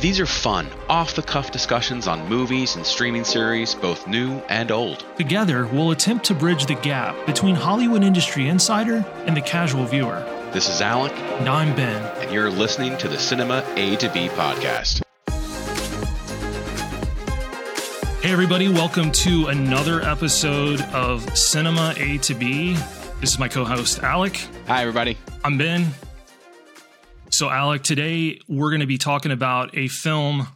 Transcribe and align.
These 0.00 0.20
are 0.20 0.26
fun, 0.26 0.68
off 0.88 1.14
the 1.16 1.22
cuff 1.22 1.50
discussions 1.50 2.06
on 2.06 2.28
movies 2.28 2.76
and 2.76 2.86
streaming 2.86 3.24
series, 3.24 3.74
both 3.74 4.06
new 4.06 4.38
and 4.48 4.70
old. 4.70 5.04
Together, 5.16 5.66
we'll 5.66 5.90
attempt 5.90 6.24
to 6.26 6.34
bridge 6.34 6.66
the 6.66 6.76
gap 6.76 7.16
between 7.26 7.56
Hollywood 7.56 8.04
industry 8.04 8.48
insider 8.48 9.04
and 9.26 9.36
the 9.36 9.40
casual 9.40 9.84
viewer. 9.86 10.20
This 10.52 10.68
is 10.68 10.80
Alec, 10.80 11.12
And 11.40 11.48
I'm 11.48 11.74
Ben. 11.74 12.00
and 12.22 12.32
you're 12.32 12.48
listening 12.50 12.96
to 12.98 13.08
the 13.08 13.18
Cinema 13.18 13.64
A 13.76 13.96
to 13.96 14.08
B 14.10 14.28
podcast. 14.28 15.02
Hey, 18.22 18.30
everybody, 18.32 18.68
welcome 18.68 19.10
to 19.12 19.46
another 19.48 20.00
episode 20.02 20.80
of 20.92 21.36
Cinema 21.36 21.94
A 21.96 22.18
to 22.18 22.34
B. 22.34 22.74
This 23.20 23.32
is 23.32 23.38
my 23.40 23.48
co 23.48 23.64
host, 23.64 23.98
Alec. 24.04 24.46
Hi, 24.68 24.80
everybody. 24.82 25.18
I'm 25.42 25.58
Ben. 25.58 25.92
So, 27.30 27.50
Alec, 27.50 27.82
today 27.82 28.40
we're 28.48 28.70
going 28.70 28.80
to 28.80 28.86
be 28.86 28.98
talking 28.98 29.32
about 29.32 29.76
a 29.76 29.88
film. 29.88 30.48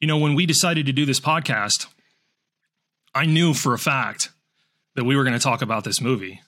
You 0.00 0.08
know, 0.08 0.18
when 0.18 0.34
we 0.34 0.46
decided 0.46 0.86
to 0.86 0.92
do 0.92 1.04
this 1.04 1.20
podcast, 1.20 1.86
I 3.14 3.26
knew 3.26 3.52
for 3.54 3.74
a 3.74 3.78
fact 3.78 4.30
that 4.96 5.04
we 5.04 5.14
were 5.16 5.24
going 5.24 5.34
to 5.38 5.42
talk 5.42 5.62
about 5.62 5.84
this 5.84 6.00
movie. 6.00 6.40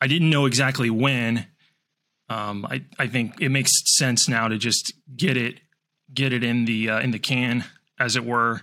I 0.00 0.06
didn't 0.08 0.28
know 0.30 0.46
exactly 0.46 0.90
when. 0.90 1.46
Um, 2.28 2.66
I, 2.68 2.84
I 2.98 3.06
think 3.06 3.40
it 3.40 3.50
makes 3.50 3.72
sense 3.96 4.28
now 4.28 4.48
to 4.48 4.58
just 4.58 4.92
get 5.16 5.36
it 5.36 5.60
get 6.12 6.32
it 6.32 6.42
in 6.42 6.64
the 6.64 6.90
uh, 6.90 7.00
in 7.00 7.12
the 7.12 7.18
can, 7.20 7.64
as 7.98 8.16
it 8.16 8.24
were. 8.24 8.60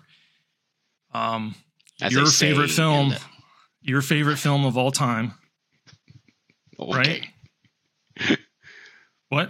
Um, 1.14 1.56
As 2.02 2.12
your 2.12 2.26
favorite 2.26 2.70
film, 2.70 3.10
the- 3.10 3.22
your 3.82 4.02
favorite 4.02 4.38
film 4.38 4.66
of 4.66 4.78
all 4.78 4.92
time, 4.92 5.34
Okay. 6.80 7.22
right? 8.20 8.38
What? 9.30 9.50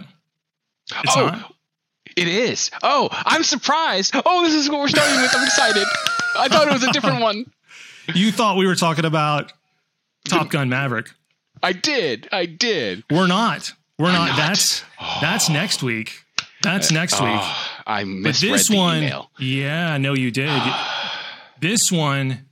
It's 0.90 1.16
oh, 1.16 1.26
not? 1.26 1.54
it 2.16 2.28
is. 2.28 2.70
Oh, 2.82 3.08
I'm 3.12 3.42
surprised. 3.42 4.14
Oh, 4.26 4.44
this 4.44 4.54
is 4.54 4.68
what 4.70 4.80
we're 4.80 4.88
starting 4.88 5.20
with. 5.20 5.30
I'm 5.34 5.44
excited. 5.44 5.86
I 6.36 6.48
thought 6.48 6.68
it 6.68 6.72
was 6.72 6.84
a 6.84 6.92
different 6.92 7.20
one. 7.20 7.46
You 8.14 8.32
thought 8.32 8.58
we 8.58 8.66
were 8.66 8.74
talking 8.74 9.06
about 9.06 9.54
Top 10.28 10.50
Gun 10.50 10.68
Maverick. 10.68 11.10
I 11.62 11.72
did. 11.72 12.28
I 12.32 12.44
did. 12.44 13.02
We're 13.10 13.26
not. 13.26 13.72
We're 13.98 14.12
not. 14.12 14.28
not? 14.28 14.36
That's 14.36 14.84
that's 15.22 15.48
next 15.48 15.82
week. 15.82 16.12
That's 16.62 16.90
uh, 16.90 16.94
next 16.96 17.18
week. 17.18 17.30
Oh, 17.32 17.72
I 17.86 18.02
But 18.02 18.08
misread 18.08 18.52
this 18.52 18.68
the 18.68 18.76
one, 18.76 18.98
email. 18.98 19.30
yeah, 19.38 19.94
I 19.94 19.96
know 19.96 20.12
you 20.12 20.30
did. 20.30 20.50
this 21.60 21.90
one 21.90 22.44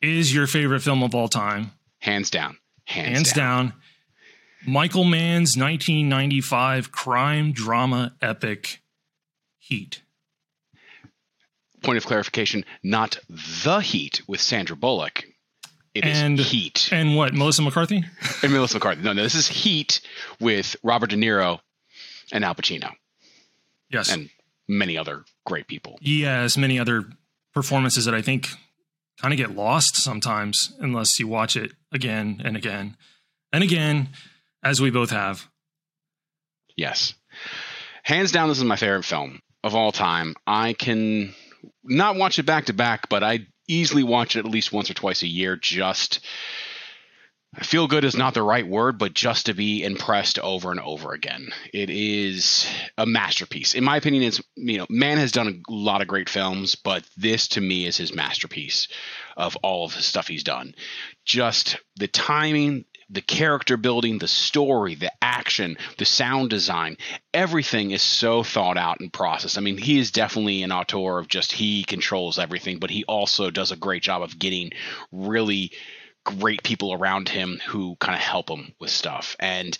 is 0.00 0.32
your 0.32 0.46
favorite 0.46 0.82
film 0.82 1.02
of 1.02 1.16
all 1.16 1.26
time, 1.26 1.72
Hands 1.98 2.30
down. 2.30 2.56
Hands, 2.84 3.08
hands 3.08 3.32
down. 3.32 3.66
down. 3.70 3.74
Michael 4.66 5.04
Mann's 5.04 5.56
1995 5.56 6.92
crime 6.92 7.52
drama 7.52 8.14
epic, 8.20 8.80
Heat. 9.58 10.02
Point 11.82 11.98
of 11.98 12.06
clarification: 12.06 12.64
not 12.82 13.18
the 13.28 13.80
Heat 13.80 14.22
with 14.28 14.40
Sandra 14.40 14.76
Bullock. 14.76 15.24
It 15.94 16.06
is 16.06 16.16
And- 16.18 16.38
Heat 16.38 16.88
And 16.90 17.16
what? 17.16 17.34
Melissa 17.34 17.60
McCarthy? 17.62 18.02
and 18.42 18.52
Melissa 18.52 18.76
McCarthy. 18.76 19.02
No, 19.02 19.12
no, 19.12 19.22
this 19.22 19.34
is 19.34 19.48
Heat 19.48 20.00
with 20.40 20.74
Robert 20.82 21.10
De 21.10 21.16
Niro 21.16 21.60
and 22.32 22.44
Al 22.44 22.54
Pacino 22.54 22.92
Yes. 23.90 24.10
and 24.10 24.30
many 24.68 24.96
other 24.96 25.24
great 25.44 25.66
people. 25.66 25.98
Yes, 26.00 26.56
many 26.56 26.78
other 26.78 27.10
performances 27.52 28.06
that 28.06 28.14
I 28.14 28.22
think 28.22 28.48
kind 29.20 29.34
of 29.34 29.38
get 29.38 29.54
lost 29.54 29.96
sometimes 29.96 30.72
unless 30.78 31.18
you 31.20 31.28
watch 31.28 31.56
it 31.56 31.72
again 31.92 32.40
and 32.42 32.56
again 32.56 32.96
and 33.52 33.62
again, 33.62 34.08
as 34.62 34.80
we 34.80 34.90
both 34.90 35.10
have. 35.10 35.46
Yes. 36.76 37.14
Hands 38.02 38.30
down, 38.30 38.48
this 38.48 38.58
is 38.58 38.64
my 38.64 38.76
favorite 38.76 39.04
film 39.04 39.40
of 39.62 39.74
all 39.74 39.92
time. 39.92 40.34
I 40.46 40.72
can 40.72 41.34
not 41.84 42.16
watch 42.16 42.38
it 42.38 42.46
back 42.46 42.66
to 42.66 42.72
back, 42.72 43.08
but 43.08 43.22
I 43.22 43.46
easily 43.68 44.02
watch 44.02 44.36
it 44.36 44.40
at 44.40 44.50
least 44.50 44.72
once 44.72 44.90
or 44.90 44.94
twice 44.94 45.22
a 45.22 45.28
year 45.28 45.56
just. 45.56 46.24
Feel 47.60 47.86
good 47.86 48.04
is 48.04 48.16
not 48.16 48.32
the 48.32 48.42
right 48.42 48.66
word, 48.66 48.96
but 48.96 49.12
just 49.12 49.44
to 49.44 49.52
be 49.52 49.84
impressed 49.84 50.38
over 50.38 50.70
and 50.70 50.80
over 50.80 51.12
again. 51.12 51.50
It 51.74 51.90
is 51.90 52.66
a 52.96 53.04
masterpiece. 53.04 53.74
In 53.74 53.84
my 53.84 53.98
opinion, 53.98 54.22
it's 54.22 54.40
you 54.56 54.78
know, 54.78 54.86
Mann 54.88 55.18
has 55.18 55.32
done 55.32 55.62
a 55.68 55.70
lot 55.70 56.00
of 56.00 56.08
great 56.08 56.30
films, 56.30 56.76
but 56.76 57.04
this 57.18 57.48
to 57.48 57.60
me 57.60 57.84
is 57.84 57.98
his 57.98 58.14
masterpiece 58.14 58.88
of 59.36 59.54
all 59.56 59.84
of 59.84 59.94
the 59.94 60.00
stuff 60.00 60.28
he's 60.28 60.44
done. 60.44 60.74
Just 61.26 61.76
the 61.96 62.08
timing, 62.08 62.86
the 63.12 63.20
character 63.20 63.76
building, 63.76 64.18
the 64.18 64.26
story, 64.26 64.94
the 64.94 65.12
action, 65.20 65.76
the 65.98 66.04
sound 66.04 66.48
design, 66.50 66.96
everything 67.32 67.90
is 67.90 68.02
so 68.02 68.42
thought 68.42 68.78
out 68.78 69.00
and 69.00 69.12
processed. 69.12 69.58
I 69.58 69.60
mean, 69.60 69.76
he 69.76 69.98
is 69.98 70.10
definitely 70.10 70.62
an 70.62 70.72
auteur 70.72 71.18
of 71.18 71.28
just 71.28 71.52
he 71.52 71.84
controls 71.84 72.38
everything, 72.38 72.78
but 72.78 72.90
he 72.90 73.04
also 73.04 73.50
does 73.50 73.70
a 73.70 73.76
great 73.76 74.02
job 74.02 74.22
of 74.22 74.38
getting 74.38 74.72
really 75.12 75.72
great 76.24 76.62
people 76.62 76.94
around 76.94 77.28
him 77.28 77.60
who 77.66 77.96
kind 77.96 78.14
of 78.14 78.20
help 78.22 78.48
him 78.48 78.72
with 78.80 78.90
stuff. 78.90 79.36
And 79.38 79.76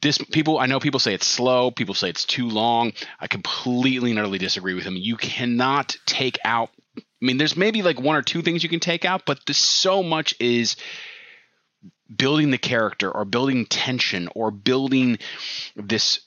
this 0.00 0.18
people 0.18 0.58
I 0.58 0.66
know 0.66 0.80
people 0.80 1.00
say 1.00 1.14
it's 1.14 1.26
slow, 1.26 1.70
people 1.70 1.94
say 1.94 2.08
it's 2.08 2.24
too 2.24 2.48
long. 2.48 2.92
I 3.20 3.26
completely 3.26 4.10
and 4.10 4.18
utterly 4.18 4.38
disagree 4.38 4.74
with 4.74 4.84
him. 4.84 4.96
You 4.96 5.16
cannot 5.16 5.96
take 6.06 6.38
out 6.44 6.70
I 6.96 7.26
mean, 7.26 7.38
there's 7.38 7.56
maybe 7.56 7.82
like 7.82 7.98
one 7.98 8.16
or 8.16 8.22
two 8.22 8.42
things 8.42 8.62
you 8.62 8.68
can 8.68 8.80
take 8.80 9.04
out, 9.04 9.22
but 9.24 9.40
there's 9.46 9.56
so 9.56 10.02
much 10.02 10.34
is 10.40 10.76
building 12.14 12.50
the 12.50 12.58
character 12.58 13.10
or 13.10 13.24
building 13.24 13.66
tension 13.66 14.28
or 14.34 14.50
building 14.50 15.18
this 15.76 16.20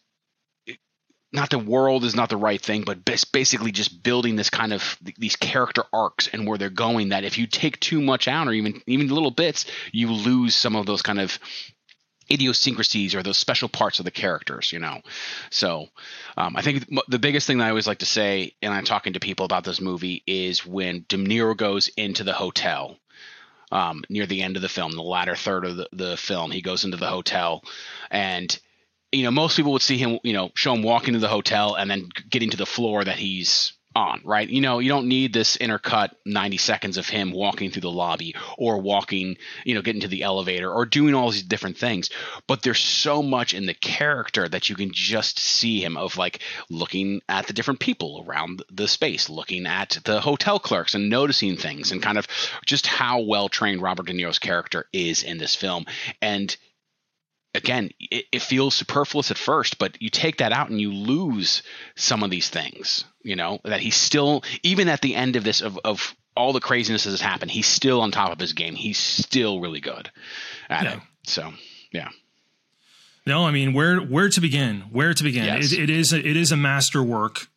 not 1.33 1.49
the 1.49 1.59
world 1.59 2.03
is 2.05 2.15
not 2.15 2.29
the 2.29 2.38
right 2.38 2.61
thing 2.61 2.83
but 2.83 2.99
basically 3.31 3.71
just 3.71 4.01
building 4.01 4.35
this 4.35 4.49
kind 4.49 4.73
of 4.73 4.97
these 5.17 5.35
character 5.35 5.83
arcs 5.91 6.27
and 6.31 6.47
where 6.47 6.57
they're 6.57 6.69
going 6.69 7.09
that 7.09 7.23
if 7.23 7.38
you 7.38 7.45
take 7.45 7.79
too 7.79 8.01
much 8.01 8.27
out 8.27 8.47
or 8.47 8.53
even 8.53 8.81
even 8.88 9.07
little 9.07 9.31
bits 9.31 9.65
you 9.91 10.11
lose 10.11 10.55
some 10.55 10.75
of 10.75 10.85
those 10.85 11.01
kind 11.01 11.19
of 11.19 11.38
idiosyncrasies 12.29 13.15
or 13.15 13.23
those 13.23 13.38
special 13.38 13.69
parts 13.69 13.99
of 13.99 14.05
the 14.05 14.11
characters 14.11 14.71
you 14.71 14.79
know? 14.79 15.01
So 15.49 15.88
um, 16.38 16.55
i 16.55 16.61
think 16.61 16.88
the 17.07 17.19
biggest 17.19 17.45
thing 17.45 17.57
that 17.57 17.65
i 17.65 17.69
always 17.69 17.88
like 17.88 17.99
to 17.99 18.05
say 18.05 18.53
and 18.61 18.73
i'm 18.73 18.85
talking 18.85 19.13
to 19.13 19.19
people 19.19 19.45
about 19.45 19.63
this 19.63 19.81
movie 19.81 20.23
is 20.25 20.65
when 20.65 21.05
de 21.07 21.17
niro 21.17 21.55
goes 21.55 21.89
into 21.89 22.23
the 22.23 22.33
hotel 22.33 22.97
um, 23.72 24.03
near 24.09 24.25
the 24.25 24.41
end 24.41 24.55
of 24.55 24.61
the 24.61 24.69
film, 24.69 24.91
the 24.91 25.01
latter 25.01 25.35
third 25.35 25.66
of 25.66 25.78
the, 25.78 25.89
the 25.91 26.17
film. 26.17 26.51
He 26.51 26.61
goes 26.61 26.85
into 26.85 26.97
the 26.97 27.07
hotel, 27.07 27.63
and 28.09 28.57
you 29.11 29.23
know 29.23 29.31
most 29.31 29.55
people 29.55 29.73
would 29.73 29.81
see 29.81 29.97
him, 29.97 30.19
you 30.23 30.33
know, 30.33 30.51
show 30.55 30.73
him 30.73 30.83
walking 30.83 31.13
to 31.13 31.19
the 31.19 31.28
hotel 31.28 31.75
and 31.75 31.89
then 31.89 32.09
getting 32.29 32.50
to 32.51 32.57
the 32.57 32.66
floor 32.66 33.03
that 33.03 33.17
he's 33.17 33.73
on, 33.97 34.22
right? 34.24 34.47
You 34.47 34.62
know, 34.62 34.78
you 34.78 34.90
don't 34.90 35.08
need 35.08 35.34
this 35.34 35.58
intercut 35.58 36.12
90 36.24 36.58
seconds 36.58 36.97
of 36.97 37.09
him 37.09 37.31
walking 37.31 37.72
through 37.72 37.81
the 37.81 37.91
lobby 37.91 38.35
or 38.58 38.80
walking, 38.80 39.38
you 39.66 39.74
know, 39.74 39.81
getting 39.81 40.02
to 40.02 40.08
the 40.08 40.22
elevator 40.22 40.72
or 40.72 40.85
doing 40.85 41.16
all 41.16 41.31
these 41.31 41.41
different 41.41 41.78
things. 41.78 42.12
But 42.46 42.62
there's 42.62 42.80
so 42.80 43.24
much 43.24 43.56
in 43.56 43.66
the 43.66 43.74
character 43.74 44.47
that 44.47 44.69
you 44.69 44.75
can 44.75 44.91
just 44.94 45.40
see 45.40 45.84
him 45.84 45.97
of 45.97 46.16
like 46.16 46.41
looking 46.69 47.22
at 47.28 47.47
the 47.47 47.53
different 47.53 47.80
people 47.80 48.24
around 48.28 48.62
the 48.72 48.88
space, 48.88 49.30
looking 49.30 49.66
at 49.66 49.97
the 50.03 50.22
hotel 50.22 50.59
clerks 50.59 50.94
and 50.94 51.09
noticing 51.09 51.57
things 51.57 51.91
and 51.91 52.02
kind 52.02 52.19
of 52.19 52.28
just 52.68 52.86
how 52.86 53.22
well 53.22 53.50
trained 53.50 53.81
Robert 53.81 54.06
De 54.06 54.13
Niro's 54.13 54.40
character 54.40 54.86
is 54.94 55.24
in 55.24 55.40
this 55.40 55.56
film. 55.56 55.86
And 56.22 56.56
again, 57.57 57.91
it, 58.00 58.25
it 58.31 58.41
feels 58.41 58.75
superfluous 58.75 59.31
at 59.31 59.38
first, 59.38 59.78
but 59.79 60.01
you 60.01 60.09
take 60.09 60.38
that 60.38 60.51
out 60.51 60.69
and 60.69 60.79
you 60.79 60.91
lose 60.94 61.63
some 61.95 62.23
of 62.23 62.29
these 62.29 62.50
things, 62.50 63.03
you 63.23 63.35
know, 63.35 63.59
that 63.63 63.79
he's 63.81 63.95
still, 63.95 64.44
even 64.63 64.88
at 64.88 65.01
the 65.01 65.16
end 65.16 65.35
of 65.35 65.44
this, 65.44 65.62
of, 65.62 65.78
of 65.84 66.16
all 66.35 66.53
the 66.53 66.59
craziness 66.59 67.03
that 67.03 67.12
has 67.12 67.22
happened, 67.22 67.51
he's 67.51 67.66
still 67.68 68.01
on 68.01 68.12
top 68.12 68.31
of 68.31 68.40
his 68.40 68.53
game. 68.53 68.75
He's 68.75 68.97
still 69.00 69.59
really 69.59 69.79
good 69.79 70.09
at 70.69 70.84
Yeah. 70.84 70.94
it. 70.94 71.00
So, 71.23 71.53
yeah. 71.91 72.09
No, 73.25 73.45
I 73.45 73.51
mean 73.51 73.74
where 73.74 73.97
where 74.00 74.29
to 74.29 74.39
begin? 74.39 74.81
Where 74.91 75.13
to 75.13 75.24
begin? 75.24 75.44
Yes. 75.44 75.74
It, 75.74 75.81
it 75.81 75.89
is 75.89 76.13
a, 76.13 76.18
it 76.18 76.38
is 76.38 76.53
a 76.53 76.57
masterwork. 76.57 77.47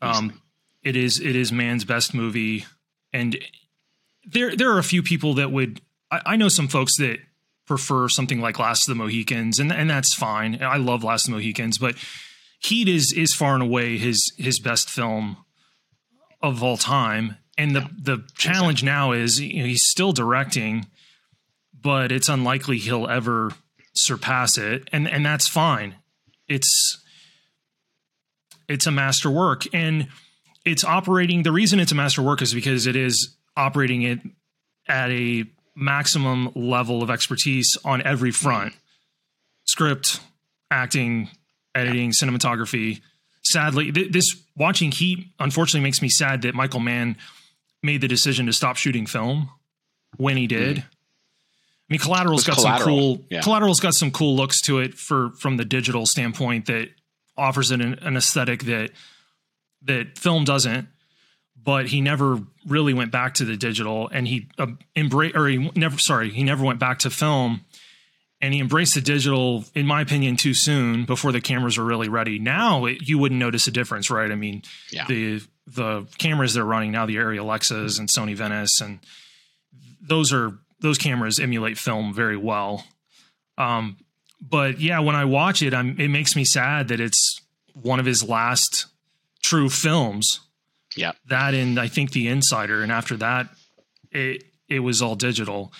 Um, 0.00 0.42
it 0.82 0.96
is 0.96 1.20
it 1.20 1.36
is 1.36 1.52
Mann's 1.52 1.84
best 1.84 2.12
movie, 2.14 2.66
and 3.12 3.38
there 4.24 4.56
there 4.56 4.72
are 4.72 4.80
a 4.80 4.82
few 4.82 5.00
people 5.00 5.34
that 5.34 5.52
would. 5.52 5.80
I, 6.10 6.22
I 6.26 6.36
know 6.36 6.48
some 6.48 6.66
folks 6.66 6.96
that 6.96 7.18
prefer 7.66 8.08
something 8.08 8.40
like 8.40 8.58
Last 8.58 8.88
of 8.88 8.96
the 8.96 9.02
Mohicans, 9.02 9.58
and 9.58 9.72
and 9.72 9.88
that's 9.88 10.14
fine. 10.14 10.62
I 10.62 10.76
love 10.76 11.04
Last 11.04 11.26
of 11.26 11.32
the 11.32 11.38
Mohicans, 11.38 11.78
but 11.78 11.96
Heat 12.62 12.88
is 12.88 13.12
is 13.12 13.34
far 13.34 13.54
and 13.54 13.62
away 13.62 13.98
his 13.98 14.32
his 14.38 14.60
best 14.60 14.88
film 14.88 15.36
of 16.40 16.62
all 16.62 16.76
time. 16.76 17.36
And 17.58 17.74
the 17.74 17.88
the 18.00 18.24
challenge 18.36 18.84
now 18.84 19.12
is 19.12 19.40
you 19.40 19.60
know, 19.60 19.66
he's 19.66 19.84
still 19.84 20.12
directing, 20.12 20.86
but 21.78 22.12
it's 22.12 22.28
unlikely 22.28 22.78
he'll 22.78 23.08
ever 23.08 23.52
surpass 23.94 24.56
it, 24.56 24.88
and 24.92 25.08
and 25.08 25.26
that's 25.26 25.48
fine. 25.48 25.96
It's 26.48 27.02
it's 28.68 28.86
a 28.86 28.92
masterwork, 28.92 29.66
and 29.74 30.06
it's 30.64 30.84
operating. 30.84 31.42
The 31.42 31.52
reason 31.52 31.80
it's 31.80 31.92
a 31.92 31.96
masterwork 31.96 32.42
is 32.42 32.54
because 32.54 32.86
it 32.86 32.94
is 32.94 33.36
operating 33.56 34.02
it 34.02 34.20
at 34.86 35.10
a 35.10 35.44
maximum 35.74 36.50
level 36.54 37.02
of 37.02 37.10
expertise 37.10 37.76
on 37.84 38.02
every 38.02 38.30
front: 38.30 38.74
script, 39.64 40.20
acting, 40.70 41.28
editing, 41.74 42.10
cinematography. 42.12 43.00
sadly, 43.44 43.90
th- 43.92 44.12
this 44.12 44.36
watching 44.56 44.92
Heat 44.92 45.28
unfortunately 45.38 45.82
makes 45.82 46.02
me 46.02 46.08
sad 46.08 46.42
that 46.42 46.54
Michael 46.54 46.80
Mann 46.80 47.16
made 47.82 48.00
the 48.00 48.08
decision 48.08 48.46
to 48.46 48.52
stop 48.52 48.76
shooting 48.76 49.06
film 49.06 49.50
when 50.16 50.36
he 50.36 50.46
did. 50.46 50.78
Mm. 50.78 50.80
I 50.82 51.92
mean, 51.92 52.00
Collateral's 52.00 52.44
got 52.44 52.56
collateral. 52.56 52.84
some 52.84 53.16
cool. 53.18 53.26
Yeah. 53.30 53.40
Collateral's 53.42 53.80
got 53.80 53.94
some 53.94 54.10
cool 54.10 54.36
looks 54.36 54.60
to 54.62 54.78
it 54.78 54.94
for 54.94 55.30
from 55.40 55.56
the 55.56 55.64
digital 55.64 56.06
standpoint 56.06 56.66
that 56.66 56.88
offers 57.36 57.70
an, 57.70 57.80
an 57.80 58.16
aesthetic 58.16 58.64
that 58.64 58.90
that 59.82 60.18
film 60.18 60.44
doesn't. 60.44 60.88
But 61.64 61.86
he 61.86 62.00
never 62.00 62.40
really 62.66 62.92
went 62.92 63.12
back 63.12 63.34
to 63.34 63.44
the 63.44 63.56
digital, 63.56 64.08
and 64.08 64.26
he 64.26 64.48
uh, 64.58 64.66
embraced, 64.96 65.36
or 65.36 65.46
he 65.46 65.70
never. 65.76 65.98
Sorry, 65.98 66.30
he 66.30 66.42
never 66.42 66.64
went 66.64 66.80
back 66.80 67.00
to 67.00 67.10
film, 67.10 67.64
and 68.40 68.52
he 68.52 68.60
embraced 68.60 68.94
the 68.94 69.00
digital, 69.00 69.64
in 69.74 69.86
my 69.86 70.00
opinion, 70.00 70.36
too 70.36 70.54
soon 70.54 71.04
before 71.04 71.30
the 71.30 71.40
cameras 71.40 71.78
were 71.78 71.84
really 71.84 72.08
ready. 72.08 72.40
Now 72.40 72.86
it, 72.86 73.08
you 73.08 73.18
wouldn't 73.18 73.38
notice 73.38 73.68
a 73.68 73.70
difference, 73.70 74.10
right? 74.10 74.30
I 74.30 74.34
mean, 74.34 74.62
yeah. 74.90 75.06
the 75.06 75.40
the 75.66 76.06
cameras 76.18 76.54
they're 76.54 76.64
running 76.64 76.90
now, 76.90 77.06
the 77.06 77.16
Arri 77.16 77.38
Alexas 77.38 77.98
and 77.98 78.08
Sony 78.08 78.34
Venice, 78.34 78.80
and 78.80 78.98
those 80.00 80.32
are 80.32 80.58
those 80.80 80.98
cameras 80.98 81.38
emulate 81.38 81.78
film 81.78 82.12
very 82.12 82.36
well. 82.36 82.84
Um, 83.56 83.96
but 84.40 84.80
yeah, 84.80 84.98
when 84.98 85.14
I 85.14 85.24
watch 85.24 85.62
it, 85.62 85.72
I'm, 85.72 85.98
it 86.00 86.08
makes 86.08 86.34
me 86.34 86.44
sad 86.44 86.88
that 86.88 87.00
it's 87.00 87.40
one 87.74 88.00
of 88.00 88.06
his 88.06 88.28
last 88.28 88.86
true 89.42 89.68
films. 89.68 90.40
Yeah, 90.96 91.12
that 91.26 91.54
and 91.54 91.78
I 91.78 91.88
think 91.88 92.12
The 92.12 92.28
Insider, 92.28 92.82
and 92.82 92.92
after 92.92 93.16
that, 93.18 93.48
it 94.10 94.44
it 94.68 94.80
was 94.80 95.02
all 95.02 95.14
digital, 95.14 95.72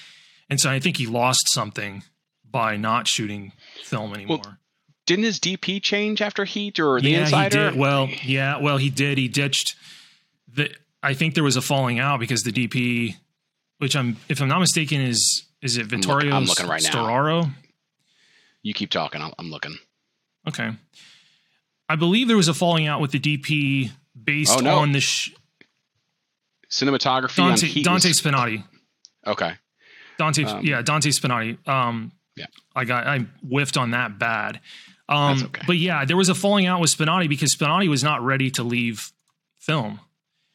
and 0.49 0.61
so 0.61 0.71
I 0.71 0.81
think 0.81 0.97
he 0.97 1.07
lost 1.07 1.53
something 1.53 2.03
by 2.51 2.77
not 2.77 3.09
shooting 3.09 3.53
film 3.83 4.15
anymore. 4.15 4.41
Well, 4.45 4.57
didn't 5.07 5.25
his 5.25 5.41
DP 5.41 5.83
change 5.83 6.23
after 6.23 6.45
Heat 6.45 6.79
or 6.79 7.01
The 7.01 7.11
yeah, 7.11 7.21
Insider? 7.23 7.65
He 7.65 7.71
did. 7.71 7.79
Well, 7.79 8.09
yeah, 8.23 8.59
well 8.59 8.77
he 8.77 8.91
did. 8.91 9.19
He 9.19 9.29
ditched 9.29 9.75
the. 10.49 10.71
I 11.03 11.15
think 11.15 11.35
there 11.35 11.45
was 11.45 11.57
a 11.57 11.63
falling 11.63 11.99
out 11.99 12.21
because 12.21 12.43
the 12.43 12.53
DP, 12.53 13.17
which 13.79 13.97
I'm, 13.97 14.17
if 14.29 14.41
I'm 14.41 14.49
not 14.49 14.61
mistaken, 14.61 15.01
is 15.01 15.45
is 15.61 15.77
it 15.77 15.87
Vittorio 15.87 16.35
I'm, 16.35 16.45
look, 16.45 16.61
I'm 16.61 16.67
looking 16.67 16.69
right 16.69 16.83
Storaro? 16.83 17.43
Now. 17.45 17.51
You 18.63 18.75
keep 18.75 18.91
talking. 18.91 19.21
I'm, 19.21 19.33
I'm 19.39 19.51
looking. 19.51 19.77
Okay. 20.47 20.71
I 21.89 21.97
believe 21.97 22.29
there 22.29 22.37
was 22.37 22.49
a 22.49 22.55
falling 22.55 22.87
out 22.87 23.01
with 23.01 23.11
the 23.11 23.19
DP 23.19 23.91
based 24.21 24.59
oh, 24.59 24.61
no. 24.61 24.79
on 24.79 24.93
the 24.93 25.01
sh- 25.01 25.33
cinematography. 26.71 27.37
Dante, 27.37 27.83
Dante 27.83 28.09
was... 28.09 28.21
Spinotti. 28.21 28.65
Okay. 29.27 29.53
Dante, 30.19 30.45
um, 30.45 30.65
yeah, 30.65 30.83
Dante 30.83 31.11
Spinotti. 31.11 31.67
Um, 31.67 32.13
yeah, 32.37 32.47
I 32.75 32.85
got 32.85 33.07
I 33.07 33.21
whiffed 33.43 33.77
on 33.77 33.91
that 33.91 34.19
bad. 34.19 34.61
Um, 35.09 35.43
okay. 35.45 35.63
But 35.67 35.77
yeah, 35.77 36.05
there 36.05 36.17
was 36.17 36.29
a 36.29 36.35
falling 36.35 36.67
out 36.67 36.81
with 36.81 36.91
Spinotti 36.91 37.29
because 37.29 37.55
Spinotti 37.55 37.89
was 37.89 38.03
not 38.03 38.23
ready 38.23 38.51
to 38.53 38.63
leave 38.63 39.13
film, 39.59 40.01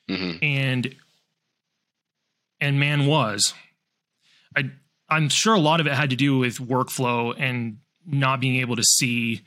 mm-hmm. 0.10 0.44
and 0.44 0.96
and 2.60 2.80
Mann 2.80 3.06
was. 3.06 3.54
I 4.56 4.72
I'm 5.10 5.30
sure 5.30 5.54
a 5.54 5.60
lot 5.60 5.80
of 5.80 5.88
it 5.88 5.94
had 5.94 6.10
to 6.10 6.16
do 6.16 6.38
with 6.38 6.58
workflow 6.58 7.36
and 7.38 7.78
not 8.06 8.40
being 8.40 8.58
able 8.58 8.76
to 8.76 8.84
see 8.84 9.42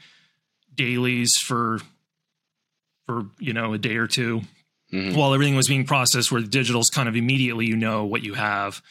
dailies 0.75 1.37
for 1.37 1.81
for 3.06 3.26
you 3.38 3.52
know 3.52 3.73
a 3.73 3.79
day 3.79 3.97
or 3.97 4.06
2 4.06 4.41
mm-hmm. 4.93 5.17
while 5.17 5.35
everything 5.35 5.56
was 5.56 5.69
being 5.69 5.85
processed. 5.85 6.31
Where 6.31 6.41
the 6.41 6.49
digital's 6.49 6.91
kind 6.91 7.08
of 7.08 7.17
immediately 7.17 7.67
you 7.67 7.76
know 7.76 8.05
what 8.05 8.23
you 8.23 8.35
have. 8.35 8.82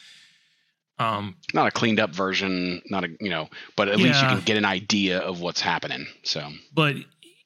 Um, 0.98 1.36
not 1.54 1.66
a 1.66 1.70
cleaned 1.70 1.98
up 1.98 2.10
version, 2.10 2.82
not 2.90 3.04
a 3.04 3.08
you 3.20 3.30
know, 3.30 3.48
but 3.76 3.88
at 3.88 3.98
yeah. 3.98 4.04
least 4.04 4.22
you 4.22 4.28
can 4.28 4.40
get 4.40 4.56
an 4.56 4.66
idea 4.66 5.18
of 5.20 5.40
what's 5.40 5.60
happening. 5.60 6.06
So, 6.22 6.48
but 6.74 6.96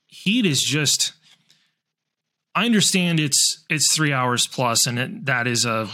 Heat 0.07 0.47
is 0.47 0.63
just. 0.63 1.13
I 2.57 2.67
understand 2.67 3.19
it's 3.19 3.65
it's 3.69 3.93
three 3.93 4.13
hours 4.13 4.47
plus, 4.47 4.87
and 4.87 4.99
it, 4.99 5.27
that 5.27 5.49
is 5.49 5.65
a 5.65 5.89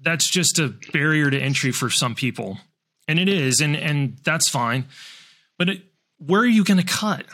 that's 0.00 0.30
just 0.30 0.58
a 0.58 0.74
barrier 0.92 1.30
to 1.30 1.38
entry 1.38 1.72
for 1.72 1.90
some 1.90 2.14
people, 2.14 2.58
and 3.08 3.18
it 3.18 3.28
is, 3.28 3.60
and 3.60 3.76
and 3.76 4.16
that's 4.24 4.48
fine. 4.48 4.86
But 5.58 5.68
it, 5.68 5.82
where 6.18 6.40
are 6.40 6.46
you 6.46 6.64
going 6.64 6.80
to 6.80 6.86
cut? 6.86 7.26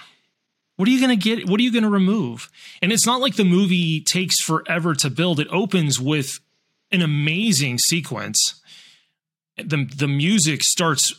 What 0.76 0.88
are 0.88 0.90
you 0.90 1.00
going 1.00 1.18
to 1.18 1.22
get? 1.22 1.48
What 1.48 1.60
are 1.60 1.62
you 1.62 1.72
going 1.72 1.84
to 1.84 1.90
remove? 1.90 2.50
And 2.80 2.92
it's 2.92 3.06
not 3.06 3.20
like 3.20 3.36
the 3.36 3.44
movie 3.44 4.00
takes 4.00 4.40
forever 4.40 4.94
to 4.96 5.10
build. 5.10 5.38
It 5.38 5.48
opens 5.50 6.00
with 6.00 6.40
an 6.90 7.02
amazing 7.02 7.78
sequence 7.78 8.62
the 9.56 9.84
the 9.96 10.08
music 10.08 10.62
starts 10.62 11.14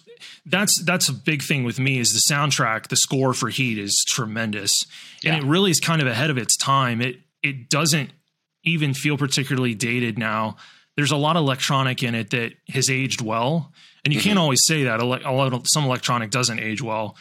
that's 0.45 0.81
that's 0.83 1.09
a 1.09 1.13
big 1.13 1.41
thing 1.41 1.63
with 1.63 1.79
me 1.79 1.99
is 1.99 2.11
the 2.13 2.33
soundtrack 2.33 2.87
the 2.87 2.95
score 2.95 3.33
for 3.33 3.49
heat 3.49 3.77
is 3.77 4.03
tremendous 4.07 4.85
yeah. 5.21 5.33
and 5.33 5.43
it 5.43 5.47
really 5.47 5.71
is 5.71 5.79
kind 5.79 6.01
of 6.01 6.07
ahead 6.07 6.29
of 6.29 6.37
its 6.37 6.55
time 6.57 7.01
it 7.01 7.19
it 7.41 7.69
doesn't 7.69 8.11
even 8.63 8.93
feel 8.93 9.17
particularly 9.17 9.75
dated 9.75 10.17
now 10.17 10.55
there's 10.95 11.11
a 11.11 11.17
lot 11.17 11.35
of 11.35 11.41
electronic 11.41 12.03
in 12.03 12.15
it 12.15 12.29
that 12.31 12.53
has 12.69 12.89
aged 12.89 13.21
well 13.21 13.71
and 14.03 14.13
you 14.13 14.19
mm-hmm. 14.19 14.29
can't 14.29 14.39
always 14.39 14.65
say 14.65 14.83
that 14.83 14.99
a 14.99 15.05
lot 15.05 15.53
of 15.53 15.67
some 15.67 15.83
electronic 15.83 16.31
doesn't 16.31 16.59
age 16.59 16.81
well 16.81 17.15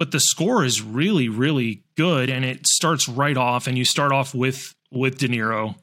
but 0.00 0.12
the 0.12 0.18
score 0.18 0.64
is 0.64 0.80
really 0.80 1.28
really 1.28 1.84
good 1.94 2.30
and 2.30 2.44
it 2.44 2.66
starts 2.66 3.06
right 3.06 3.36
off 3.36 3.68
and 3.68 3.76
you 3.76 3.84
start 3.84 4.10
off 4.10 4.34
with 4.34 4.74
with 4.90 5.18
De 5.18 5.28
Niro 5.28 5.76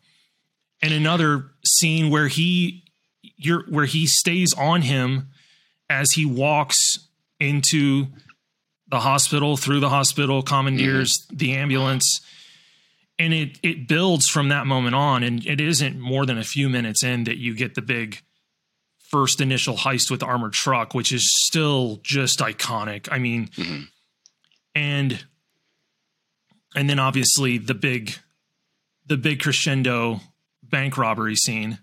and 0.81 0.91
another 0.91 1.45
scene 1.63 2.09
where 2.09 2.27
he 2.27 2.83
you're 3.21 3.63
where 3.69 3.85
he 3.85 4.07
stays 4.07 4.53
on 4.55 4.81
him 4.81 5.29
as 5.87 6.11
he 6.11 6.25
walks 6.25 7.07
into 7.39 8.07
the 8.89 8.99
hospital 8.99 9.55
through 9.55 9.79
the 9.79 9.89
hospital 9.89 10.41
commandeers 10.41 11.19
mm-hmm. 11.19 11.37
the 11.37 11.53
ambulance 11.53 12.19
and 13.19 13.33
it 13.33 13.59
it 13.61 13.87
builds 13.87 14.27
from 14.27 14.49
that 14.49 14.65
moment 14.65 14.95
on 14.95 15.21
and 15.21 15.45
it 15.45 15.61
isn't 15.61 15.99
more 15.99 16.25
than 16.25 16.39
a 16.39 16.43
few 16.43 16.69
minutes 16.69 17.03
in 17.03 17.25
that 17.25 17.37
you 17.37 17.53
get 17.53 17.75
the 17.75 17.81
big 17.83 18.19
first 18.97 19.39
initial 19.39 19.77
heist 19.77 20.09
with 20.09 20.21
the 20.21 20.25
armored 20.25 20.53
truck 20.53 20.95
which 20.95 21.11
is 21.11 21.23
still 21.45 21.99
just 22.01 22.39
iconic 22.39 23.07
i 23.11 23.19
mean 23.19 23.47
mm-hmm. 23.49 23.83
And 24.77 25.25
and 26.75 26.89
then 26.89 26.99
obviously 26.99 27.57
the 27.57 27.73
big 27.73 28.13
the 29.05 29.17
big 29.17 29.41
crescendo 29.41 30.19
bank 30.61 30.97
robbery 30.97 31.35
scene 31.35 31.79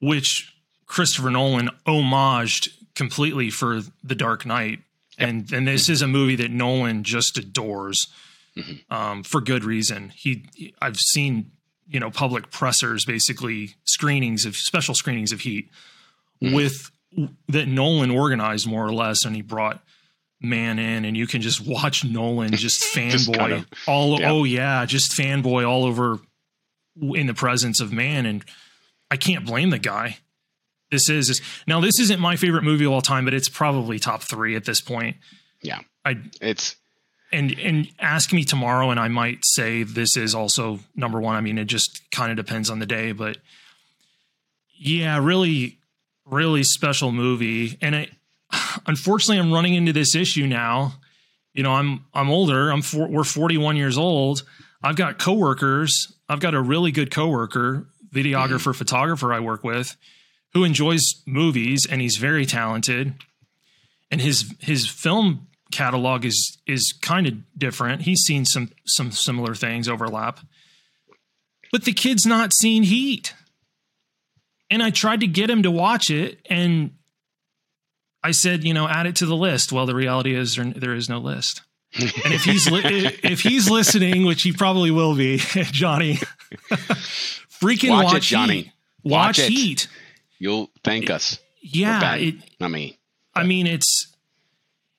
which 0.00 0.54
Christopher 0.86 1.30
Nolan 1.30 1.70
homaged 1.86 2.70
completely 2.94 3.50
for 3.50 3.80
The 4.02 4.14
Dark 4.14 4.46
Knight. 4.46 4.80
Yep. 5.18 5.28
And 5.28 5.52
and 5.52 5.68
this 5.68 5.84
mm-hmm. 5.84 5.92
is 5.92 6.02
a 6.02 6.06
movie 6.06 6.36
that 6.36 6.50
Nolan 6.50 7.02
just 7.02 7.36
adores 7.36 8.06
mm-hmm. 8.56 8.94
um, 8.94 9.22
for 9.24 9.40
good 9.40 9.64
reason. 9.64 10.10
He, 10.14 10.74
I've 10.80 10.98
seen 10.98 11.50
you 11.88 11.98
know 11.98 12.10
public 12.10 12.50
pressers, 12.50 13.04
basically 13.04 13.74
screenings 13.84 14.46
of 14.46 14.56
special 14.56 14.94
screenings 14.94 15.32
of 15.32 15.40
Heat 15.40 15.68
mm-hmm. 16.40 16.54
with 16.54 16.90
that 17.48 17.66
Nolan 17.66 18.10
organized 18.10 18.68
more 18.68 18.86
or 18.86 18.92
less, 18.92 19.24
and 19.24 19.34
he 19.34 19.42
brought 19.42 19.82
Mann 20.40 20.78
in, 20.78 21.04
and 21.04 21.16
you 21.16 21.26
can 21.26 21.40
just 21.42 21.60
watch 21.66 22.04
Nolan 22.04 22.52
just 22.52 22.82
fanboy 22.94 23.10
just 23.10 23.34
kind 23.34 23.52
of, 23.52 23.66
all. 23.86 24.20
Yeah. 24.20 24.30
Oh 24.30 24.44
yeah, 24.44 24.84
just 24.86 25.12
fanboy 25.12 25.68
all 25.68 25.84
over 25.84 26.20
in 27.00 27.26
the 27.26 27.34
presence 27.34 27.80
of 27.80 27.92
Mann 27.92 28.26
and 28.26 28.44
I 29.10 29.16
can't 29.16 29.46
blame 29.46 29.70
the 29.70 29.78
guy 29.78 30.18
this 30.90 31.10
is, 31.10 31.28
is 31.28 31.40
now 31.66 31.80
this 31.80 31.98
isn't 32.00 32.20
my 32.20 32.36
favorite 32.36 32.64
movie 32.64 32.84
of 32.84 32.92
all 32.92 33.02
time, 33.02 33.24
but 33.24 33.34
it's 33.34 33.48
probably 33.48 33.98
top 33.98 34.22
three 34.22 34.56
at 34.56 34.64
this 34.64 34.80
point. 34.80 35.16
Yeah, 35.62 35.80
I 36.04 36.16
it's 36.40 36.76
and 37.32 37.58
and 37.58 37.88
ask 37.98 38.32
me 38.32 38.44
tomorrow, 38.44 38.90
and 38.90 38.98
I 38.98 39.08
might 39.08 39.40
say 39.42 39.82
this 39.82 40.16
is 40.16 40.34
also 40.34 40.80
number 40.94 41.20
one. 41.20 41.36
I 41.36 41.40
mean, 41.40 41.58
it 41.58 41.66
just 41.66 42.10
kind 42.10 42.30
of 42.30 42.36
depends 42.36 42.70
on 42.70 42.78
the 42.78 42.86
day, 42.86 43.12
but 43.12 43.36
yeah, 44.78 45.18
really, 45.18 45.78
really 46.24 46.62
special 46.62 47.12
movie. 47.12 47.76
And 47.82 47.94
it, 47.94 48.10
unfortunately, 48.86 49.38
I'm 49.38 49.52
running 49.52 49.74
into 49.74 49.92
this 49.92 50.14
issue 50.14 50.46
now. 50.46 50.94
You 51.54 51.62
know, 51.62 51.72
I'm 51.72 52.04
I'm 52.14 52.30
older. 52.30 52.70
I'm 52.70 52.82
for, 52.82 53.08
we're 53.08 53.24
41 53.24 53.76
years 53.76 53.98
old. 53.98 54.42
I've 54.82 54.96
got 54.96 55.18
coworkers. 55.18 56.14
I've 56.28 56.40
got 56.40 56.54
a 56.54 56.60
really 56.60 56.92
good 56.92 57.10
coworker, 57.10 57.88
videographer, 58.12 58.72
mm. 58.72 58.76
photographer 58.76 59.32
I 59.32 59.40
work 59.40 59.64
with 59.64 59.96
who 60.54 60.64
enjoys 60.64 61.22
movies 61.26 61.86
and 61.88 62.00
he's 62.00 62.16
very 62.16 62.46
talented 62.46 63.14
and 64.10 64.20
his 64.20 64.54
his 64.60 64.88
film 64.88 65.46
catalog 65.72 66.24
is 66.24 66.58
is 66.66 66.94
kind 67.02 67.26
of 67.26 67.34
different. 67.56 68.02
He's 68.02 68.20
seen 68.20 68.44
some 68.44 68.70
some 68.86 69.12
similar 69.12 69.54
things 69.54 69.88
overlap. 69.88 70.40
But 71.70 71.84
the 71.84 71.92
kid's 71.92 72.24
not 72.24 72.54
seen 72.54 72.82
Heat. 72.82 73.34
And 74.70 74.82
I 74.82 74.90
tried 74.90 75.20
to 75.20 75.26
get 75.26 75.48
him 75.48 75.62
to 75.62 75.70
watch 75.70 76.10
it 76.10 76.40
and 76.48 76.92
I 78.22 78.32
said, 78.32 78.64
you 78.64 78.74
know, 78.74 78.88
add 78.88 79.06
it 79.06 79.16
to 79.16 79.26
the 79.26 79.36
list. 79.36 79.72
Well, 79.72 79.86
the 79.86 79.94
reality 79.94 80.34
is 80.34 80.56
there, 80.56 80.64
there 80.64 80.94
is 80.94 81.08
no 81.08 81.18
list. 81.18 81.62
and 81.98 82.34
if 82.34 82.44
he's 82.44 82.70
li- 82.70 82.82
if 83.22 83.40
he's 83.40 83.70
listening, 83.70 84.24
which 84.24 84.42
he 84.42 84.52
probably 84.52 84.90
will 84.90 85.14
be, 85.14 85.38
Johnny, 85.72 86.14
freaking 87.60 87.90
watch, 87.90 88.04
watch 88.04 88.16
it, 88.16 88.22
Johnny. 88.22 88.54
Heat. 88.62 88.72
Watch, 89.04 89.38
watch 89.38 89.46
Heat. 89.46 89.88
You'll 90.38 90.70
thank 90.84 91.10
us. 91.10 91.38
Yeah, 91.60 92.14
it, 92.14 92.34
not 92.60 92.70
me. 92.70 92.98
But. 93.34 93.40
I 93.40 93.46
mean, 93.46 93.66
it's 93.66 94.08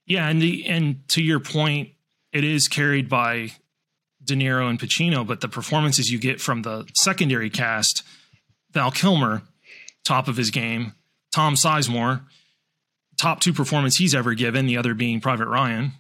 yeah, 0.06 0.28
and 0.28 0.42
the 0.42 0.66
and 0.66 1.08
to 1.10 1.22
your 1.22 1.40
point, 1.40 1.90
it 2.34 2.44
is 2.44 2.68
carried 2.68 3.10
by 3.10 3.52
De 4.24 4.36
Niro 4.36 4.70
and 4.70 4.80
Pacino, 4.80 5.26
but 5.26 5.42
the 5.42 5.48
performances 5.48 6.10
you 6.10 6.20
get 6.20 6.42
from 6.42 6.64
the 6.64 6.86
secondary 6.96 7.50
cast, 7.50 8.04
Val 8.72 8.92
Kilmer, 8.92 9.44
top 10.04 10.28
of 10.28 10.38
his 10.38 10.52
game, 10.52 10.94
Tom 11.32 11.56
Sizemore, 11.56 12.22
top 13.20 13.40
two 13.42 13.54
performance 13.54 13.98
he's 13.98 14.16
ever 14.16 14.34
given, 14.34 14.66
the 14.66 14.78
other 14.78 14.94
being 14.94 15.20
Private 15.20 15.48
Ryan. 15.48 15.92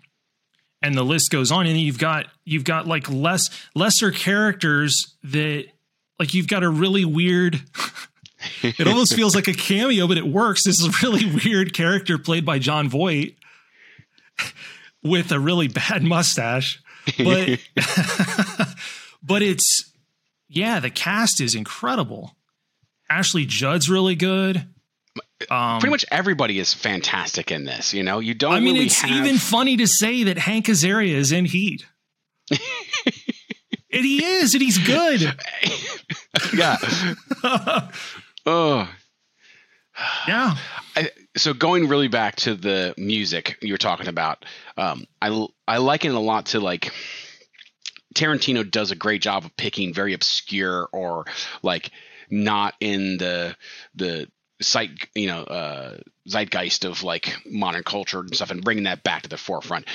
And 0.82 0.96
the 0.96 1.04
list 1.04 1.30
goes 1.30 1.52
on. 1.52 1.68
And 1.68 1.78
you've 1.78 2.00
got 2.00 2.28
you've 2.46 2.64
got 2.64 2.88
like 2.88 3.10
less 3.10 3.50
lesser 3.76 4.12
characters 4.12 5.16
that 5.24 5.66
like 6.18 6.34
you've 6.34 6.48
got 6.48 6.64
a 6.64 6.70
really 6.70 7.04
weird 7.06 7.62
it 8.62 8.88
almost 8.88 9.16
feels 9.16 9.36
like 9.36 9.48
a 9.48 9.54
cameo, 9.54 10.08
but 10.08 10.18
it 10.18 10.26
works. 10.26 10.64
This 10.64 10.80
is 10.80 10.88
a 10.88 11.06
really 11.06 11.26
weird 11.46 11.74
character 11.74 12.18
played 12.18 12.46
by 12.46 12.60
Jon 12.60 12.88
Voight 12.88 13.36
with 15.04 15.32
a 15.32 15.40
really 15.40 15.68
bad 15.68 16.04
mustache. 16.04 16.82
But 17.18 17.60
but 19.24 19.42
it's 19.42 19.92
yeah, 20.48 20.80
the 20.80 20.90
cast 20.90 21.42
is 21.42 21.56
incredible. 21.56 22.36
Ashley 23.10 23.46
Judd's 23.46 23.90
really 23.90 24.16
good. 24.16 24.68
Um, 25.50 25.79
Pretty 25.79 25.91
much 25.91 26.06
everybody 26.12 26.60
is 26.60 26.74
fantastic 26.74 27.51
in 27.51 27.65
this. 27.65 27.94
You 27.94 28.03
know, 28.03 28.20
you 28.20 28.34
don't. 28.34 28.53
I 28.53 28.60
mean, 28.60 28.75
really 28.75 28.86
it's 28.86 29.01
have... 29.01 29.25
even 29.25 29.38
funny 29.38 29.77
to 29.77 29.88
say 29.88 30.24
that 30.24 30.38
Hank 30.38 30.65
Azaria 30.65 31.13
is 31.13 31.32
in 31.32 31.46
Heat. 31.46 31.86
and 32.51 34.06
he 34.06 34.24
is, 34.24 34.53
and 34.53 34.62
he's 34.62 34.77
good. 34.77 35.22
yeah. 36.56 36.77
oh. 38.46 38.89
Yeah. 40.27 40.56
I, 40.96 41.10
so 41.36 41.53
going 41.53 41.88
really 41.88 42.08
back 42.08 42.38
to 42.38 42.56
the 42.56 42.94
music 42.98 43.58
you 43.62 43.74
were 43.74 43.77
talking 43.77 44.08
about, 44.08 44.46
um, 44.77 45.06
I 45.22 45.46
I 45.68 45.77
liken 45.77 46.12
it 46.12 46.15
a 46.15 46.20
lot 46.20 46.48
to 46.48 46.60
like 46.60 46.91
Tarantino 48.15 48.70
does 48.70 48.91
a 48.91 48.96
great 48.96 49.22
job 49.22 49.46
of 49.46 49.56
picking 49.58 49.94
very 49.94 50.13
obscure 50.13 50.88
or 50.91 51.25
like 51.62 51.91
not 52.29 52.75
in 52.79 53.18
the 53.18 53.56
the 53.96 54.29
site 54.62 54.92
you 55.16 55.28
know 55.28 55.42
uh, 55.44 55.98
zeitgeist 56.28 56.86
of 56.86 57.04
like 57.04 57.36
modern 57.46 57.84
culture 57.84 58.20
and 58.20 58.36
stuff 58.36 58.51
and 58.51 58.63
bringing 58.63 58.86
that 58.86 59.04
back 59.04 59.24
to 59.24 59.30
the 59.30 59.38
forefront. 59.38 59.86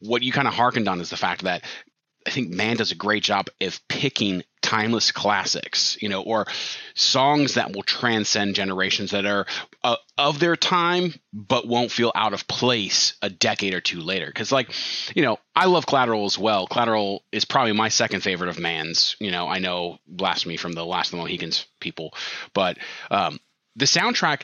What 0.00 0.22
you 0.22 0.32
kind 0.32 0.48
of 0.48 0.54
harkened 0.54 0.88
on 0.88 1.00
is 1.00 1.10
the 1.10 1.16
fact 1.16 1.42
that 1.42 1.64
i 2.26 2.30
think 2.30 2.50
Mann 2.50 2.76
does 2.76 2.92
a 2.92 2.96
great 2.96 3.22
job 3.22 3.48
of 3.60 3.80
picking 3.88 4.42
timeless 4.62 5.12
classics 5.12 5.96
you 6.00 6.08
know 6.08 6.22
or 6.22 6.44
songs 6.94 7.54
that 7.54 7.72
will 7.72 7.84
transcend 7.84 8.56
generations 8.56 9.12
that 9.12 9.24
are 9.24 9.46
uh, 9.84 9.96
of 10.18 10.40
their 10.40 10.56
time 10.56 11.14
but 11.32 11.68
won't 11.68 11.92
feel 11.92 12.10
out 12.14 12.32
of 12.32 12.48
place 12.48 13.14
a 13.22 13.30
decade 13.30 13.74
or 13.74 13.80
two 13.80 14.00
later. 14.00 14.26
Because 14.26 14.50
like 14.50 14.72
you 15.14 15.22
know 15.22 15.38
i 15.54 15.66
love 15.66 15.86
collateral 15.86 16.24
as 16.24 16.36
well. 16.36 16.66
Collateral 16.66 17.22
is 17.30 17.44
probably 17.44 17.72
my 17.72 17.88
second 17.88 18.22
favorite 18.22 18.48
of 18.48 18.58
Mann's. 18.58 19.14
You 19.20 19.30
know 19.30 19.46
i 19.46 19.60
know 19.60 19.98
blasphemy 20.08 20.56
from 20.56 20.72
the 20.72 20.84
last 20.84 21.08
of 21.08 21.10
the 21.12 21.16
mohicans 21.18 21.66
people 21.78 22.12
but 22.52 22.78
um, 23.10 23.38
the 23.76 23.84
soundtrack 23.84 24.42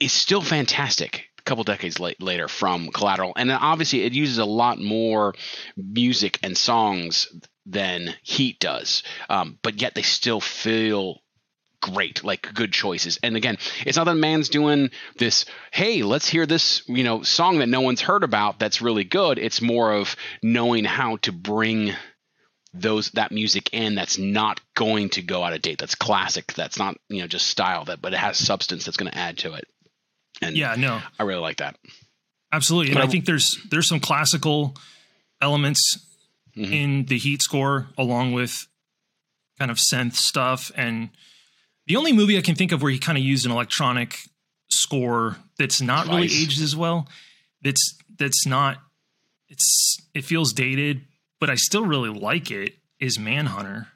is 0.00 0.12
still 0.12 0.42
fantastic 0.42 1.24
a 1.38 1.42
couple 1.42 1.64
decades 1.64 2.00
late, 2.00 2.22
later 2.22 2.48
from 2.48 2.88
collateral. 2.88 3.32
And 3.36 3.50
obviously 3.50 4.02
it 4.02 4.12
uses 4.12 4.38
a 4.38 4.44
lot 4.44 4.78
more 4.78 5.34
music 5.76 6.38
and 6.42 6.56
songs 6.56 7.28
than 7.66 8.14
heat 8.22 8.58
does. 8.60 9.02
Um, 9.28 9.58
but 9.62 9.80
yet 9.80 9.94
they 9.94 10.02
still 10.02 10.40
feel 10.40 11.20
great 11.82 12.24
like 12.24 12.54
good 12.54 12.72
choices. 12.72 13.18
And 13.22 13.36
again 13.36 13.58
it's 13.84 13.98
not 13.98 14.04
that 14.04 14.14
Mann's 14.14 14.48
doing 14.48 14.90
this 15.18 15.44
hey 15.70 16.02
let's 16.02 16.26
hear 16.26 16.46
this 16.46 16.82
you 16.88 17.04
know 17.04 17.22
song 17.22 17.58
that 17.58 17.68
no 17.68 17.82
one's 17.82 18.00
heard 18.00 18.24
about 18.24 18.58
that's 18.58 18.80
really 18.80 19.04
good. 19.04 19.38
It's 19.38 19.60
more 19.60 19.92
of 19.92 20.16
knowing 20.42 20.84
how 20.84 21.16
to 21.16 21.32
bring 21.32 21.92
those 22.74 23.10
that 23.10 23.30
music 23.30 23.72
in 23.72 23.94
that's 23.94 24.18
not 24.18 24.60
going 24.74 25.08
to 25.10 25.22
go 25.22 25.42
out 25.42 25.52
of 25.52 25.62
date. 25.62 25.78
That's 25.78 25.94
classic. 25.94 26.52
That's 26.54 26.78
not 26.78 26.96
you 27.08 27.20
know 27.20 27.26
just 27.26 27.46
style 27.46 27.84
that 27.86 28.02
but 28.02 28.12
it 28.12 28.18
has 28.18 28.36
substance 28.36 28.84
that's 28.84 28.96
going 28.96 29.10
to 29.10 29.18
add 29.18 29.38
to 29.38 29.54
it. 29.54 29.66
And 30.42 30.56
yeah 30.56 30.74
no. 30.76 31.00
I 31.18 31.22
really 31.22 31.40
like 31.40 31.58
that. 31.58 31.76
Absolutely. 32.52 32.92
And 32.92 33.00
I, 33.00 33.04
I, 33.04 33.06
think 33.06 33.24
there's 33.24 33.58
there's 33.70 33.88
some 33.88 34.00
classical 34.00 34.74
elements 35.40 35.98
mm-hmm. 36.56 36.72
in 36.72 37.04
the 37.06 37.18
heat 37.18 37.42
score 37.42 37.88
along 37.96 38.32
with 38.32 38.66
kind 39.58 39.70
of 39.70 39.76
synth 39.76 40.14
stuff. 40.14 40.70
And 40.76 41.10
the 41.86 41.96
only 41.96 42.12
movie 42.12 42.38
i 42.38 42.40
can 42.40 42.54
think 42.54 42.72
of 42.72 42.82
where 42.82 42.90
he 42.90 42.98
kind 42.98 43.18
of 43.18 43.24
used 43.24 43.46
an 43.46 43.52
electronic 43.52 44.18
score 44.68 45.36
that's 45.58 45.80
not 45.80 46.06
really 46.08 46.24
aged 46.24 46.60
as 46.62 46.74
well 46.74 47.08
that's 47.62 47.98
that's 48.18 48.46
not 48.46 48.78
it's 49.48 49.98
it 50.14 50.24
feels 50.24 50.52
dated 50.52 51.02
but 51.40 51.50
I 51.50 51.54
still 51.54 51.84
really 51.84 52.10
like 52.10 52.50
it, 52.50 52.74
is 53.00 53.18
Manhunter. 53.18 53.88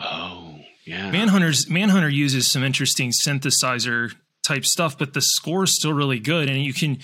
Oh, 0.00 0.58
yeah. 0.84 1.10
Manhunter's 1.10 1.68
Manhunter 1.68 2.08
uses 2.08 2.50
some 2.50 2.64
interesting 2.64 3.10
synthesizer 3.10 4.14
type 4.42 4.64
stuff, 4.64 4.96
but 4.96 5.12
the 5.12 5.20
score 5.20 5.64
is 5.64 5.76
still 5.76 5.92
really 5.92 6.18
good. 6.18 6.48
And 6.48 6.62
you 6.62 6.72
can 6.72 6.98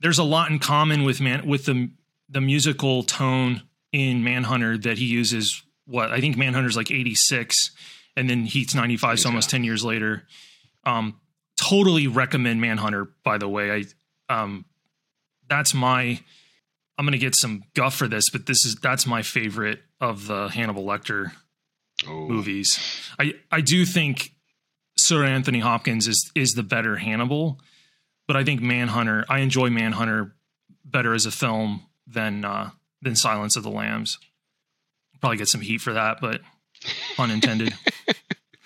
there's 0.00 0.18
a 0.18 0.24
lot 0.24 0.50
in 0.50 0.58
common 0.58 1.04
with 1.04 1.20
Mann 1.20 1.46
with 1.46 1.66
the 1.66 1.90
the 2.28 2.40
musical 2.40 3.02
tone 3.02 3.62
in 3.92 4.24
Manhunter 4.24 4.76
that 4.78 4.98
he 4.98 5.04
uses 5.04 5.62
what 5.86 6.10
I 6.10 6.20
think 6.20 6.36
Manhunter's 6.36 6.76
like 6.76 6.90
86 6.90 7.70
and 8.16 8.28
then 8.28 8.44
Heat's 8.44 8.74
95 8.74 9.20
so 9.20 9.28
almost 9.28 9.50
10 9.50 9.64
years 9.64 9.84
later. 9.84 10.26
Um 10.84 11.20
totally 11.56 12.08
recommend 12.08 12.60
Manhunter 12.60 13.10
by 13.24 13.38
the 13.38 13.48
way. 13.48 13.70
I 13.70 13.84
um 14.34 14.64
that's 15.48 15.74
my 15.74 16.20
I'm 16.96 17.04
going 17.04 17.12
to 17.12 17.18
get 17.18 17.34
some 17.34 17.64
guff 17.74 17.96
for 17.96 18.06
this, 18.06 18.30
but 18.30 18.46
this 18.46 18.64
is 18.64 18.76
that's 18.76 19.06
my 19.06 19.22
favorite 19.22 19.80
of 20.00 20.26
the 20.26 20.48
Hannibal 20.48 20.84
Lecter 20.84 21.32
oh. 22.06 22.28
movies. 22.28 22.78
I 23.18 23.34
I 23.50 23.60
do 23.60 23.84
think 23.84 24.32
Sir 24.96 25.24
Anthony 25.24 25.60
Hopkins 25.60 26.06
is 26.06 26.30
is 26.34 26.54
the 26.54 26.62
better 26.62 26.96
Hannibal, 26.96 27.60
but 28.26 28.36
I 28.36 28.44
think 28.44 28.60
Manhunter. 28.60 29.24
I 29.28 29.40
enjoy 29.40 29.70
Manhunter 29.70 30.34
better 30.84 31.14
as 31.14 31.26
a 31.26 31.32
film 31.32 31.86
than 32.06 32.44
uh, 32.44 32.70
than 33.02 33.16
Silence 33.16 33.56
of 33.56 33.62
the 33.62 33.70
Lambs. 33.70 34.18
Probably 35.20 35.38
get 35.38 35.48
some 35.48 35.62
heat 35.62 35.80
for 35.80 35.94
that, 35.94 36.20
but 36.20 36.40
unintended. 37.18 37.74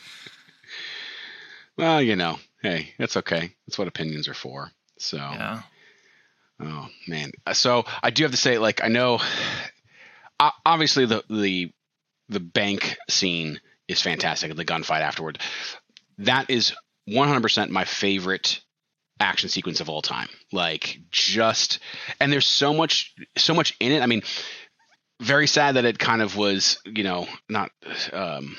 well, 1.78 2.02
you 2.02 2.16
know, 2.16 2.38
hey, 2.62 2.92
that's 2.98 3.16
okay. 3.16 3.54
That's 3.66 3.78
what 3.78 3.88
opinions 3.88 4.28
are 4.28 4.34
for. 4.34 4.70
So 4.98 5.16
yeah. 5.16 5.62
Oh 6.60 6.88
man. 7.06 7.32
So 7.52 7.84
I 8.02 8.10
do 8.10 8.24
have 8.24 8.32
to 8.32 8.36
say, 8.36 8.58
like, 8.58 8.82
I 8.82 8.88
know, 8.88 9.20
obviously 10.66 11.06
the 11.06 11.24
the 11.28 11.72
the 12.28 12.40
bank 12.40 12.96
scene 13.08 13.60
is 13.86 14.02
fantastic, 14.02 14.50
and 14.50 14.58
the 14.58 14.64
gunfight 14.64 15.00
afterward. 15.00 15.38
That 16.18 16.50
is 16.50 16.74
100% 17.08 17.70
my 17.70 17.84
favorite 17.84 18.60
action 19.20 19.48
sequence 19.48 19.80
of 19.80 19.88
all 19.88 20.02
time. 20.02 20.28
Like, 20.52 21.00
just 21.10 21.78
and 22.20 22.32
there's 22.32 22.46
so 22.46 22.74
much 22.74 23.14
so 23.36 23.54
much 23.54 23.74
in 23.80 23.92
it. 23.92 24.02
I 24.02 24.06
mean, 24.06 24.22
very 25.20 25.46
sad 25.46 25.76
that 25.76 25.84
it 25.84 25.98
kind 25.98 26.22
of 26.22 26.36
was, 26.36 26.80
you 26.84 27.04
know, 27.04 27.26
not. 27.48 27.70
Um, 28.12 28.56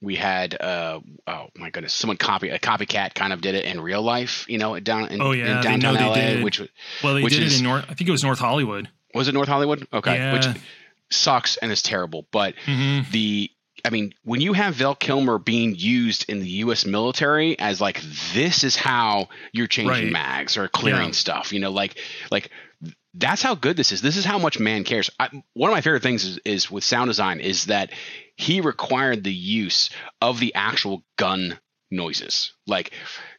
we 0.00 0.16
had 0.16 0.60
uh, 0.60 1.00
oh 1.26 1.46
my 1.56 1.70
goodness 1.70 1.92
someone 1.92 2.16
copy 2.16 2.48
a 2.48 2.58
copycat 2.58 3.14
kind 3.14 3.32
of 3.32 3.40
did 3.40 3.54
it 3.54 3.64
in 3.64 3.80
real 3.80 4.02
life 4.02 4.46
you 4.48 4.58
know 4.58 4.78
down 4.80 5.08
in, 5.08 5.20
oh, 5.20 5.32
yeah, 5.32 5.58
in 5.58 5.80
downtown 5.80 5.94
LA 5.94 6.14
did. 6.14 6.44
which 6.44 6.60
well 7.02 7.14
they 7.14 7.22
which 7.22 7.34
did 7.34 7.42
is, 7.42 7.54
it 7.54 7.58
in 7.58 7.64
North 7.64 7.84
I 7.88 7.94
think 7.94 8.08
it 8.08 8.12
was 8.12 8.24
North 8.24 8.38
Hollywood 8.38 8.88
was 9.14 9.28
it 9.28 9.34
North 9.34 9.48
Hollywood 9.48 9.86
okay 9.92 10.16
yeah. 10.16 10.32
which 10.32 10.46
sucks 11.10 11.56
and 11.56 11.70
is 11.70 11.82
terrible 11.82 12.26
but 12.32 12.54
mm-hmm. 12.66 13.10
the 13.10 13.50
I 13.84 13.90
mean, 13.90 14.14
when 14.24 14.40
you 14.40 14.52
have 14.52 14.74
Val 14.74 14.94
Kilmer 14.94 15.38
being 15.38 15.74
used 15.74 16.28
in 16.28 16.40
the 16.40 16.48
U.S. 16.48 16.86
military 16.86 17.58
as 17.58 17.80
like 17.80 18.00
this 18.34 18.64
is 18.64 18.76
how 18.76 19.28
you're 19.52 19.66
changing 19.66 20.04
right. 20.04 20.12
mags 20.12 20.56
or 20.56 20.68
clearing 20.68 21.08
yeah. 21.08 21.12
stuff, 21.12 21.52
you 21.52 21.60
know, 21.60 21.70
like 21.70 21.98
like 22.30 22.50
that's 23.14 23.42
how 23.42 23.54
good 23.54 23.76
this 23.76 23.92
is. 23.92 24.02
This 24.02 24.16
is 24.16 24.24
how 24.24 24.38
much 24.38 24.58
Mann 24.58 24.84
cares. 24.84 25.10
I, 25.18 25.28
one 25.54 25.70
of 25.70 25.74
my 25.74 25.80
favorite 25.80 26.02
things 26.02 26.24
is, 26.24 26.38
is 26.44 26.70
with 26.70 26.84
sound 26.84 27.08
design 27.08 27.40
is 27.40 27.66
that 27.66 27.92
he 28.36 28.60
required 28.60 29.24
the 29.24 29.34
use 29.34 29.90
of 30.20 30.38
the 30.38 30.54
actual 30.54 31.02
gun 31.16 31.58
noises. 31.90 32.52
Like 32.66 32.92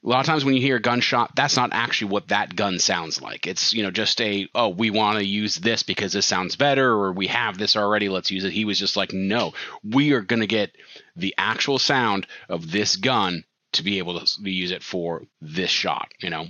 a 0.04 0.08
lot 0.08 0.20
of 0.20 0.26
times 0.26 0.44
when 0.44 0.56
you 0.56 0.62
hear 0.62 0.78
a 0.78 0.82
gunshot, 0.82 1.36
that's 1.36 1.56
not 1.56 1.70
actually 1.74 2.12
what 2.12 2.30
that 2.30 2.56
gun 2.56 2.80
sounds 2.80 3.22
like. 3.22 3.46
It's, 3.46 3.74
you 3.74 3.84
know, 3.84 3.92
just 3.92 4.20
a, 4.20 4.48
oh, 4.56 4.70
we 4.70 4.90
want 4.90 5.20
to 5.20 5.26
use 5.26 5.56
this 5.58 5.84
because 5.84 6.14
this 6.14 6.26
sounds 6.26 6.56
better 6.56 6.90
or 6.92 7.12
we 7.12 7.28
have 7.28 7.58
this 7.58 7.76
already, 7.76 8.10
let's 8.10 8.32
use 8.32 8.44
it. 8.44 8.52
He 8.52 8.66
was 8.66 8.80
just 8.80 8.98
like, 8.98 9.14
no, 9.14 9.54
we 9.84 10.14
are 10.14 10.22
going 10.22 10.40
to 10.40 10.48
get 10.48 10.76
the 11.16 11.36
actual 11.38 11.78
sound 11.78 12.26
of 12.50 12.72
this 12.72 12.96
gun 12.96 13.44
to 13.74 13.84
be 13.84 14.00
able 14.00 14.20
to 14.20 14.50
use 14.50 14.72
it 14.72 14.84
for 14.84 15.24
this 15.40 15.70
shot, 15.70 16.12
you 16.20 16.30
know 16.30 16.48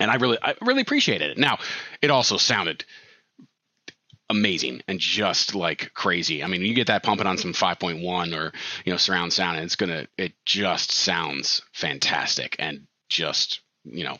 and 0.00 0.10
I 0.10 0.16
really, 0.16 0.38
I 0.42 0.54
really 0.62 0.82
appreciated 0.82 1.30
it. 1.30 1.38
Now, 1.38 1.58
it 2.00 2.10
also 2.10 2.36
sounded 2.36 2.84
amazing 4.32 4.82
and 4.88 4.98
just 4.98 5.54
like 5.54 5.92
crazy. 5.94 6.42
I 6.42 6.48
mean, 6.48 6.62
you 6.62 6.74
get 6.74 6.88
that 6.88 7.04
pumping 7.04 7.26
on 7.28 7.38
some 7.38 7.52
5.1 7.52 8.36
or 8.36 8.52
you 8.84 8.92
know 8.92 8.96
surround 8.96 9.32
sound, 9.32 9.56
and 9.58 9.64
it's 9.64 9.76
gonna, 9.76 10.08
it 10.18 10.32
just 10.44 10.90
sounds 10.90 11.62
fantastic 11.72 12.56
and 12.58 12.86
just 13.08 13.60
you 13.84 14.02
know 14.02 14.18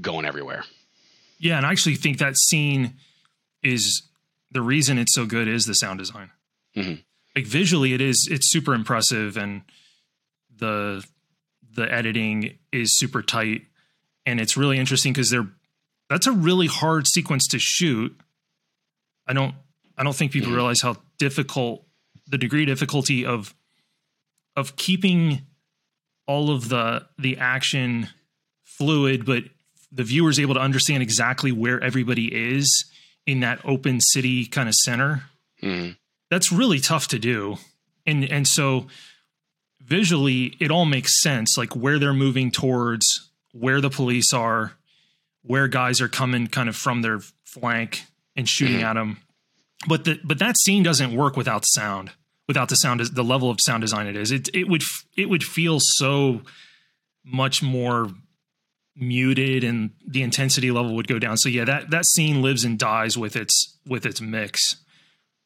going 0.00 0.24
everywhere. 0.24 0.64
Yeah, 1.38 1.58
and 1.58 1.66
I 1.66 1.72
actually 1.72 1.96
think 1.96 2.18
that 2.18 2.38
scene 2.38 2.94
is 3.62 4.02
the 4.50 4.62
reason 4.62 4.96
it's 4.98 5.14
so 5.14 5.26
good 5.26 5.48
is 5.48 5.66
the 5.66 5.74
sound 5.74 5.98
design. 5.98 6.30
Mhm. 6.76 7.02
Like 7.36 7.46
visually, 7.46 7.92
it 7.92 8.00
is 8.00 8.28
it's 8.30 8.50
super 8.50 8.72
impressive, 8.74 9.36
and 9.36 9.62
the 10.56 11.04
the 11.74 11.92
editing 11.92 12.58
is 12.72 12.96
super 12.96 13.22
tight, 13.22 13.62
and 14.24 14.40
it's 14.40 14.56
really 14.56 14.78
interesting 14.78 15.12
because 15.12 15.30
they're 15.30 15.48
that's 16.08 16.26
a 16.26 16.32
really 16.32 16.66
hard 16.68 17.06
sequence 17.08 17.46
to 17.48 17.58
shoot. 17.58 18.16
I 19.26 19.32
don't 19.32 19.54
I 19.96 20.02
don't 20.02 20.14
think 20.16 20.32
people 20.32 20.52
realize 20.52 20.80
how 20.82 20.96
difficult 21.18 21.86
the 22.26 22.38
degree 22.38 22.62
of 22.62 22.68
difficulty 22.68 23.24
of 23.24 23.54
of 24.56 24.76
keeping 24.76 25.42
all 26.26 26.50
of 26.50 26.68
the 26.68 27.06
the 27.18 27.38
action 27.38 28.08
fluid, 28.64 29.24
but 29.24 29.44
the 29.92 30.04
viewer 30.04 30.30
is 30.30 30.40
able 30.40 30.54
to 30.54 30.60
understand 30.60 31.02
exactly 31.02 31.52
where 31.52 31.82
everybody 31.82 32.56
is 32.56 32.86
in 33.26 33.40
that 33.40 33.60
open 33.64 34.00
city 34.00 34.46
kind 34.46 34.68
of 34.68 34.74
center. 34.74 35.24
Mhm. 35.62 35.96
That's 36.30 36.50
really 36.50 36.80
tough 36.80 37.08
to 37.08 37.18
do. 37.18 37.58
And 38.06 38.24
and 38.24 38.46
so 38.46 38.88
visually 39.80 40.56
it 40.60 40.70
all 40.70 40.84
makes 40.86 41.22
sense 41.22 41.56
like 41.56 41.76
where 41.76 41.98
they're 41.98 42.14
moving 42.14 42.50
towards, 42.50 43.30
where 43.52 43.80
the 43.80 43.90
police 43.90 44.32
are, 44.32 44.72
where 45.42 45.68
guys 45.68 46.00
are 46.00 46.08
coming 46.08 46.46
kind 46.46 46.68
of 46.68 46.76
from 46.76 47.02
their 47.02 47.20
flank 47.44 48.02
and 48.36 48.48
shooting 48.48 48.80
Mhm. 48.80 48.84
at 48.84 48.94
them. 48.94 49.18
But 49.86 50.04
the 50.04 50.20
but 50.24 50.38
that 50.38 50.56
scene 50.58 50.82
doesn't 50.82 51.14
work 51.14 51.36
without 51.36 51.64
sound. 51.66 52.12
Without 52.46 52.68
the 52.68 52.76
sound 52.76 53.00
the 53.00 53.24
level 53.24 53.50
of 53.50 53.58
sound 53.60 53.80
design 53.82 54.06
it 54.06 54.16
is. 54.16 54.30
It 54.30 54.48
it 54.54 54.68
would 54.68 54.82
it 55.16 55.28
would 55.28 55.42
feel 55.42 55.78
so 55.80 56.42
much 57.24 57.62
more 57.62 58.10
muted 58.96 59.64
and 59.64 59.90
the 60.06 60.22
intensity 60.22 60.70
level 60.70 60.94
would 60.94 61.08
go 61.08 61.18
down. 61.18 61.36
So 61.36 61.48
yeah, 61.48 61.64
that 61.64 61.90
that 61.90 62.06
scene 62.06 62.42
lives 62.42 62.64
and 62.64 62.78
dies 62.78 63.16
with 63.18 63.34
its 63.36 63.78
with 63.86 64.06
its 64.06 64.20
mix. 64.20 64.76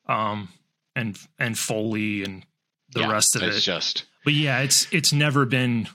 Um 0.07 0.49
and 0.95 1.18
and 1.38 1.59
Foley 1.59 2.23
and 2.25 2.45
the 2.92 3.00
Yeah, 3.00 3.11
rest 3.12 3.37
of 3.37 3.42
it's 3.42 3.59
it. 3.59 3.61
just 3.62 4.04
But 4.25 4.35
yeah, 4.35 4.61
it's 4.61 4.87
it's 4.92 5.12
never 5.12 5.45
been 5.47 5.88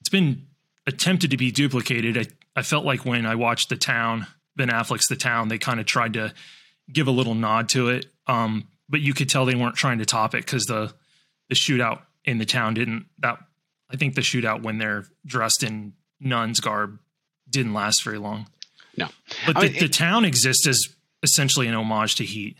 it's 0.00 0.08
been 0.10 0.46
attempted 0.86 1.30
to 1.30 1.36
be 1.36 1.50
duplicated. 1.50 2.18
I, 2.18 2.26
I 2.60 2.62
felt 2.62 2.84
like 2.84 3.04
when 3.04 3.24
I 3.26 3.34
watched 3.36 3.68
The 3.68 3.76
Town, 3.76 4.26
Ben 4.56 4.68
Affleck's 4.68 5.08
The 5.08 5.16
Town, 5.16 5.48
they 5.48 5.58
kind 5.58 5.80
of 5.80 5.86
tried 5.86 6.14
to 6.14 6.32
give 6.92 7.06
a 7.06 7.10
little 7.12 7.34
nod 7.34 7.68
to 7.70 7.88
it. 7.88 8.06
Um, 8.26 8.68
but 8.88 9.00
you 9.00 9.14
could 9.14 9.28
tell 9.28 9.44
they 9.46 9.54
weren't 9.54 9.76
trying 9.76 9.98
to 9.98 10.04
top 10.06 10.34
it 10.34 10.44
because 10.44 10.66
the 10.66 10.92
the 11.48 11.54
shootout 11.54 12.02
in 12.24 12.38
the 12.38 12.44
town 12.46 12.74
didn't 12.74 13.06
that 13.18 13.38
I 13.90 13.96
think 13.96 14.14
the 14.14 14.20
shootout 14.20 14.62
when 14.62 14.78
they're 14.78 15.04
dressed 15.26 15.62
in 15.62 15.94
nuns 16.20 16.60
garb 16.60 16.98
didn't 17.48 17.74
last 17.74 18.02
very 18.04 18.18
long. 18.18 18.46
No. 18.96 19.08
But 19.46 19.56
I 19.56 19.60
the, 19.60 19.70
mean, 19.72 19.78
the 19.80 19.84
it- 19.86 19.92
town 19.92 20.24
exists 20.24 20.66
as 20.66 20.80
essentially 21.22 21.66
an 21.68 21.74
homage 21.74 22.16
to 22.16 22.24
Heat. 22.24 22.56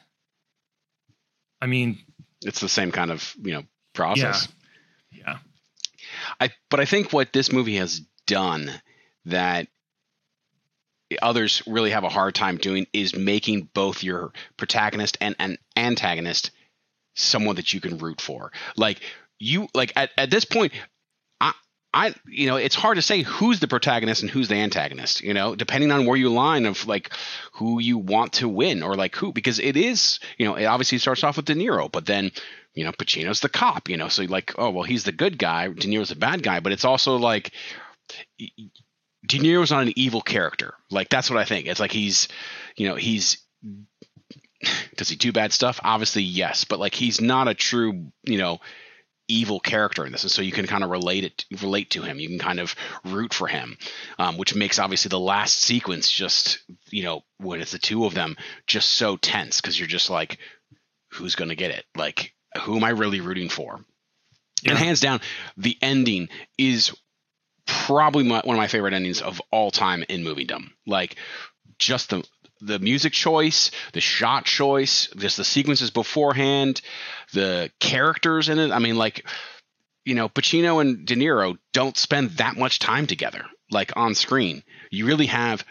I 1.61 1.67
mean, 1.67 1.99
it's 2.43 2.61
the 2.61 2.69
same 2.69 2.91
kind 2.91 3.11
of 3.11 3.35
you 3.43 3.53
know 3.53 3.63
process. 3.95 4.49
yeah. 5.11 5.39
I 6.41 6.51
but 6.71 6.81
I 6.81 6.85
think 6.87 7.13
what 7.13 7.33
this 7.33 7.53
movie 7.53 7.77
has 7.77 8.01
done 8.27 8.71
that 9.27 9.69
others 11.21 11.63
really 11.67 11.91
have 11.91 12.05
a 12.05 12.09
hard 12.09 12.35
time 12.35 12.57
doing 12.57 12.87
is 12.93 13.15
making 13.15 13.69
both 13.75 14.03
your 14.03 14.33
protagonist 14.57 15.19
and 15.21 15.37
an 15.39 15.59
antagonist 15.77 16.51
someone 17.15 17.57
that 17.57 17.73
you 17.73 17.81
can 17.81 17.99
root 17.99 18.21
for. 18.21 18.53
Like 18.77 19.01
you 19.39 19.69
like 19.75 19.93
at, 19.97 20.11
at 20.17 20.31
this 20.31 20.45
point 20.45 20.73
I 21.41 21.53
I 21.93 22.15
you 22.27 22.47
know 22.47 22.57
it's 22.57 22.75
hard 22.75 22.97
to 22.97 23.03
say 23.03 23.23
who's 23.23 23.61
the 23.61 23.69
protagonist 23.69 24.23
and 24.23 24.31
who's 24.31 24.49
the 24.49 24.57
antagonist, 24.57 25.23
you 25.23 25.35
know, 25.35 25.55
depending 25.55 25.91
on 25.91 26.07
where 26.07 26.17
you 26.17 26.31
line 26.31 26.67
of 26.67 26.87
like 26.87 27.11
who 27.55 27.81
you 27.81 27.99
want 27.99 28.35
to 28.35 28.49
win 28.49 28.83
or 28.83 28.95
like 28.95 29.15
who 29.17 29.33
because 29.33 29.59
it 29.59 29.77
is, 29.77 30.21
you 30.39 30.47
know, 30.47 30.55
it 30.55 30.65
obviously 30.65 30.99
starts 30.99 31.25
off 31.25 31.37
with 31.37 31.47
De 31.47 31.55
Niro, 31.55 31.91
but 31.91 32.07
then 32.07 32.31
you 32.75 32.85
know, 32.85 32.93
Pacino's 32.93 33.41
the 33.41 33.51
cop, 33.51 33.91
you 33.91 33.99
know, 33.99 34.09
so 34.09 34.23
like, 34.23 34.55
oh 34.57 34.71
well, 34.71 34.85
he's 34.85 35.05
the 35.05 35.13
good 35.13 35.39
guy, 35.39 35.69
De 35.69 35.89
Niro's 35.89 36.09
the 36.09 36.17
bad 36.17 36.43
guy, 36.43 36.61
but 36.61 36.73
it's 36.73 36.87
also 36.87 37.17
like 37.17 37.53
De 39.27 39.39
Niro's 39.39 39.71
not 39.71 39.83
an 39.83 39.93
evil 39.97 40.21
character. 40.21 40.75
Like 40.91 41.09
that's 41.09 41.31
what 41.31 41.39
I 41.39 41.45
think. 41.45 41.67
It's 41.67 41.81
like 41.81 41.93
he's, 41.93 42.29
you 42.77 42.89
know, 42.89 42.97
he's 42.97 43.39
does 44.97 45.09
he 45.09 45.17
do 45.17 45.33
bad 45.33 45.53
stuff? 45.53 45.81
Obviously, 45.83 46.23
yes, 46.23 46.65
but 46.65 46.79
like 46.79 46.95
he's 46.95 47.21
not 47.21 47.49
a 47.49 47.55
true, 47.55 48.07
you 48.25 48.39
know, 48.39 48.61
evil 49.29 49.61
character 49.61 50.05
in 50.05 50.13
this, 50.13 50.23
and 50.23 50.31
so 50.31 50.43
you 50.43 50.53
can 50.53 50.67
kind 50.67 50.85
of 50.85 50.91
relate 50.91 51.25
it, 51.25 51.45
relate 51.63 51.91
to 51.91 52.03
him. 52.03 52.19
You 52.19 52.29
can 52.29 52.39
kind 52.39 52.61
of 52.61 52.75
root 53.05 53.33
for 53.33 53.47
him, 53.47 53.77
um, 54.19 54.37
which 54.37 54.55
makes 54.55 54.79
obviously 54.79 55.09
the 55.09 55.19
last 55.19 55.59
sequence 55.61 56.11
just, 56.11 56.59
you 56.91 57.03
know, 57.03 57.23
when 57.39 57.61
it's 57.61 57.73
the 57.73 57.79
two 57.79 58.05
of 58.05 58.15
them, 58.15 58.37
just 58.67 58.91
so 58.91 59.17
tense 59.17 59.61
because 59.61 59.79
you're 59.79 59.89
just 59.89 60.11
like, 60.11 60.39
who's 61.13 61.35
gonna 61.35 61.55
get 61.55 61.71
it? 61.71 61.85
Like, 61.97 62.35
who 62.63 62.77
am 62.77 62.85
I 62.85 62.91
really 62.91 63.21
rooting 63.21 63.49
for? 63.49 63.81
Yeah. 64.63 64.71
And 64.71 64.79
hands 64.79 65.01
down, 65.01 65.21
the 65.57 65.77
ending 65.83 66.29
is 66.57 66.95
probably 67.67 68.25
my, 68.25 68.41
one 68.45 68.57
of 68.57 68.61
my 68.61 68.69
favorite 68.69 68.95
endings 68.95 69.21
of 69.21 69.41
all 69.51 69.71
time 69.71 70.05
in 70.09 70.23
moviedom. 70.23 70.71
Like 70.87 71.17
just 71.79 72.11
the 72.11 72.25
the 72.61 72.79
music 72.79 73.13
choice, 73.13 73.73
the 73.93 74.01
shot 74.01 74.45
choice, 74.45 75.09
just 75.17 75.37
the 75.37 75.45
sequences 75.45 75.91
beforehand, 75.91 76.81
the 77.33 77.73
characters 77.81 78.49
in 78.49 78.61
it. 78.61 78.71
I 78.71 78.79
mean, 78.79 78.97
like 78.97 79.27
you 80.05 80.15
know, 80.15 80.29
Pacino 80.29 80.81
and 80.81 81.07
De 81.07 81.15
Niro 81.15 81.59
don't 81.73 81.97
spend 81.97 82.31
that 82.33 82.57
much 82.57 82.79
time 82.79 83.07
together, 83.07 83.45
like 83.71 83.93
on 83.97 84.15
screen. 84.15 84.63
You 84.91 85.07
really 85.07 85.27
have 85.27 85.65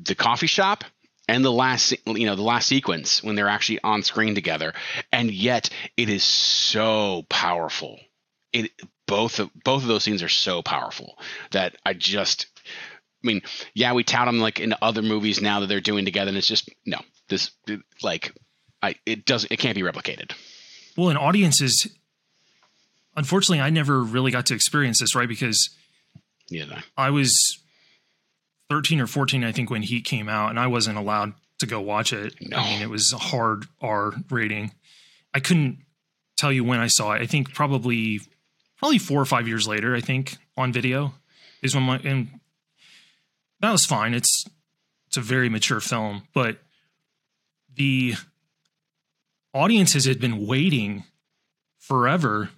the 0.00 0.14
coffee 0.14 0.46
shop 0.46 0.84
and 1.28 1.44
the 1.44 1.52
last, 1.52 1.94
you 2.06 2.26
know, 2.26 2.34
the 2.34 2.42
last 2.42 2.66
sequence 2.66 3.22
when 3.22 3.36
they're 3.36 3.48
actually 3.48 3.80
on 3.84 4.02
screen 4.02 4.34
together, 4.34 4.74
and 5.12 5.30
yet 5.30 5.70
it 5.96 6.08
is 6.08 6.24
so 6.24 7.24
powerful. 7.28 8.00
It 8.52 8.70
both 9.06 9.38
of 9.38 9.50
both 9.64 9.82
of 9.82 9.88
those 9.88 10.04
scenes 10.04 10.22
are 10.22 10.28
so 10.28 10.62
powerful 10.62 11.18
that 11.52 11.76
I 11.84 11.92
just 11.94 12.46
I 13.22 13.26
mean, 13.26 13.42
yeah, 13.74 13.92
we 13.92 14.02
tout 14.02 14.26
them 14.26 14.40
like 14.40 14.60
in 14.60 14.74
other 14.80 15.02
movies 15.02 15.42
now 15.42 15.60
that 15.60 15.66
they're 15.66 15.80
doing 15.80 16.04
together, 16.04 16.28
and 16.30 16.38
it's 16.38 16.46
just 16.46 16.70
no, 16.86 16.98
this 17.28 17.50
like 18.02 18.32
I 18.82 18.94
it 19.06 19.24
does 19.24 19.44
it 19.50 19.58
can't 19.58 19.74
be 19.74 19.82
replicated. 19.82 20.32
Well, 20.96 21.10
and 21.10 21.18
audiences, 21.18 21.86
unfortunately, 23.16 23.60
I 23.60 23.70
never 23.70 24.02
really 24.02 24.30
got 24.30 24.46
to 24.46 24.54
experience 24.54 25.00
this, 25.00 25.14
right? 25.14 25.28
Because 25.28 25.70
Yeah. 26.48 26.80
I 26.96 27.10
was 27.10 27.58
13 28.68 29.00
or 29.00 29.06
14, 29.06 29.44
I 29.44 29.52
think, 29.52 29.70
when 29.70 29.82
Heat 29.82 30.04
came 30.04 30.28
out, 30.28 30.50
and 30.50 30.58
I 30.58 30.66
wasn't 30.66 30.98
allowed 30.98 31.34
to 31.58 31.66
go 31.66 31.80
watch 31.80 32.12
it. 32.12 32.34
No. 32.40 32.56
I 32.56 32.64
mean, 32.64 32.82
it 32.82 32.90
was 32.90 33.12
a 33.12 33.18
hard 33.18 33.66
R 33.80 34.12
rating. 34.30 34.72
I 35.34 35.40
couldn't 35.40 35.78
tell 36.36 36.52
you 36.52 36.64
when 36.64 36.80
I 36.80 36.86
saw 36.86 37.12
it. 37.12 37.22
I 37.22 37.26
think 37.26 37.54
probably 37.54 38.20
probably 38.80 38.98
four 38.98 39.20
or 39.20 39.26
five 39.26 39.46
years 39.46 39.68
later. 39.68 39.94
I 39.94 40.00
think 40.00 40.38
on 40.56 40.72
video 40.72 41.14
is 41.62 41.74
when 41.74 41.84
my 41.84 41.98
and 41.98 42.40
that 43.60 43.70
was 43.70 43.86
fine. 43.86 44.14
It's 44.14 44.46
it's 45.06 45.16
a 45.16 45.20
very 45.20 45.48
mature 45.48 45.80
film, 45.80 46.22
but 46.34 46.58
the 47.74 48.14
audiences 49.54 50.06
had 50.06 50.20
been 50.20 50.46
waiting 50.46 51.04
forever, 51.78 52.50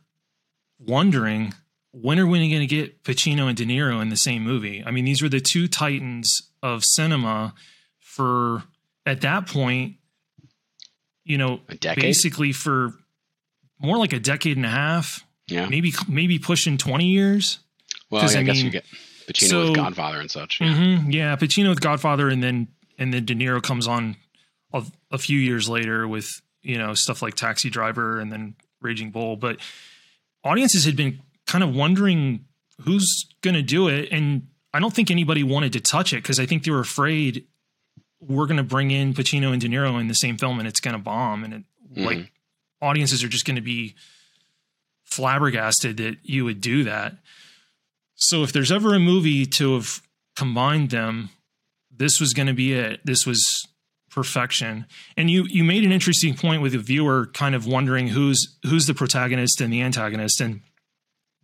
wondering 0.78 1.52
when 1.92 2.18
are 2.18 2.26
we 2.26 2.38
going 2.48 2.60
to 2.60 2.66
get 2.66 3.02
Pacino 3.04 3.48
and 3.48 3.56
De 3.56 3.66
Niro 3.66 4.00
in 4.00 4.08
the 4.08 4.16
same 4.16 4.42
movie? 4.42 4.82
I 4.84 4.90
mean, 4.90 5.04
these 5.04 5.20
were 5.22 5.28
the 5.28 5.40
two 5.40 5.68
titans 5.68 6.50
of 6.62 6.84
cinema 6.84 7.54
for 8.00 8.62
at 9.04 9.20
that 9.22 9.46
point, 9.46 9.96
you 11.24 11.36
know, 11.36 11.60
A 11.68 11.74
decade? 11.74 12.02
basically 12.02 12.52
for 12.52 12.94
more 13.78 13.98
like 13.98 14.12
a 14.14 14.20
decade 14.20 14.56
and 14.56 14.64
a 14.64 14.70
half, 14.70 15.26
Yeah. 15.48 15.68
maybe 15.68 15.92
maybe 16.08 16.38
pushing 16.38 16.78
20 16.78 17.06
years. 17.06 17.58
Well, 18.10 18.22
yeah, 18.30 18.38
I, 18.38 18.40
I 18.40 18.44
guess 18.44 18.56
you 18.58 18.64
mean, 18.64 18.72
get 18.72 18.84
Pacino 19.26 19.48
so- 19.48 19.60
with 19.68 19.76
Godfather 19.76 20.20
and 20.20 20.30
such. 20.30 20.60
Yeah. 20.60 20.74
hmm 20.98 21.10
Yeah, 21.10 21.36
Pacino 21.36 21.68
with 21.70 21.80
Godfather, 21.80 22.28
and 22.28 22.42
then 22.42 22.68
and 22.98 23.12
then 23.12 23.24
De 23.24 23.34
Niro 23.34 23.62
comes 23.62 23.86
on 23.86 24.16
a, 24.72 24.84
a 25.10 25.18
few 25.18 25.38
years 25.38 25.68
later 25.68 26.06
with 26.06 26.28
you 26.62 26.78
know 26.78 26.94
stuff 26.94 27.22
like 27.22 27.34
Taxi 27.34 27.70
Driver 27.70 28.20
and 28.20 28.30
then 28.32 28.54
Raging 28.80 29.10
Bull. 29.10 29.36
But 29.36 29.58
audiences 30.44 30.84
had 30.84 30.96
been 30.96 31.20
kind 31.46 31.64
of 31.64 31.74
wondering 31.74 32.44
who's 32.82 33.26
going 33.42 33.54
to 33.54 33.62
do 33.62 33.88
it, 33.88 34.08
and 34.12 34.48
I 34.72 34.80
don't 34.80 34.94
think 34.94 35.10
anybody 35.10 35.42
wanted 35.42 35.72
to 35.74 35.80
touch 35.80 36.12
it 36.12 36.22
because 36.22 36.38
I 36.40 36.46
think 36.46 36.64
they 36.64 36.70
were 36.70 36.80
afraid 36.80 37.46
we're 38.20 38.46
going 38.46 38.56
to 38.56 38.62
bring 38.62 38.90
in 38.92 39.14
Pacino 39.14 39.52
and 39.52 39.60
De 39.60 39.68
Niro 39.68 40.00
in 40.00 40.06
the 40.08 40.14
same 40.14 40.38
film 40.38 40.58
and 40.60 40.68
it's 40.68 40.78
going 40.80 40.94
to 40.96 41.02
bomb, 41.02 41.42
and 41.44 41.54
it, 41.54 41.62
like 41.96 42.30
audiences 42.80 43.22
are 43.24 43.28
just 43.28 43.44
going 43.44 43.56
to 43.56 43.62
be 43.62 43.94
flabbergasted 45.12 45.96
that 45.98 46.16
you 46.22 46.44
would 46.44 46.60
do 46.60 46.84
that. 46.84 47.16
So 48.14 48.42
if 48.42 48.52
there's 48.52 48.72
ever 48.72 48.94
a 48.94 48.98
movie 48.98 49.46
to 49.46 49.74
have 49.74 50.00
combined 50.36 50.90
them, 50.90 51.30
this 51.90 52.20
was 52.20 52.32
going 52.32 52.46
to 52.46 52.54
be 52.54 52.72
it. 52.72 53.00
This 53.04 53.26
was 53.26 53.66
perfection. 54.10 54.86
And 55.16 55.30
you 55.30 55.44
you 55.48 55.64
made 55.64 55.84
an 55.84 55.92
interesting 55.92 56.34
point 56.34 56.62
with 56.62 56.72
the 56.72 56.78
viewer 56.78 57.26
kind 57.32 57.54
of 57.54 57.66
wondering 57.66 58.08
who's 58.08 58.58
who's 58.64 58.86
the 58.86 58.94
protagonist 58.94 59.60
and 59.60 59.72
the 59.72 59.82
antagonist 59.82 60.40
and 60.40 60.60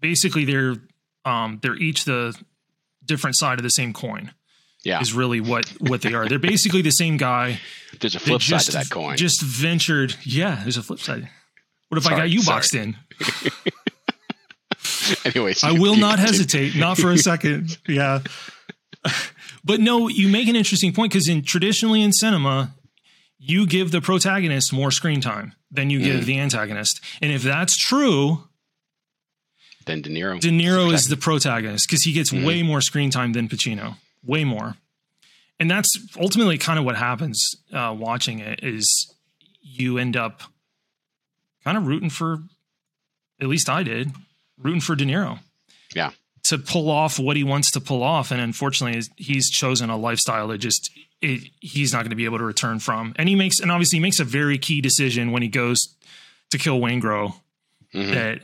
basically 0.00 0.44
they're 0.44 0.76
um 1.24 1.58
they're 1.62 1.76
each 1.76 2.04
the 2.04 2.38
different 3.04 3.36
side 3.36 3.58
of 3.58 3.62
the 3.62 3.70
same 3.70 3.92
coin. 3.92 4.32
Yeah. 4.84 5.00
is 5.00 5.12
really 5.12 5.40
what 5.40 5.66
what 5.80 6.02
they 6.02 6.14
are. 6.14 6.28
They're 6.28 6.38
basically 6.38 6.82
the 6.82 6.92
same 6.92 7.16
guy. 7.16 7.58
There's 8.00 8.14
a 8.14 8.20
flip 8.20 8.42
side 8.42 8.60
to 8.60 8.72
that 8.72 8.90
coin. 8.90 9.16
Just 9.16 9.42
ventured. 9.42 10.14
Yeah, 10.22 10.60
there's 10.62 10.76
a 10.76 10.82
flip 10.82 11.00
side. 11.00 11.28
What 11.88 11.98
if 11.98 12.06
I 12.06 12.10
got 12.10 12.30
you 12.30 12.42
sorry. 12.42 12.56
boxed 12.56 12.74
in? 12.74 12.96
Anyways, 15.24 15.64
I 15.64 15.72
will 15.72 15.96
not 15.96 16.16
continue. 16.18 16.38
hesitate, 16.38 16.76
not 16.76 16.98
for 16.98 17.10
a 17.10 17.18
second. 17.30 17.78
Yeah. 17.88 18.20
But 19.64 19.80
no, 19.80 20.08
you 20.08 20.28
make 20.28 20.48
an 20.48 20.56
interesting 20.56 20.92
point 20.92 21.12
because 21.12 21.28
in 21.28 21.42
traditionally 21.42 22.02
in 22.02 22.12
cinema, 22.12 22.74
you 23.38 23.66
give 23.66 23.90
the 23.90 24.00
protagonist 24.00 24.72
more 24.72 24.90
screen 24.90 25.20
time 25.20 25.54
than 25.70 25.90
you 25.90 26.00
Mm. 26.00 26.04
give 26.04 26.26
the 26.26 26.38
antagonist. 26.38 27.00
And 27.22 27.32
if 27.32 27.42
that's 27.42 27.76
true, 27.76 28.44
Then 29.86 30.02
De 30.02 30.10
Niro. 30.10 30.38
De 30.40 30.50
Niro 30.50 30.92
is 30.92 31.08
the 31.08 31.16
protagonist 31.16 31.88
because 31.88 32.02
he 32.02 32.12
gets 32.12 32.30
Mhm. 32.30 32.44
way 32.44 32.62
more 32.62 32.80
screen 32.82 33.10
time 33.10 33.32
than 33.32 33.48
Pacino, 33.48 33.96
way 34.22 34.44
more. 34.44 34.76
And 35.58 35.70
that's 35.70 35.88
ultimately 36.20 36.58
kind 36.58 36.78
of 36.78 36.84
what 36.84 36.96
happens 36.96 37.54
uh, 37.72 37.94
watching 37.98 38.38
it 38.40 38.60
is 38.62 38.86
you 39.62 39.96
end 39.98 40.16
up 40.16 40.42
kind 41.68 41.76
of 41.76 41.86
rooting 41.86 42.08
for, 42.08 42.38
at 43.42 43.46
least 43.48 43.68
I 43.68 43.82
did, 43.82 44.10
rooting 44.56 44.80
for 44.80 44.96
De 44.96 45.04
Niro. 45.04 45.40
Yeah. 45.94 46.12
To 46.44 46.56
pull 46.56 46.88
off 46.90 47.18
what 47.18 47.36
he 47.36 47.44
wants 47.44 47.72
to 47.72 47.80
pull 47.80 48.02
off. 48.02 48.30
And 48.30 48.40
unfortunately, 48.40 49.02
he's 49.16 49.50
chosen 49.50 49.90
a 49.90 49.98
lifestyle 49.98 50.48
that 50.48 50.58
just, 50.58 50.90
it, 51.20 51.50
he's 51.60 51.92
not 51.92 51.98
going 52.04 52.10
to 52.10 52.16
be 52.16 52.24
able 52.24 52.38
to 52.38 52.44
return 52.44 52.78
from. 52.78 53.12
And 53.16 53.28
he 53.28 53.34
makes, 53.34 53.60
and 53.60 53.70
obviously 53.70 53.98
he 53.98 54.02
makes 54.02 54.18
a 54.18 54.24
very 54.24 54.56
key 54.56 54.80
decision 54.80 55.30
when 55.30 55.42
he 55.42 55.48
goes 55.48 55.94
to 56.52 56.56
kill 56.58 56.80
Waingro 56.80 57.34
Mhm. 57.94 58.14
that 58.14 58.38
I 58.38 58.42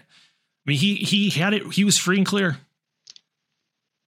mean 0.66 0.78
he 0.78 0.96
he 0.96 1.30
had 1.30 1.52
it 1.54 1.70
he 1.72 1.84
was 1.84 1.96
free 1.98 2.16
and 2.18 2.26
clear. 2.26 2.58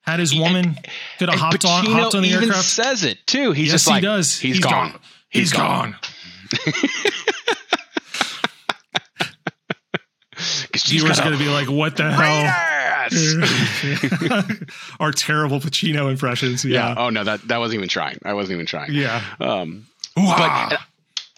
Had 0.02 0.20
his 0.20 0.34
woman 0.36 0.78
could 1.20 1.30
have 1.30 1.40
hopped 1.40 1.66
on 1.66 1.86
hopped 1.86 2.14
on 2.16 2.22
the 2.24 2.30
even 2.30 2.44
aircraft. 2.46 2.68
says 2.68 3.04
it 3.04 3.18
too. 3.28 3.52
He's 3.52 3.68
yes, 3.68 3.74
just 3.74 3.88
like 3.88 4.02
he 4.02 4.08
does. 4.08 4.40
he's 4.40 4.60
gone. 4.60 4.94
He's 5.30 5.52
gone. 5.54 5.96
Because 10.78 10.90
she's 10.90 11.02
Viewers 11.02 11.20
are 11.20 11.24
got 11.24 11.30
going 11.30 11.40
to 11.40 11.44
be 11.44 11.50
like, 11.52 11.70
"What 11.70 11.98
the 11.98 12.12
hell?" 12.12 12.74
Our 15.00 15.12
terrible 15.12 15.60
Pacino 15.60 16.10
impressions. 16.10 16.66
yeah. 16.66 16.90
Yeah, 16.90 16.96
Oh 16.98 17.10
no, 17.10 17.24
that 17.24 17.48
that 17.48 17.58
wasn't 17.58 17.78
even 17.80 17.90
trying. 17.90 18.20
I 18.26 18.34
wasn't 18.34 18.56
even 18.56 18.66
trying. 18.66 18.94
yeah. 18.94 19.24
Um, 19.40 19.88
Wah. 20.16 20.70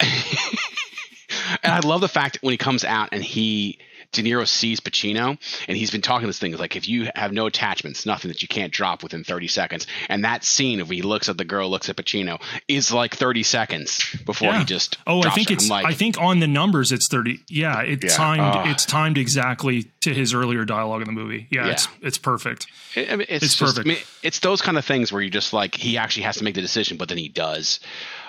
and 0.00 1.72
I 1.72 1.80
love 1.80 2.00
the 2.00 2.08
fact 2.08 2.38
when 2.40 2.52
he 2.52 2.58
comes 2.58 2.84
out 2.84 3.10
and 3.12 3.22
he 3.22 3.78
De 4.12 4.22
Niro 4.22 4.46
sees 4.46 4.80
Pacino 4.80 5.38
and 5.68 5.76
he's 5.76 5.92
been 5.92 6.02
talking 6.02 6.26
this 6.26 6.38
thing 6.38 6.56
like 6.56 6.74
if 6.74 6.88
you 6.88 7.08
have 7.14 7.32
no 7.32 7.46
attachments, 7.46 8.04
nothing 8.04 8.28
that 8.28 8.42
you 8.42 8.48
can't 8.48 8.72
drop 8.72 9.02
within 9.04 9.22
30 9.22 9.46
seconds. 9.46 9.86
And 10.08 10.24
that 10.24 10.42
scene 10.42 10.80
of 10.80 10.90
he 10.90 11.02
looks 11.02 11.28
at 11.28 11.38
the 11.38 11.44
girl, 11.44 11.70
looks 11.70 11.88
at 11.88 11.94
Pacino 11.96 12.40
is 12.66 12.92
like 12.92 13.14
30 13.14 13.44
seconds 13.44 14.04
before 14.26 14.48
Yeah. 14.48 14.58
he 14.58 14.64
just 14.64 14.98
Oh, 15.06 15.22
I 15.22 15.30
think 15.30 15.48
her. 15.50 15.54
it's. 15.54 15.64
I'm 15.64 15.70
like, 15.70 15.86
I 15.86 15.94
think 15.94 16.20
on 16.20 16.40
the 16.40 16.48
numbers 16.48 16.90
it's 16.90 17.06
thirty. 17.08 17.40
Yeah, 17.48 17.82
it's 17.82 18.04
Yeah. 18.04 18.16
timed. 18.16 18.40
Ah. 18.42 18.70
It's 18.70 18.84
timed 18.84 19.16
exactly 19.16 19.84
to 20.00 20.12
his 20.12 20.34
earlier 20.34 20.64
dialogue 20.64 21.02
in 21.02 21.06
the 21.06 21.12
movie. 21.12 21.46
Yeah, 21.50 21.66
Yeah. 21.66 21.72
it's 21.72 21.88
it's 22.02 22.18
perfect. 22.18 22.66
I 22.96 23.00
mean, 23.16 23.26
it's, 23.28 23.44
It's 23.44 23.54
just, 23.54 23.76
perfect. 23.76 23.86
I 23.86 23.88
mean, 23.94 24.02
it's 24.24 24.40
those 24.40 24.60
kind 24.60 24.76
of 24.76 24.84
things 24.84 25.12
where 25.12 25.22
you 25.22 25.30
just 25.30 25.52
like 25.52 25.76
he 25.76 25.96
actually 25.98 26.24
has 26.24 26.36
to 26.38 26.44
make 26.44 26.56
the 26.56 26.60
decision, 26.62 26.96
but 26.96 27.08
then 27.08 27.18
he 27.18 27.28
does. 27.28 27.78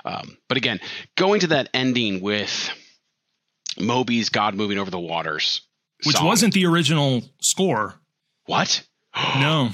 Um, 0.05 0.37
but 0.47 0.57
again, 0.57 0.79
going 1.15 1.39
to 1.41 1.47
that 1.47 1.69
ending 1.73 2.21
with 2.21 2.69
Moby's 3.79 4.29
God 4.29 4.53
moving 4.55 4.77
over 4.77 4.91
the 4.91 4.99
waters, 4.99 5.61
Which 6.03 6.15
song. 6.17 6.25
wasn't 6.25 6.53
the 6.53 6.65
original 6.65 7.23
score. 7.41 7.95
what? 8.45 8.83
No, 9.39 9.71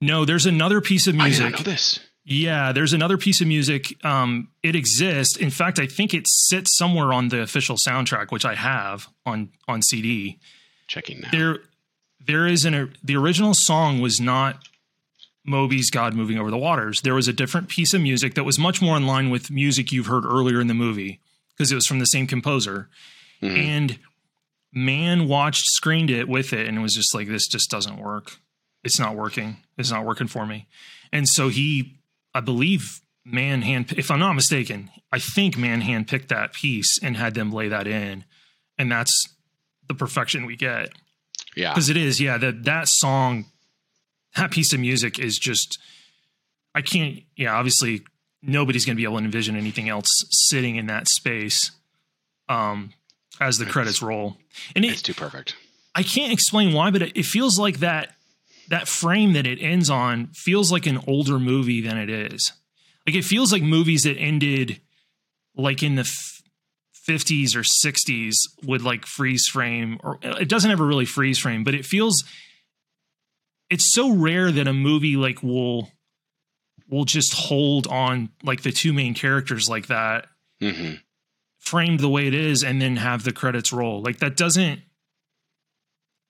no. 0.00 0.24
There's 0.24 0.46
another 0.46 0.80
piece 0.80 1.06
of 1.08 1.14
I 1.18 1.24
music. 1.24 1.50
not 1.50 1.52
know 1.58 1.62
this. 1.64 1.98
Yeah, 2.24 2.70
there's 2.70 2.92
another 2.92 3.18
piece 3.18 3.40
of 3.40 3.48
music. 3.48 3.92
Um, 4.04 4.48
it 4.62 4.76
exists. 4.76 5.36
In 5.36 5.50
fact, 5.50 5.80
I 5.80 5.86
think 5.88 6.14
it 6.14 6.26
sits 6.28 6.76
somewhere 6.78 7.12
on 7.12 7.28
the 7.28 7.40
official 7.42 7.76
soundtrack, 7.76 8.30
which 8.30 8.44
I 8.44 8.54
have 8.54 9.08
on 9.26 9.48
on 9.66 9.82
CD. 9.82 10.38
Checking 10.86 11.20
now. 11.22 11.30
There, 11.32 11.58
there 12.24 12.46
is 12.46 12.64
an 12.64 12.94
the 13.02 13.16
original 13.16 13.52
song 13.54 14.00
was 14.00 14.20
not 14.20 14.58
Moby's 15.44 15.90
God 15.90 16.14
moving 16.14 16.38
over 16.38 16.52
the 16.52 16.58
waters. 16.58 17.00
There 17.00 17.14
was 17.16 17.26
a 17.26 17.32
different 17.32 17.68
piece 17.68 17.92
of 17.92 18.00
music 18.00 18.34
that 18.34 18.44
was 18.44 18.60
much 18.60 18.80
more 18.80 18.96
in 18.96 19.06
line 19.08 19.28
with 19.30 19.50
music 19.50 19.90
you've 19.90 20.06
heard 20.06 20.24
earlier 20.24 20.60
in 20.60 20.68
the 20.68 20.74
movie 20.74 21.18
because 21.56 21.72
it 21.72 21.74
was 21.74 21.86
from 21.88 21.98
the 21.98 22.04
same 22.06 22.28
composer. 22.28 22.88
Mhm. 23.42 23.58
And 23.58 23.98
Mann 24.72 25.28
watched 25.28 25.66
screened 25.66 26.10
it 26.10 26.28
with 26.28 26.52
it 26.52 26.66
and 26.66 26.78
it 26.78 26.80
was 26.80 26.94
just 26.94 27.14
like 27.14 27.28
this 27.28 27.46
just 27.46 27.70
doesn't 27.70 27.98
work. 27.98 28.38
It's 28.84 28.98
not 28.98 29.14
working. 29.14 29.58
It's 29.78 29.90
not 29.90 30.04
working 30.04 30.26
for 30.26 30.46
me. 30.46 30.66
And 31.12 31.28
so 31.28 31.48
he 31.48 31.98
I 32.34 32.40
believe 32.40 33.00
Mann 33.24 33.62
hand 33.62 33.92
if 33.96 34.10
I'm 34.10 34.18
not 34.18 34.32
mistaken, 34.32 34.90
I 35.12 35.18
think 35.18 35.56
Mann 35.56 35.82
hand 35.82 36.08
picked 36.08 36.28
that 36.30 36.54
piece 36.54 36.98
and 37.02 37.16
had 37.16 37.34
them 37.34 37.52
lay 37.52 37.68
that 37.68 37.86
in. 37.86 38.24
And 38.78 38.90
that's 38.90 39.28
the 39.88 39.94
perfection 39.94 40.46
we 40.46 40.56
get 40.56 40.90
yeah. 41.56 41.72
because 41.72 41.88
it 41.88 41.96
is 41.96 42.20
yeah 42.20 42.38
that 42.38 42.64
that 42.64 42.88
song 42.88 43.46
that 44.36 44.50
piece 44.50 44.72
of 44.72 44.80
music 44.80 45.18
is 45.18 45.38
just 45.38 45.78
i 46.74 46.80
can't 46.80 47.20
yeah 47.36 47.54
obviously 47.54 48.02
nobody's 48.42 48.84
going 48.84 48.96
to 48.96 49.00
be 49.00 49.04
able 49.04 49.18
to 49.18 49.24
envision 49.24 49.56
anything 49.56 49.88
else 49.88 50.10
sitting 50.30 50.76
in 50.76 50.86
that 50.86 51.08
space 51.08 51.72
um 52.48 52.92
as 53.40 53.58
the 53.58 53.66
credits 53.66 54.02
roll. 54.02 54.36
And 54.76 54.84
It's 54.84 55.02
too 55.02 55.14
perfect. 55.14 55.56
i 55.94 56.02
can't 56.02 56.32
explain 56.32 56.72
why 56.72 56.90
but 56.90 57.02
it, 57.02 57.16
it 57.16 57.24
feels 57.26 57.58
like 57.58 57.78
that 57.80 58.14
that 58.68 58.88
frame 58.88 59.32
that 59.34 59.46
it 59.46 59.58
ends 59.60 59.90
on 59.90 60.28
feels 60.34 60.70
like 60.72 60.86
an 60.86 60.98
older 61.06 61.38
movie 61.38 61.80
than 61.80 61.98
it 61.98 62.08
is. 62.08 62.52
Like 63.06 63.16
it 63.16 63.24
feels 63.24 63.52
like 63.52 63.62
movies 63.62 64.04
that 64.04 64.16
ended 64.16 64.80
like 65.56 65.82
in 65.82 65.96
the 65.96 66.02
f- 66.02 66.42
50s 67.08 67.56
or 67.56 67.62
60s 67.62 68.34
would 68.64 68.82
like 68.82 69.04
freeze 69.04 69.46
frame 69.46 69.98
or 70.04 70.18
it 70.22 70.48
doesn't 70.48 70.70
ever 70.70 70.86
really 70.86 71.04
freeze 71.04 71.38
frame 71.38 71.64
but 71.64 71.74
it 71.74 71.84
feels 71.84 72.22
it's 73.70 73.92
so 73.92 74.14
rare 74.14 74.52
that 74.52 74.68
a 74.68 74.72
movie 74.72 75.16
like 75.16 75.42
will 75.42 75.90
will 76.88 77.04
just 77.04 77.34
hold 77.34 77.86
on 77.88 78.28
like 78.44 78.62
the 78.62 78.70
two 78.70 78.92
main 78.92 79.14
characters 79.14 79.68
like 79.68 79.88
that 79.88 80.26
hmm 80.60 80.92
framed 81.62 82.00
the 82.00 82.08
way 82.08 82.26
it 82.26 82.34
is 82.34 82.62
and 82.62 82.82
then 82.82 82.96
have 82.96 83.24
the 83.24 83.32
credits 83.32 83.72
roll. 83.72 84.02
Like 84.02 84.18
that 84.18 84.36
doesn't 84.36 84.82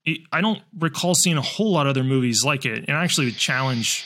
it, 0.04 0.20
i 0.32 0.40
don't 0.40 0.60
recall 0.78 1.14
seeing 1.14 1.36
a 1.36 1.42
whole 1.42 1.72
lot 1.72 1.86
of 1.86 1.90
other 1.90 2.04
movies 2.04 2.44
like 2.44 2.64
it. 2.64 2.84
And 2.88 2.96
i 2.96 3.04
actually 3.04 3.26
would 3.26 3.36
challenge 3.36 4.04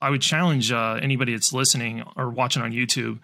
i 0.00 0.10
would 0.10 0.22
challenge 0.22 0.72
uh, 0.72 0.98
anybody 1.00 1.32
that's 1.32 1.52
listening 1.52 2.02
or 2.16 2.30
watching 2.30 2.62
on 2.62 2.72
youtube. 2.72 3.20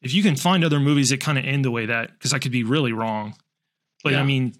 If 0.00 0.12
you 0.14 0.22
can 0.22 0.34
find 0.36 0.64
other 0.64 0.80
movies 0.80 1.10
that 1.10 1.20
kind 1.20 1.38
of 1.38 1.44
end 1.44 1.64
the 1.64 1.70
way 1.70 1.86
that 1.86 2.12
because 2.12 2.32
i 2.32 2.38
could 2.38 2.52
be 2.52 2.64
really 2.64 2.92
wrong. 2.92 3.34
But 4.04 4.14
i 4.14 4.22
mean 4.24 4.54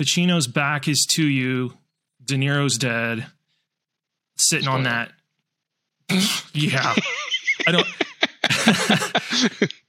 pacino's 0.00 0.46
back 0.46 0.88
is 0.88 1.06
to 1.10 1.26
you. 1.26 1.74
De 2.24 2.36
niro's 2.36 2.78
dead. 2.78 3.26
Sitting 4.36 4.68
on 4.68 4.84
that. 4.84 5.12
Yeah. 6.54 6.94
I 7.66 7.72
don't 7.72 7.86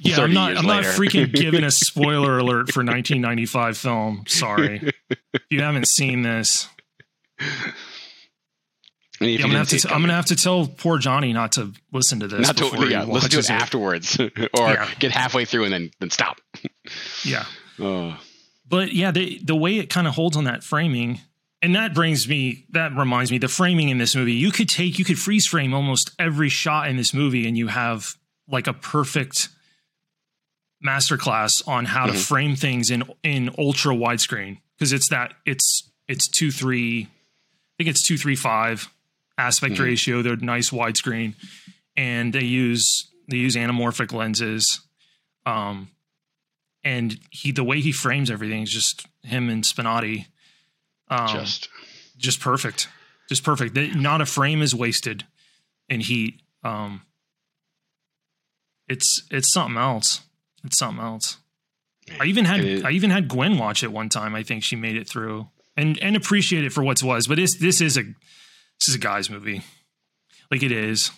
yeah, 0.00 0.20
I'm 0.20 0.32
not. 0.32 0.56
I'm 0.56 0.66
not 0.66 0.84
freaking 0.84 1.32
giving 1.34 1.64
a 1.64 1.70
spoiler 1.70 2.38
alert 2.38 2.70
for 2.72 2.80
1995 2.80 3.76
film. 3.78 4.24
Sorry, 4.26 4.92
if 5.08 5.42
you 5.50 5.62
haven't 5.62 5.86
seen 5.88 6.22
this, 6.22 6.68
yeah, 9.20 9.44
I'm 9.44 9.50
gonna 9.50 9.58
have 9.58 9.68
to. 9.68 9.76
it 9.76 9.86
I'm 9.86 10.00
gonna 10.00 10.14
have 10.14 10.26
to 10.26 10.36
tell 10.36 10.66
poor 10.66 10.98
Johnny 10.98 11.32
not 11.32 11.52
to 11.52 11.72
listen 11.92 12.20
to 12.20 12.28
this. 12.28 12.46
not 12.46 12.56
before 12.56 12.84
to 12.86 12.90
yeah, 12.90 13.04
listen 13.04 13.30
to 13.30 13.36
watches 13.36 13.50
it 13.50 13.52
afterwards, 13.52 14.18
or 14.20 14.28
Yeah. 14.70 14.88
get 14.98 15.12
halfway 15.12 15.44
through 15.44 15.64
and 15.64 15.72
then 15.72 15.90
then 16.00 16.10
stop. 16.10 16.40
Yeah, 17.24 17.44
Oh, 17.78 18.18
but 18.68 18.92
yeah, 18.92 19.10
the 19.10 19.38
the 19.44 19.56
way 19.56 19.78
it 19.78 19.90
kind 19.90 20.06
of 20.06 20.14
holds 20.14 20.36
on 20.36 20.44
that 20.44 20.62
framing, 20.64 21.20
and 21.60 21.74
that 21.74 21.94
brings 21.94 22.26
me. 22.28 22.64
That 22.70 22.94
reminds 22.96 23.30
me, 23.30 23.38
the 23.38 23.48
framing 23.48 23.90
in 23.90 23.98
this 23.98 24.14
movie. 24.16 24.32
You 24.34 24.50
could 24.52 24.68
take, 24.68 24.98
you 24.98 25.04
could 25.04 25.18
freeze 25.18 25.46
frame 25.46 25.74
almost 25.74 26.10
every 26.18 26.48
shot 26.48 26.88
in 26.88 26.96
this 26.96 27.12
movie, 27.12 27.46
and 27.46 27.56
you 27.58 27.66
have 27.68 28.14
like 28.48 28.66
a 28.66 28.72
perfect 28.74 29.48
masterclass 30.84 31.66
on 31.68 31.84
how 31.84 32.06
to 32.06 32.12
Mhm. 32.12 32.26
frame 32.26 32.56
things 32.56 32.90
in 32.90 33.02
in 33.22 33.50
ultra 33.58 33.94
widescreen 33.94 34.58
because 34.76 34.92
it's 34.92 35.08
that 35.10 35.34
it's 35.44 35.90
it's 36.08 36.26
two 36.28 36.50
three 36.50 37.02
I 37.04 37.08
think 37.84 37.90
it's 37.90 38.06
two 38.06 38.16
three 38.18 38.36
five 38.36 38.88
aspect 39.38 39.74
Mhm. 39.76 39.80
ratio. 39.84 40.22
They're 40.22 40.36
nice 40.36 40.70
widescreen, 40.70 41.34
and 41.96 42.32
they 42.32 42.44
use 42.44 42.84
they 43.28 43.36
use 43.38 43.56
anamorphic 43.56 44.12
lenses. 44.12 44.80
Um, 45.46 45.90
and 46.84 47.18
he 47.30 47.50
the 47.52 47.64
way 47.64 47.80
he 47.80 47.92
frames 47.92 48.30
everything 48.30 48.62
is 48.62 48.70
just 48.70 49.06
him 49.22 49.48
and 49.50 49.62
Spinotti. 49.64 50.26
um, 51.08 51.28
just 51.28 51.68
just 52.16 52.40
perfect, 52.40 52.88
just 53.28 53.42
perfect. 53.42 53.74
They- 53.74 53.90
Not 53.90 54.20
a 54.20 54.26
frame 54.26 54.62
is 54.62 54.74
wasted 54.74 55.26
in 55.88 56.00
heat. 56.00 56.40
Um, 56.62 57.02
it's 58.88 59.22
it's 59.30 59.52
something 59.52 59.76
else. 59.78 60.20
It's 60.64 60.78
something 60.78 61.02
else. 61.02 61.38
I 62.18 62.24
even 62.24 62.44
had 62.44 62.60
It 62.60 62.84
I 62.84 62.90
even 62.90 63.10
had 63.10 63.28
Gwen 63.28 63.58
watch 63.58 63.82
it 63.82 63.92
one 63.92 64.08
time. 64.08 64.34
I 64.34 64.42
think 64.42 64.64
she 64.64 64.76
made 64.76 64.96
it 64.96 65.08
through 65.08 65.48
and 65.76 65.98
and 66.02 66.16
appreciate 66.16 66.64
it 66.64 66.72
for 66.72 66.82
what 66.82 67.02
it 67.02 67.06
was. 67.06 67.26
But 67.26 67.36
this 67.36 67.56
this 67.58 67.80
is 67.80 67.96
a 67.96 68.02
this 68.02 68.88
is 68.88 68.94
a 68.94 68.98
guy's 68.98 69.30
movie. 69.30 69.62
Like 70.50 70.62
it 70.62 70.72
is. 70.72 71.10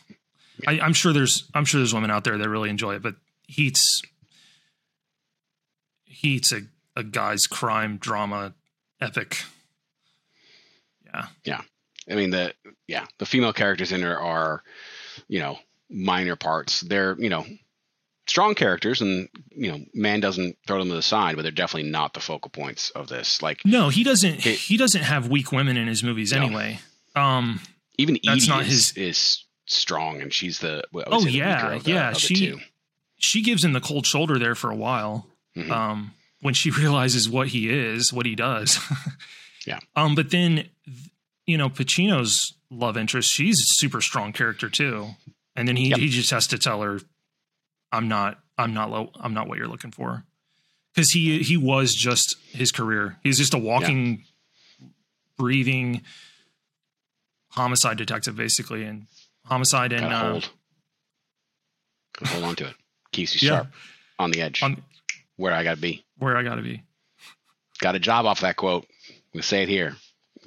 I, 0.66 0.81
I'm 0.81 0.92
sure 0.92 1.12
there's 1.12 1.48
I'm 1.55 1.64
sure 1.64 1.81
there's 1.81 1.94
women 1.94 2.11
out 2.11 2.24
there 2.24 2.38
that 2.38 2.48
really 2.48 2.70
enjoy 2.70 2.96
it, 2.96 3.02
but 3.02 3.16
Heat's 3.46 4.02
Heat's 6.05 6.52
a, 6.52 6.61
a 6.94 7.02
guy's 7.02 7.46
crime 7.46 7.96
drama 7.96 8.55
epic. 9.00 9.42
Yeah. 11.05 11.26
Yeah. 11.44 11.61
I 12.11 12.14
mean 12.14 12.31
the 12.31 12.55
yeah 12.87 13.07
the 13.18 13.26
female 13.26 13.52
characters 13.52 13.92
in 13.92 14.00
there 14.00 14.20
are 14.20 14.62
you 15.28 15.40
know 15.40 15.59
minor 15.88 16.37
parts. 16.37 16.81
They're 16.81 17.16
you 17.18 17.28
know 17.31 17.46
strong 18.29 18.55
characters, 18.55 19.01
and 19.01 19.29
you 19.51 19.71
know 19.71 19.79
Mann 19.95 20.21
doesn't 20.21 20.57
throw 20.67 20.79
them 20.79 20.89
to 20.89 20.95
the 20.95 21.03
side, 21.03 21.37
but 21.37 21.43
they're 21.43 21.51
definitely 21.53 21.91
not 21.91 22.15
the 22.15 22.21
focal 22.21 22.51
points 22.51 22.91
of 22.91 23.09
this. 23.09 23.43
Like 23.43 23.61
No, 23.65 23.89
he 23.89 24.05
doesn't 24.05 24.47
It- 24.47 24.59
he 24.59 24.77
doesn't 24.77 25.03
have 25.03 25.29
weak 25.29 25.53
women 25.53 25.77
in 25.77 25.87
his 25.89 26.03
movies 26.03 26.33
No. 26.33 26.43
anyway. 26.43 26.79
Um 27.17 27.61
even 27.99 28.19
That's 28.25 28.45
Eady 28.45 28.49
not 28.49 28.63
is, 28.63 28.69
his- 28.69 28.97
is 28.97 29.45
strong, 29.67 30.21
and 30.23 30.33
she's 30.33 30.59
the 30.61 30.83
Oh, 30.95 31.27
yeah, 31.27 31.79
the- 31.79 31.91
yeah, 31.91 32.13
she- 32.15 32.55
she 33.19 33.43
gives 33.43 33.65
him 33.65 33.73
the 33.73 33.81
cold 33.81 34.07
shoulder 34.07 34.39
there 34.39 34.55
for 34.55 34.71
a 34.71 34.77
while. 34.77 35.27
Mhm. 35.57 35.71
Um 35.71 36.15
when 36.41 36.55
she 36.55 36.71
realizes 36.83 37.29
what 37.29 37.49
he 37.49 37.69
is, 37.69 38.13
what 38.13 38.27
he 38.27 38.35
does. 38.35 38.79
Yeah. 39.67 39.79
Um 39.95 40.15
but 40.17 40.31
then 40.31 40.69
you 41.47 41.57
know 41.57 41.69
Pacino's 41.71 42.53
love 42.71 42.97
interest, 42.97 43.31
she's 43.31 43.61
a 43.61 43.65
super 43.67 44.01
strong 44.01 44.33
character 44.33 44.69
too. 44.69 45.11
And 45.55 45.69
then 45.69 45.77
he 45.77 45.89
Yep. 45.91 45.99
he 46.01 46.09
just 46.09 46.31
has 46.31 46.47
to 46.49 46.59
tell 46.59 46.83
her 46.83 47.01
I'm 47.92 48.09
not 48.09 48.38
I'm 48.59 48.72
not 48.74 48.90
low 48.90 49.11
I'm 49.20 49.35
not 49.35 49.46
what 49.48 49.59
you're 49.59 49.68
looking 49.68 49.90
for. 49.92 50.24
Cuz 50.96 51.11
he 51.11 51.42
he 51.42 51.57
was 51.57 51.94
just 51.94 52.37
his 52.52 52.72
career. 52.72 53.18
He's 53.22 53.38
just 53.38 53.55
a 53.55 53.59
walking 53.59 54.24
breathing 55.38 56.02
homicide 57.50 57.98
detective 57.98 58.37
basically 58.37 58.85
and 58.85 59.07
homicide 59.46 59.92
and 59.92 60.02
Gotta 60.11 60.14
uh, 60.14 60.31
hold, 60.33 60.50
gotta 62.18 62.33
hold 62.33 62.44
on 62.44 62.57
to 62.57 62.68
it. 62.68 62.74
Keeps 63.12 63.40
you 63.42 63.46
Yeah. 63.48 63.57
sharp 63.59 63.68
on 64.18 64.31
the 64.31 64.40
edge, 64.40 64.62
on 64.62 64.83
where 65.37 65.52
I 65.52 65.64
gotta 65.64 65.81
be. 65.81 66.05
where 66.18 66.37
I 66.37 66.42
got 66.42 66.55
to 66.57 66.62
be. 66.62 66.83
Got 67.81 67.96
a 67.96 67.98
job 67.98 68.26
off 68.26 68.40
that 68.40 68.57
quote. 68.57 68.87
I'm 69.09 69.16
gonna 69.35 69.42
say 69.42 69.62
it 69.64 69.68
here. 69.68 69.96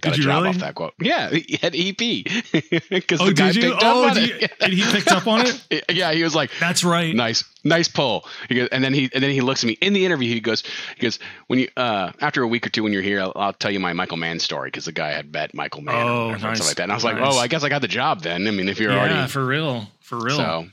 Got 0.05 0.11
Did 0.11 0.19
a 0.19 0.21
you 0.21 0.23
job 0.23 0.43
really? 0.43 0.49
off 0.55 0.61
that 0.61 0.75
quote. 0.75 0.93
Yeah, 1.01 1.29
had 1.61 1.75
EP 1.75 1.97
because 2.89 3.19
Oh, 3.21 3.25
the 3.27 3.33
guy 3.33 3.51
did 3.51 3.55
you? 3.63 3.71
picked 3.71 3.83
Oh, 3.83 4.03
up 4.05 4.09
on 4.11 4.15
did 4.15 4.29
it. 4.29 4.41
you- 4.41 4.47
and 4.61 4.73
he 4.73 4.81
picked 4.91 5.11
up 5.11 5.27
on 5.27 5.45
it? 5.45 5.85
yeah, 5.91 6.11
he 6.13 6.23
was 6.23 6.33
like, 6.35 6.51
That's 6.59 6.83
right. 6.83 7.13
nice, 7.15 7.43
nice 7.63 7.87
pull. 7.87 8.25
He 8.47 8.55
goes, 8.55 8.69
and 8.71 8.83
then 8.83 8.93
he 8.93 9.09
and 9.13 9.23
then 9.23 9.31
he 9.31 9.41
looks 9.41 9.63
at 9.63 9.67
me 9.67 9.73
in 9.81 9.93
the 9.93 10.05
interview. 10.05 10.31
He 10.33 10.39
goes, 10.39 10.63
he 10.95 11.01
goes, 11.01 11.19
when 11.47 11.59
you 11.59 11.67
uh, 11.75 12.11
after 12.21 12.41
a 12.43 12.47
week 12.47 12.65
or 12.65 12.69
two 12.69 12.83
when 12.83 12.93
you're 12.93 13.01
here, 13.01 13.19
I'll, 13.21 13.33
I'll 13.35 13.53
tell 13.53 13.71
you 13.71 13.79
my 13.79 13.93
Michael 13.93 14.17
Mann 14.17 14.39
story 14.39 14.67
because 14.67 14.85
the 14.85 14.91
guy 14.91 15.11
had 15.11 15.31
bet 15.31 15.53
Michael 15.53 15.81
Mann 15.81 15.95
Oh, 16.07 16.09
or 16.09 16.25
whatever, 16.27 16.47
nice. 16.47 16.57
something 16.59 16.67
like 16.67 16.77
that. 16.77 16.83
And 16.83 16.91
I 16.91 16.95
was 16.95 17.03
like, 17.03 17.17
oh, 17.17 17.37
I 17.37 17.47
guess 17.47 17.63
I 17.63 17.69
got 17.69 17.81
the 17.81 17.87
job 17.87 18.21
then. 18.21 18.47
I 18.47 18.51
mean, 18.51 18.69
if 18.69 18.79
you're 18.79 18.91
yeah, 18.91 18.99
already 18.99 19.27
for 19.31 19.45
real, 19.45 19.87
for 20.01 20.19
real. 20.19 20.35
so. 20.37 20.67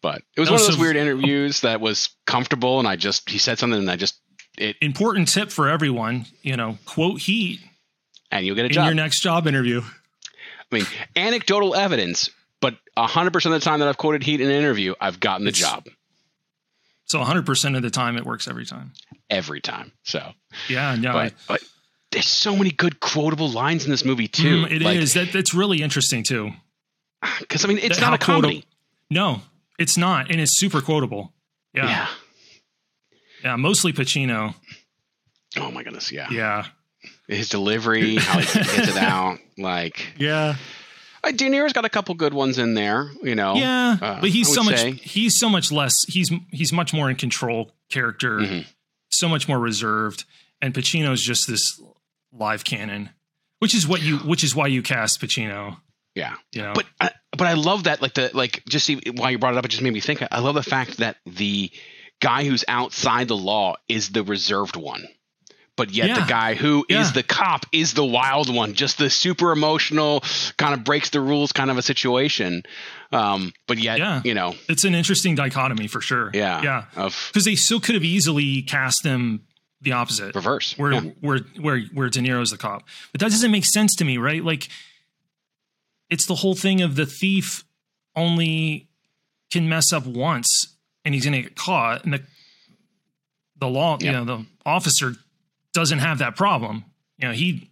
But 0.00 0.22
it 0.36 0.40
was 0.40 0.48
No, 0.48 0.52
one 0.54 0.60
of 0.62 0.66
those 0.68 0.76
so- 0.76 0.80
weird 0.80 0.96
interviews 0.96 1.60
that 1.62 1.80
was 1.80 2.10
comfortable, 2.26 2.78
and 2.78 2.86
I 2.86 2.96
just 2.96 3.28
he 3.28 3.38
said 3.38 3.58
something, 3.58 3.78
and 3.80 3.90
I 3.90 3.96
just 3.96 4.20
it, 4.56 4.76
Important 4.80 5.28
tip 5.28 5.50
for 5.50 5.68
everyone, 5.68 6.26
you 6.42 6.56
know, 6.56 6.78
quote 6.84 7.20
heat 7.20 7.60
and 8.30 8.44
you'll 8.46 8.56
get 8.56 8.66
a 8.66 8.68
job. 8.68 8.82
in 8.82 8.86
your 8.86 8.94
next 8.94 9.20
job 9.20 9.46
interview. 9.46 9.80
I 9.80 10.74
mean, 10.74 10.84
anecdotal 11.16 11.74
evidence, 11.74 12.30
but 12.60 12.76
hundred 12.96 13.32
percent 13.32 13.54
of 13.54 13.60
the 13.60 13.64
time 13.64 13.80
that 13.80 13.88
I've 13.88 13.96
quoted 13.98 14.22
Heat 14.22 14.40
in 14.40 14.48
an 14.50 14.54
interview, 14.56 14.94
I've 15.00 15.18
gotten 15.20 15.44
the 15.44 15.50
It's- 15.50 15.60
job 15.70 15.86
So 17.06 17.20
100% 17.20 17.74
of 17.76 17.82
the 17.82 17.90
time 17.90 18.16
it 18.18 18.24
works 18.26 18.46
every 18.48 18.66
time. 18.66 18.92
every 19.30 19.60
time. 19.62 19.92
So, 20.02 20.32
Yeah, 20.68 20.94
no. 20.96 21.12
but, 21.12 21.34
but 21.48 21.62
there's 22.10 22.26
so 22.26 22.54
many 22.54 22.70
good 22.70 23.00
quotable 23.00 23.48
lines 23.50 23.84
in 23.86 23.90
this 23.90 24.04
movie 24.04 24.28
too. 24.28 24.64
Mm, 24.66 24.70
it 24.72 24.82
is. 24.82 25.14
That 25.14 25.32
that's 25.32 25.54
really 25.54 25.80
interesting 25.82 26.22
too. 26.22 26.50
because 27.40 27.64
I 27.64 27.68
mean, 27.68 27.78
it's 27.78 27.96
That- 27.98 28.02
not 28.02 28.14
a 28.14 28.18
comedy. 28.18 28.64
No, 29.10 29.40
it's 29.78 29.96
not 29.96 30.30
and 30.30 30.38
it's 30.40 30.58
super 30.58 30.82
quotable. 30.82 31.32
Yeah. 31.74 31.86
yeah. 31.88 32.08
Yeah, 33.44 33.56
mostly 33.56 33.92
Pacino. 33.94 34.54
Oh 35.56 35.70
my 35.70 35.82
goodness. 35.82 36.10
Yeah. 36.12 36.28
Yeah. 36.30 36.66
His 37.28 37.48
delivery, 37.50 38.16
how 38.16 38.38
he 38.40 38.46
gets 38.58 38.88
it 38.88 38.96
out, 38.96 39.38
like 39.58 40.14
Yeah. 40.18 40.56
uh, 41.22 41.30
De 41.30 41.48
Niro's 41.50 41.72
got 41.74 41.84
a 41.84 41.88
couple 41.90 42.14
good 42.14 42.32
ones 42.34 42.58
in 42.58 42.74
there. 42.74 43.10
You 43.22 43.34
know. 43.34 43.54
Yeah, 43.54 43.96
uh, 44.00 44.20
but 44.20 44.30
he's 44.30 44.52
so 44.52 44.62
much 44.62 44.76
say. 44.76 44.92
he's 44.92 45.38
so 45.38 45.48
much 45.48 45.70
less 45.70 45.94
he's 46.08 46.30
he's 46.50 46.72
much 46.72 46.92
more 46.94 47.10
in 47.10 47.16
control 47.16 47.70
character, 47.90 48.38
Mhm. 48.38 48.66
so 49.10 49.28
much 49.28 49.46
more 49.48 49.58
reserved 49.58 50.24
and 50.62 50.72
Pacino's 50.74 51.22
just 51.22 51.46
this 51.46 51.80
live 52.32 52.64
cannon, 52.64 53.10
which 53.58 53.74
is 53.74 53.86
what 53.86 54.02
you 54.02 54.18
which 54.18 54.42
is 54.42 54.54
why 54.54 54.66
you 54.66 54.82
cast 54.82 55.20
Pacino, 55.20 55.76
Yeah. 56.14 56.34
you 56.52 56.62
know. 56.62 56.72
But 56.74 56.86
I, 57.00 57.10
but 57.32 57.46
I 57.46 57.52
love 57.52 57.84
that 57.84 58.00
like 58.02 58.14
the 58.14 58.30
like 58.32 58.62
just 58.68 58.86
see 58.86 59.00
why 59.14 59.30
you 59.30 59.38
brought 59.38 59.52
it 59.54 59.58
up 59.58 59.64
it 59.66 59.68
just 59.68 59.82
made 59.82 59.92
me 59.92 60.00
think 60.00 60.22
I 60.30 60.38
love 60.40 60.54
the 60.54 60.62
fact 60.62 60.96
that 60.98 61.16
the 61.26 61.70
guy 62.20 62.44
who's 62.44 62.64
outside 62.68 63.28
the 63.28 63.36
law 63.36 63.76
is 63.86 64.08
the 64.08 64.24
reserved 64.24 64.76
one. 64.76 65.06
But 65.78 65.90
yet 65.92 66.14
the 66.14 66.26
guy 66.28 66.54
who 66.54 66.84
is 66.90 66.96
Yeah. 67.08 67.10
the 67.12 67.22
cop 67.22 67.64
is 67.72 67.94
the 67.94 68.04
wild 68.04 68.54
one, 68.54 68.74
just 68.74 68.98
the 68.98 69.08
super 69.08 69.52
emotional 69.52 70.22
kind 70.58 70.74
of 70.74 70.84
breaks 70.84 71.08
the 71.08 71.20
rules 71.22 71.52
kind 71.52 71.70
of 71.70 71.78
a 71.78 71.82
situation. 71.82 72.64
Um, 73.12 73.54
but 73.66 73.78
yet, 73.78 73.98
Yeah. 73.98 74.20
you 74.24 74.34
know, 74.34 74.54
it's 74.68 74.84
an 74.84 74.94
interesting 74.94 75.34
dichotomy 75.34 75.86
for 75.86 76.02
sure. 76.02 76.30
yeah, 76.34 76.60
Yeah. 76.62 76.84
of 76.96 77.16
Because 77.32 77.46
they 77.46 77.54
still 77.54 77.80
could 77.80 77.94
have 77.94 78.04
easily 78.04 78.60
cast 78.60 79.02
them 79.02 79.44
the 79.80 79.92
opposite. 79.92 80.34
reverse. 80.34 80.74
where 80.76 80.92
yeah. 80.92 81.00
where 81.20 81.38
where 81.58 81.80
where 81.94 82.10
De 82.10 82.20
Niro's 82.20 82.50
the 82.50 82.58
cop. 82.58 82.82
But 83.12 83.20
that 83.20 83.30
doesn't 83.30 83.50
make 83.52 83.64
sense 83.64 83.94
to 83.94 84.04
me, 84.04 84.18
right? 84.18 84.44
Like 84.44 84.68
it's 86.10 86.26
the 86.26 86.34
whole 86.34 86.54
thing 86.54 86.82
of 86.82 86.96
the 86.96 87.06
thief 87.06 87.64
only 88.16 88.88
can 89.52 89.68
mess 89.68 89.92
up 89.92 90.04
once 90.06 90.74
and 91.04 91.14
he's 91.14 91.24
gonna 91.24 91.40
get 91.42 91.54
caught 91.54 92.04
and 92.04 92.12
the 92.12 92.22
the 93.60 93.68
law, 93.68 93.98
you 94.00 94.12
know, 94.12 94.24
the 94.24 94.44
officer 94.64 95.14
doesn't 95.74 95.98
have 95.98 96.18
that 96.18 96.36
problem. 96.36 96.84
You 97.18 97.28
know, 97.28 97.34
he 97.34 97.70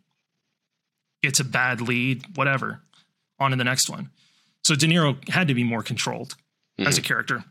gets 1.22 1.40
a 1.40 1.44
bad 1.44 1.80
lead, 1.80 2.36
whatever, 2.36 2.82
on 3.38 3.50
to 3.50 3.56
the 3.56 3.64
next 3.64 3.88
one. 3.88 4.10
So 4.62 4.74
De 4.74 4.86
Niro 4.86 5.28
had 5.28 5.48
to 5.48 5.54
be 5.54 5.64
more 5.64 5.82
controlled 5.82 6.34
as 6.78 6.98
a 6.98 7.00
Mm-hmm. 7.00 7.06
character. 7.06 7.44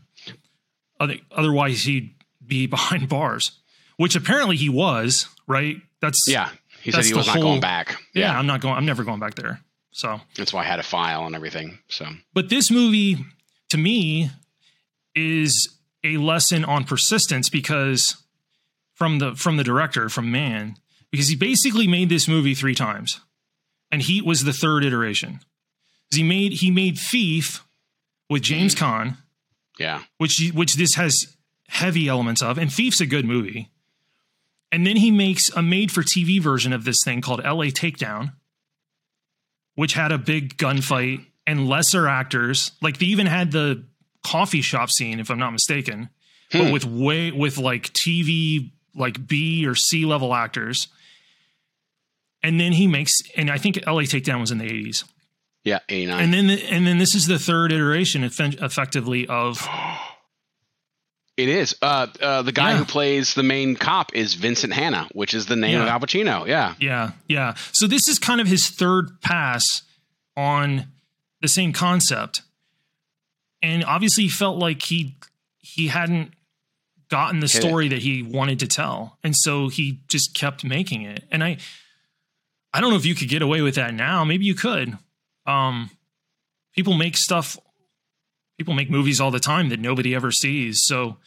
Other- 0.99 1.17
Otherwise, 1.31 1.83
he'd 1.83 2.13
be 2.45 2.67
behind 2.77 3.09
bars, 3.09 3.59
which 3.97 4.15
apparently 4.15 4.55
he 4.57 4.69
was. 4.69 5.27
Right? 5.47 5.77
That's 6.01 6.19
Yeah. 6.27 6.49
He 6.81 6.91
said 6.91 7.05
he 7.05 7.13
was 7.13 7.27
not 7.27 7.37
going 7.37 7.61
back. 7.61 7.95
yeah. 8.13 8.37
I'm 8.37 8.45
not 8.47 8.61
going. 8.61 8.75
I'm 8.75 8.85
never 8.85 9.03
going 9.03 9.19
back 9.19 9.35
there. 9.35 9.59
So, 9.91 10.19
That's 10.35 10.51
why 10.53 10.61
I 10.61 10.65
had 10.65 10.79
a 10.79 10.83
file 10.83 11.25
and 11.25 11.35
everything. 11.35 11.79
So 11.87 12.05
but 12.33 12.49
this 12.49 12.69
movie 12.69 13.17
to 13.69 13.77
me 13.77 14.29
is 15.15 15.69
a 16.03 16.17
lesson 16.17 16.65
on 16.65 16.83
persistence 16.83 17.49
because 17.49 18.15
from 18.95 19.19
the 19.19 19.35
from 19.35 19.57
the 19.57 19.63
director 19.63 20.09
from 20.09 20.31
Mann 20.31 20.75
because 21.11 21.27
he 21.27 21.35
basically 21.35 21.87
made 21.87 22.09
this 22.09 22.27
movie 22.27 22.55
three 22.55 22.75
times, 22.75 23.21
and 23.91 24.01
Heat 24.01 24.25
was 24.25 24.43
the 24.43 24.51
third 24.53 24.83
iteration. 24.83 25.39
He 26.13 26.23
made 26.23 26.53
he 26.53 26.71
made 26.71 26.97
Thief 26.97 27.63
with 28.29 28.41
James 28.41 28.73
Caan. 28.73 29.17
yeah. 29.77 30.01
which 30.17 30.41
which 30.53 30.75
this 30.75 30.95
has 30.95 31.35
heavy 31.67 32.07
elements 32.07 32.41
of, 32.41 32.57
and 32.57 32.71
Thief's 32.71 32.99
a 33.01 33.05
good 33.05 33.25
movie. 33.25 33.69
And 34.71 34.85
then 34.85 34.97
he 34.97 35.09
makes 35.11 35.49
a 35.55 35.61
made-for-TV 35.61 36.41
version 36.41 36.73
of 36.73 36.83
this 36.83 36.97
thing 37.05 37.21
called 37.21 37.39
L.A. 37.45 37.67
Takedown, 37.71 38.33
which 39.75 39.93
had 39.93 40.11
a 40.11 40.17
big 40.17 40.57
gunfight 40.57 41.25
and 41.47 41.67
lesser 41.69 42.07
actors. 42.07 42.71
Like 42.81 42.97
they 42.97 43.05
even 43.05 43.27
had 43.27 43.51
the 43.51 43.85
coffee 44.25 44.61
shop 44.61 44.89
scene, 44.89 45.19
if 45.19 45.29
I'm 45.29 45.37
not 45.39 45.51
mistaken, 45.51 46.09
but 46.51 46.65
Hmm. 46.67 46.71
with 46.71 46.83
way 46.85 47.31
with 47.31 47.57
like 47.57 47.93
TV 47.93 48.71
like 48.95 49.27
B 49.27 49.65
or 49.67 49.75
C 49.75 50.05
level 50.05 50.33
actors. 50.33 50.87
And 52.43 52.59
then 52.59 52.73
he 52.73 52.87
makes, 52.87 53.13
and 53.35 53.49
I 53.49 53.57
think 53.57 53.79
L.A. 53.87 54.03
Takedown 54.03 54.39
was 54.39 54.51
in 54.51 54.59
the 54.59 54.65
80s. 54.69 55.03
Yeah. 55.63 55.79
89. 55.89 56.23
And 56.23 56.33
then, 56.33 56.49
and 56.69 56.85
then 56.87 56.97
this 56.99 57.15
is 57.15 57.25
the 57.25 57.39
third 57.39 57.71
iteration, 57.71 58.23
effectively, 58.23 59.27
of 59.27 59.67
It 61.37 61.49
is. 61.49 61.75
Uh, 61.81 62.07
uh, 62.21 62.41
the 62.43 62.51
guy 62.53 62.71
Yeah. 62.71 62.77
who 62.77 62.85
plays 62.85 63.33
the 63.33 63.43
main 63.43 63.75
cop 63.75 64.15
is 64.15 64.35
Vincent 64.35 64.71
Hanna, 64.73 65.09
which 65.11 65.33
is 65.33 65.47
the 65.47 65.55
name 65.57 65.73
Yeah. 65.75 65.83
of 65.83 65.89
Al 65.89 65.99
Pacino. 65.99 66.47
Yeah. 66.47 66.75
Yeah, 66.79 67.11
yeah. 67.27 67.55
So 67.73 67.87
this 67.87 68.07
is 68.07 68.19
kind 68.19 68.39
of 68.39 68.47
his 68.47 68.69
third 68.69 69.19
pass 69.21 69.81
on 70.37 70.87
the 71.41 71.49
same 71.49 71.73
concept. 71.73 72.41
And 73.61 73.83
obviously 73.83 74.23
he 74.25 74.29
felt 74.29 74.57
like 74.59 74.83
he 74.83 75.17
he 75.59 75.87
hadn't 75.87 76.31
gotten 77.09 77.39
the 77.39 77.47
Hit 77.47 77.61
story 77.61 77.87
that 77.89 77.99
he 77.99 78.23
wanted 78.23 78.59
to 78.59 78.67
tell. 78.67 79.17
And 79.23 79.35
so 79.35 79.69
he 79.69 80.01
just 80.07 80.35
kept 80.35 80.63
making 80.63 81.03
it. 81.03 81.23
And 81.31 81.43
I 81.43 81.57
I 82.73 82.81
don't 82.81 82.89
know 82.89 82.97
if 82.97 83.05
you 83.05 83.15
could 83.15 83.29
get 83.29 83.41
away 83.41 83.61
with 83.61 83.75
that 83.75 83.93
now. 83.93 84.23
Maybe 84.23 84.45
you 84.45 84.55
could. 84.55 84.97
Um 85.45 85.91
people 86.73 86.93
make 86.93 87.17
stuff 87.17 87.57
people 88.57 88.73
make 88.73 88.89
movies 88.89 89.19
all 89.19 89.31
the 89.31 89.39
time 89.39 89.69
that 89.69 89.79
nobody 89.79 90.15
ever 90.15 90.31
sees. 90.31 90.81
So 90.83 91.17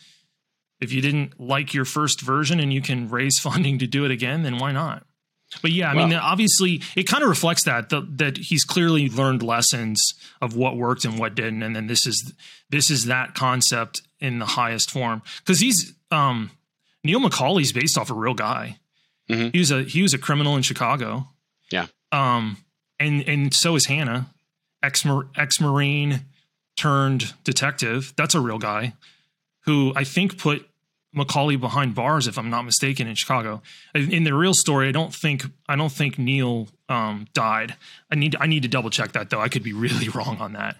if 0.80 0.92
you 0.92 1.00
didn't 1.00 1.40
like 1.40 1.74
your 1.74 1.84
first 1.84 2.20
version 2.20 2.60
and 2.60 2.72
you 2.72 2.80
can 2.80 3.08
raise 3.08 3.38
funding 3.42 3.78
to 3.78 3.86
do 3.86 4.04
it 4.04 4.10
again, 4.10 4.42
then 4.42 4.58
why 4.58 4.72
not? 4.72 5.04
But 5.62 5.72
yeah, 5.72 5.90
I 5.90 5.94
mean, 5.94 6.12
obviously, 6.12 6.82
it 6.94 7.04
kind 7.04 7.22
of 7.22 7.30
reflects 7.30 7.62
that 7.64 7.88
the, 7.88 8.06
that 8.16 8.36
he's 8.36 8.64
clearly 8.64 9.08
learned 9.08 9.42
lessons 9.42 10.14
of 10.42 10.54
what 10.54 10.76
worked 10.76 11.06
and 11.06 11.18
what 11.18 11.34
didn't, 11.34 11.62
and 11.62 11.74
then 11.74 11.86
this 11.86 12.06
is 12.06 12.34
this 12.68 12.90
is 12.90 13.06
that 13.06 13.34
concept 13.34 14.02
in 14.20 14.38
the 14.38 14.46
highest 14.46 14.90
form 14.90 15.22
because 15.38 15.60
he's 15.60 15.94
um, 16.10 16.50
Neil 17.04 17.20
McCauley's 17.20 17.72
based 17.72 17.96
off 17.98 18.10
a 18.10 18.14
real 18.14 18.34
guy. 18.34 18.78
Mhm. 19.30 19.52
He 19.52 19.58
was 19.58 19.70
a 19.70 19.82
he 19.82 20.02
was 20.02 20.14
a 20.14 20.18
criminal 20.18 20.56
in 20.56 20.62
Chicago. 20.62 21.28
Yeah. 21.70 21.86
Um, 22.12 22.58
and 22.98 23.26
and 23.28 23.54
so 23.54 23.76
is 23.76 23.86
Hanna, 23.86 24.30
ex 24.82 25.04
ex 25.36 25.60
marine 25.60 26.24
turned 26.76 27.34
detective. 27.44 28.14
That's 28.16 28.34
a 28.34 28.40
real 28.40 28.58
guy 28.58 28.94
who 29.64 29.92
I 29.94 30.04
think 30.04 30.38
put 30.38 30.66
McCauley 31.14 31.58
behind 31.58 31.94
bars, 31.94 32.26
if 32.26 32.38
I'm 32.38 32.50
not 32.50 32.62
mistaken, 32.62 33.06
in 33.06 33.14
Chicago. 33.14 33.62
In 33.94 34.10
in 34.12 34.24
the 34.24 34.34
real 34.34 34.54
story, 34.54 34.88
I 34.88 34.92
don't 34.92 35.14
think 35.14 35.44
I 35.68 35.76
don't 35.76 35.92
think 35.92 36.18
Neil 36.18 36.68
um, 36.88 37.26
died. 37.34 37.76
I 38.10 38.14
need 38.14 38.36
I 38.40 38.46
need 38.46 38.62
to 38.62 38.68
double 38.68 38.90
check 38.90 39.12
that 39.12 39.30
though. 39.30 39.40
I 39.40 39.48
could 39.48 39.62
be 39.62 39.72
really 39.84 40.08
wrong 40.08 40.38
on 40.38 40.54
that. 40.54 40.76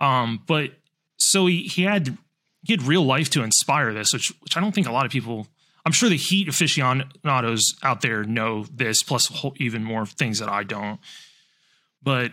Um, 0.00 0.42
but 0.46 0.72
so 1.16 1.46
he 1.46 1.62
he 1.62 1.82
had 1.82 2.18
he 2.66 2.72
had 2.72 2.82
real 2.82 3.04
life 3.04 3.30
to 3.30 3.42
inspire 3.42 3.92
this, 3.94 4.12
which 4.12 4.28
which 4.40 4.56
I 4.56 4.60
don't 4.60 4.72
think 4.74 4.86
a 4.86 4.92
lot 4.92 5.06
of 5.06 5.12
people. 5.12 5.46
I'm 5.84 5.92
sure 5.92 6.08
the 6.08 6.16
Heat 6.16 6.48
aficionados 6.48 7.76
out 7.82 8.00
there 8.00 8.24
know 8.24 8.64
this, 8.72 9.02
plus 9.04 9.28
whole, 9.28 9.54
even 9.58 9.84
more 9.84 10.04
things 10.04 10.40
that 10.40 10.48
I 10.48 10.64
don't. 10.64 10.98
But 12.02 12.32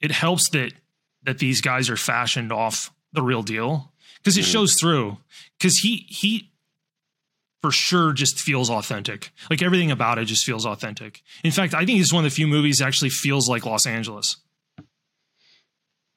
it 0.00 0.10
helps 0.10 0.48
that 0.50 0.72
that 1.22 1.38
these 1.38 1.60
guys 1.60 1.88
are 1.88 1.96
fashioned 1.96 2.52
off 2.52 2.92
the 3.12 3.22
real 3.22 3.42
deal 3.42 3.92
because 4.18 4.36
it 4.36 4.44
Mhm. 4.44 4.52
shows 4.52 4.74
through. 4.74 5.18
Because 5.58 5.78
he 5.78 6.06
he 6.08 6.50
for 7.62 7.70
sure 7.72 8.12
just 8.12 8.40
feels 8.40 8.70
authentic. 8.70 9.30
Like 9.50 9.62
everything 9.62 9.90
about 9.90 10.18
it 10.18 10.26
just 10.26 10.44
feels 10.44 10.64
authentic. 10.66 11.22
In 11.44 11.50
fact, 11.52 11.74
I 11.74 11.84
think 11.84 12.00
it's 12.00 12.12
one 12.12 12.24
of 12.24 12.30
the 12.30 12.34
few 12.34 12.46
movies 12.46 12.78
that 12.78 12.86
actually 12.86 13.10
feels 13.10 13.48
like 13.48 13.66
Los 13.66 13.86
Angeles. 13.86 14.36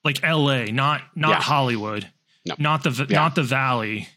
Like 0.04 0.24
LA, 0.24 0.66
not 0.72 1.02
not 1.16 1.30
Yeah. 1.30 1.42
Hollywood. 1.42 2.12
No. 2.46 2.56
Not 2.58 2.84
the 2.84 2.92
Yeah. 3.10 3.20
not 3.20 3.36
the 3.36 3.44
valley. 3.44 4.08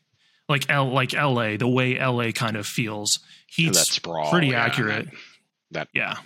Like 0.49 0.69
L 0.71 0.91
like 0.93 1.13
LA, 1.15 1.57
the 1.57 1.69
way 1.69 1.99
LA 1.99 2.33
kind 2.33 2.57
of 2.57 2.67
feels. 2.67 3.21
that 3.59 3.75
sprawl. 3.77 4.31
pretty 4.31 4.49
yeah, 4.49 4.65
accurate. 4.65 5.09
that- 5.71 5.89
yeah. 5.95 6.17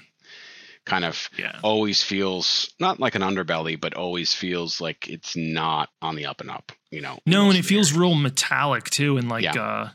kind 0.85 1.05
of 1.05 1.29
Yeah. 1.39 1.59
always 1.63 2.03
feels 2.03 2.73
not 2.81 2.99
like 2.99 3.15
an 3.15 3.21
underbelly, 3.23 3.79
but 3.79 3.93
always 3.95 4.33
feels 4.33 4.81
like 4.81 5.07
it's 5.07 5.37
not 5.37 5.91
on 6.01 6.17
the 6.17 6.25
up 6.27 6.41
and 6.41 6.51
up. 6.51 6.73
You 6.91 7.03
know. 7.03 7.19
No, 7.27 7.49
and 7.51 7.59
it 7.59 7.65
feels 7.67 7.91
area. 7.91 8.01
real 8.01 8.15
metallic 8.15 8.85
too, 8.85 9.19
and 9.19 9.29
like 9.29 9.45
Yeah. 9.45 9.53
uh 9.63 9.91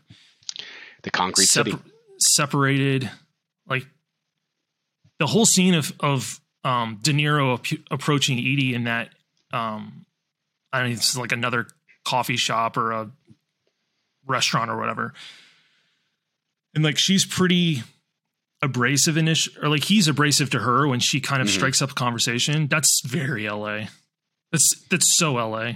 the 1.01 1.09
concrete 1.11 1.45
separ- 1.47 1.71
city. 1.71 1.83
separated. 2.19 3.09
Like 3.67 3.87
the 5.19 5.27
whole 5.27 5.45
scene 5.45 5.73
of 5.73 5.91
of 5.99 6.39
um, 6.63 6.99
De 7.01 7.11
Niro 7.11 7.55
ap- 7.59 7.79
approaching 7.91 8.37
Eady 8.39 8.73
in 8.73 8.83
that 8.85 9.09
um, 9.51 10.05
I 10.71 10.83
know, 10.83 10.89
it's 10.89 11.15
like 11.17 11.31
another 11.31 11.67
coffee 12.05 12.37
shop 12.37 12.77
or 12.77 12.91
a 12.91 13.09
restaurant 14.25 14.69
or 14.69 14.77
whatever, 14.77 15.13
and 16.75 16.83
like 16.83 16.97
she's 16.97 17.25
pretty 17.25 17.83
abrasive 18.61 19.17
in 19.17 19.27
or 19.61 19.67
like 19.69 19.83
he's 19.83 20.07
abrasive 20.07 20.49
to 20.51 20.59
her 20.59 20.87
when 20.87 20.99
she 20.99 21.19
kind 21.19 21.41
of 21.41 21.47
Mhm. 21.47 21.51
strikes 21.51 21.81
up 21.81 21.91
a 21.91 21.95
conversation. 21.95 22.67
That's 22.67 23.01
very 23.05 23.45
LA. 23.47 23.87
That's 24.51 24.69
that's 24.89 25.17
so 25.17 25.37
LA. 25.37 25.73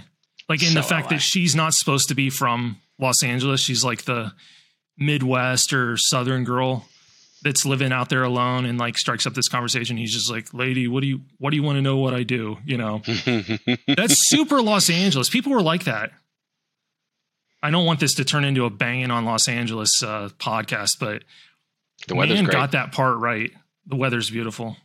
Like 0.48 0.62
in 0.62 0.74
the 0.74 0.82
fact 0.82 1.06
LA. 1.06 1.16
that 1.16 1.22
she's 1.22 1.54
not 1.54 1.74
supposed 1.74 2.08
to 2.08 2.14
be 2.14 2.30
from 2.30 2.80
Los 2.98 3.22
Angeles. 3.22 3.60
She's 3.60 3.84
like 3.84 4.02
the 4.04 4.32
Midwest 4.96 5.72
or 5.72 5.96
Southern 5.96 6.44
girl 6.44 6.88
that's 7.42 7.64
living 7.64 7.92
out 7.92 8.08
there 8.08 8.22
alone 8.24 8.64
and 8.66 8.78
like 8.78 8.98
strikes 8.98 9.26
up 9.26 9.34
this 9.34 9.48
conversation. 9.48 9.96
He's 9.96 10.12
just 10.12 10.30
like, 10.30 10.52
lady, 10.52 10.88
what 10.88 11.00
do 11.00 11.06
you 11.06 11.20
what 11.38 11.50
do 11.50 11.56
you 11.56 11.62
want 11.62 11.76
to 11.76 11.82
know 11.82 11.96
what 11.98 12.14
I 12.14 12.22
do? 12.24 12.58
You 12.64 12.76
know? 12.78 13.02
That's 13.86 14.28
super 14.28 14.60
Los 14.60 14.90
Angeles. 14.90 15.28
People 15.30 15.52
were 15.52 15.62
like 15.62 15.84
that. 15.84 16.10
I 17.62 17.70
don't 17.70 17.86
want 17.86 18.00
this 18.00 18.14
to 18.14 18.24
turn 18.24 18.44
into 18.44 18.64
a 18.64 18.70
banging 18.70 19.10
on 19.10 19.24
Los 19.24 19.48
Angeles 19.48 20.02
uh, 20.02 20.28
podcast, 20.38 20.98
but 21.00 21.24
the 22.06 22.14
weather's 22.14 22.36
man 22.36 22.44
great. 22.44 22.52
got 22.52 22.72
that 22.72 22.92
part 22.92 23.18
right. 23.18 23.50
The 23.86 23.96
weather's 23.96 24.30
beautiful. 24.30 24.76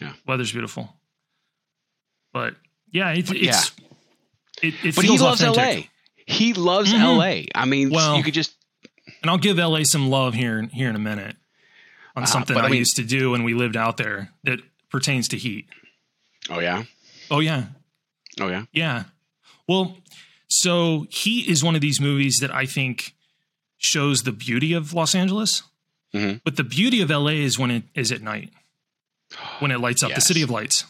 Yeah. 0.00 0.12
weather's 0.26 0.52
beautiful. 0.52 0.92
But 2.32 2.54
yeah, 2.90 3.10
it, 3.12 3.26
But 3.28 3.36
it's 3.36 3.72
it, 4.62 4.74
it 4.84 4.96
but 4.96 5.04
he 5.04 5.18
loves 5.18 5.42
authentic. 5.42 5.84
LA. 5.84 5.88
He 6.26 6.52
loves 6.54 6.92
Mhm. 6.92 7.16
LA. 7.18 7.44
I 7.54 7.64
mean, 7.66 7.90
Well, 7.90 8.16
you 8.16 8.22
could 8.24 8.34
just 8.34 8.54
And 9.22 9.30
I'll 9.30 9.38
give 9.38 9.58
LA 9.58 9.84
some 9.84 10.08
love 10.10 10.34
here 10.34 10.62
here 10.72 10.88
in 10.90 10.96
a 10.96 11.00
minute 11.00 11.36
on 12.16 12.22
Uh, 12.24 12.26
something 12.26 12.56
I, 12.56 12.60
I 12.62 12.68
mean- 12.68 12.78
used 12.78 12.96
to 12.96 13.04
do 13.04 13.30
when 13.30 13.44
we 13.44 13.54
lived 13.54 13.76
out 13.76 13.96
there 13.98 14.32
that 14.44 14.60
pertains 14.90 15.28
to 15.28 15.36
heat. 15.36 15.66
Oh 16.50 16.58
yeah. 16.60 16.84
Oh 17.30 17.40
yeah, 17.40 17.66
Oh 18.40 18.48
yeah. 18.48 18.64
yeah. 18.72 19.04
Well, 19.68 19.98
so 20.48 21.06
Heat 21.10 21.48
is 21.48 21.64
one 21.64 21.74
of 21.74 21.80
these 21.80 22.00
movies 22.00 22.36
that 22.38 22.54
I 22.54 22.66
think 22.66 23.14
shows 23.78 24.22
the 24.22 24.30
beauty 24.32 24.72
of 24.72 24.94
Los 24.94 25.14
Angeles. 25.14 25.62
Mhm. 26.14 26.40
But 26.44 26.54
the 26.56 26.62
beauty 26.64 27.00
of 27.00 27.10
LA 27.10 27.32
is 27.42 27.58
when 27.58 27.70
it 27.72 27.82
is 27.94 28.12
at 28.12 28.22
night, 28.22 28.52
when 29.58 29.70
it 29.72 29.80
lights 29.80 30.02
up, 30.04 30.14
the 30.14 30.20
city 30.20 30.40
of 30.42 30.50
lights. 30.50 30.84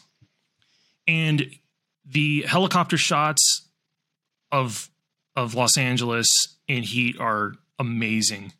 And 1.07 1.55
the 2.05 2.43
helicopter 2.43 2.97
shots 2.97 3.67
of 4.51 4.89
of 5.35 5.55
Los 5.55 5.75
Angeles 5.77 6.27
in 6.67 6.83
Heat 6.83 7.19
are 7.19 7.55
amazing. 7.79 8.53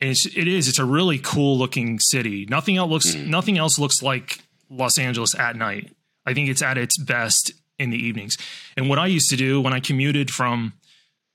And 0.00 0.10
it's, 0.10 0.26
it 0.26 0.46
is. 0.46 0.68
It's 0.68 0.78
a 0.78 0.84
really 0.84 1.18
cool 1.18 1.58
looking 1.58 1.98
city. 1.98 2.46
Nothing 2.48 2.76
else 2.76 2.90
looks. 2.90 3.14
Mhm. 3.14 3.26
Nothing 3.26 3.58
else 3.58 3.78
looks 3.78 4.02
like 4.02 4.40
Los 4.70 4.98
Angeles 4.98 5.34
at 5.34 5.56
night. 5.56 5.94
I 6.24 6.34
think 6.34 6.48
it's 6.48 6.62
at 6.62 6.78
its 6.78 6.96
best 6.98 7.52
in 7.78 7.90
the 7.90 7.96
evenings. 7.96 8.36
And 8.76 8.88
what 8.88 8.98
I 8.98 9.06
used 9.06 9.28
to 9.30 9.36
do 9.36 9.60
when 9.60 9.72
I 9.72 9.80
commuted 9.80 10.30
from 10.30 10.74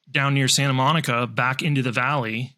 down 0.10 0.34
near 0.34 0.47
Santa 0.47 0.73
Monica 0.73 1.26
back 1.28 1.62
into 1.62 1.82
the 1.82 1.91
valley, 1.91 2.56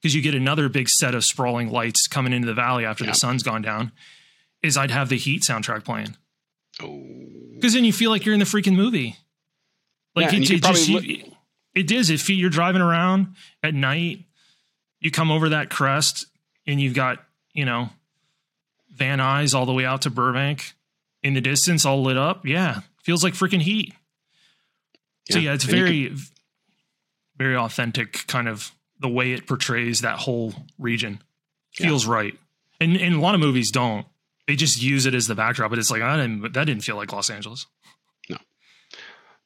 because 0.00 0.14
you 0.14 0.22
get 0.22 0.34
another 0.34 0.68
big 0.68 0.88
set 0.88 1.14
of 1.14 1.24
sprawling 1.24 1.70
lights 1.70 2.06
coming 2.08 2.32
into 2.32 2.46
the 2.46 2.54
valley 2.54 2.84
after 2.84 3.04
Yeah. 3.04 3.10
the 3.10 3.16
sun's 3.16 3.42
gone 3.42 3.62
down, 3.62 3.92
is 4.62 4.76
I'd 4.76 4.90
have 4.90 5.08
the 5.08 5.18
Heat 5.18 5.42
soundtrack 5.42 5.84
playing 5.84 6.16
Oh. 6.82 7.04
because 7.54 7.74
then 7.74 7.84
you 7.84 7.92
feel 7.92 8.10
like 8.10 8.24
you're 8.24 8.32
in 8.34 8.38
the 8.40 8.44
freaking 8.46 8.74
movie. 8.76 9.16
Like 10.16 10.32
Yeah, 10.32 10.38
it, 10.40 10.50
you 10.50 10.56
it 10.56 10.62
just 10.62 10.88
probably 10.90 11.16
you, 11.16 11.32
it 11.74 11.90
is. 11.92 12.08
If 12.10 12.28
you're 12.30 12.50
driving 12.50 12.80
around 12.82 13.34
at 13.62 13.74
night, 13.74 14.24
you 15.04 15.10
come 15.10 15.30
over 15.30 15.50
that 15.50 15.68
crest 15.68 16.26
and 16.66 16.80
you've 16.80 16.94
got 16.94 17.22
you 17.52 17.64
know 17.64 17.90
Van 18.92 19.20
Nuys 19.20 19.54
all 19.54 19.66
the 19.66 19.72
way 19.72 19.84
out 19.84 20.02
to 20.02 20.10
Burbank 20.10 20.72
in 21.22 21.34
the 21.34 21.40
distance, 21.40 21.84
all 21.84 22.02
lit 22.02 22.16
up. 22.16 22.44
Yeah, 22.46 22.80
feels 23.02 23.22
like 23.22 23.34
freaking 23.34 23.60
heat. 23.60 23.94
So 25.30 25.38
yeah, 25.38 25.52
it's 25.52 25.64
And 25.64 25.72
very 25.72 26.16
very 27.36 27.56
authentic, 27.56 28.26
kind 28.26 28.48
of 28.48 28.72
the 28.98 29.08
way 29.08 29.32
it 29.32 29.46
portrays 29.46 30.00
that 30.00 30.18
whole 30.18 30.54
region. 30.78 31.22
Yeah. 31.78 31.88
Feels 31.88 32.06
right, 32.06 32.36
and 32.80 32.96
and 32.96 33.14
a 33.16 33.20
lot 33.20 33.34
of 33.34 33.40
movies 33.40 33.70
don't. 33.70 34.06
They 34.46 34.56
just 34.56 34.82
use 34.82 35.06
it 35.06 35.14
as 35.14 35.26
the 35.26 35.34
backdrop, 35.34 35.70
but 35.70 35.78
it's 35.78 35.90
like 35.90 36.02
I 36.02 36.16
didn't. 36.16 36.54
That 36.54 36.64
didn't 36.64 36.82
feel 36.82 36.96
like 36.96 37.12
Los 37.12 37.28
Angeles. 37.28 37.66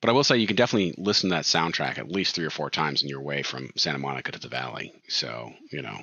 But 0.01 0.11
I 0.11 0.13
will 0.13 0.25
say 0.25 0.37
you 0.39 0.47
can 0.47 0.57
definitely 0.57 0.95
listen 0.97 1.31
to 1.31 1.37
that 1.37 1.45
soundtrack 1.45 1.99
at 1.99 2.11
least 2.11 2.35
three 2.35 2.45
or 2.45 2.51
four 2.51 2.71
times 2.71 3.03
in 3.03 3.09
your 3.09 3.21
way 3.21 3.43
from 3.43 3.71
Santa 3.77 3.99
Monica 3.99 4.33
to 4.33 4.39
the 4.39 4.49
Valley. 4.49 4.93
So 5.09 5.53
you 5.73 5.83
know. 5.83 5.99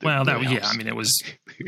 Well, 0.00 0.24
that 0.24 0.40
really 0.40 0.54
yeah. 0.54 0.66
I 0.66 0.76
mean, 0.76 0.86
it 0.86 0.94
was. 0.94 1.22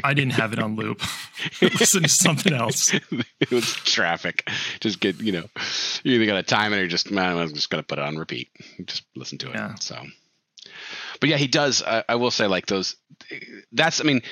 I 0.05 0.15
didn't 0.15 0.35
have 0.35 0.53
it 0.53 0.61
on 0.61 0.77
loop. 0.77 1.03
Listen 1.63 2.05
to 2.05 2.09
something 2.09 2.53
else. 2.53 2.93
it 3.41 3.51
was 3.51 3.73
traffic. 3.75 4.49
Just 4.81 5.01
get 5.01 5.21
you 5.21 5.33
know, 5.33 5.47
you 6.03 6.15
either 6.15 6.27
got 6.27 6.37
to 6.37 6.43
time 6.43 6.73
it 6.73 6.79
or 6.79 6.87
just 6.87 7.11
man, 7.11 7.37
I'm 7.37 7.55
just 7.55 7.71
gonna 7.71 7.83
put 7.83 7.99
it 7.99 8.05
on 8.05 8.17
repeat. 8.17 8.51
Just 8.85 9.05
listen 9.17 9.39
to 9.39 9.51
it. 9.51 9.55
Yeah. 9.55 9.75
So, 9.81 9.97
but 11.21 11.29
yeah, 11.29 11.37
he 11.37 11.47
does. 11.47 11.83
I, 11.83 12.05
I 12.09 12.15
will 12.17 12.31
say 12.31 12.47
like 12.47 12.67
those. 12.67 12.97
That's 13.73 14.01
I 14.01 14.05
mean, 14.05 14.23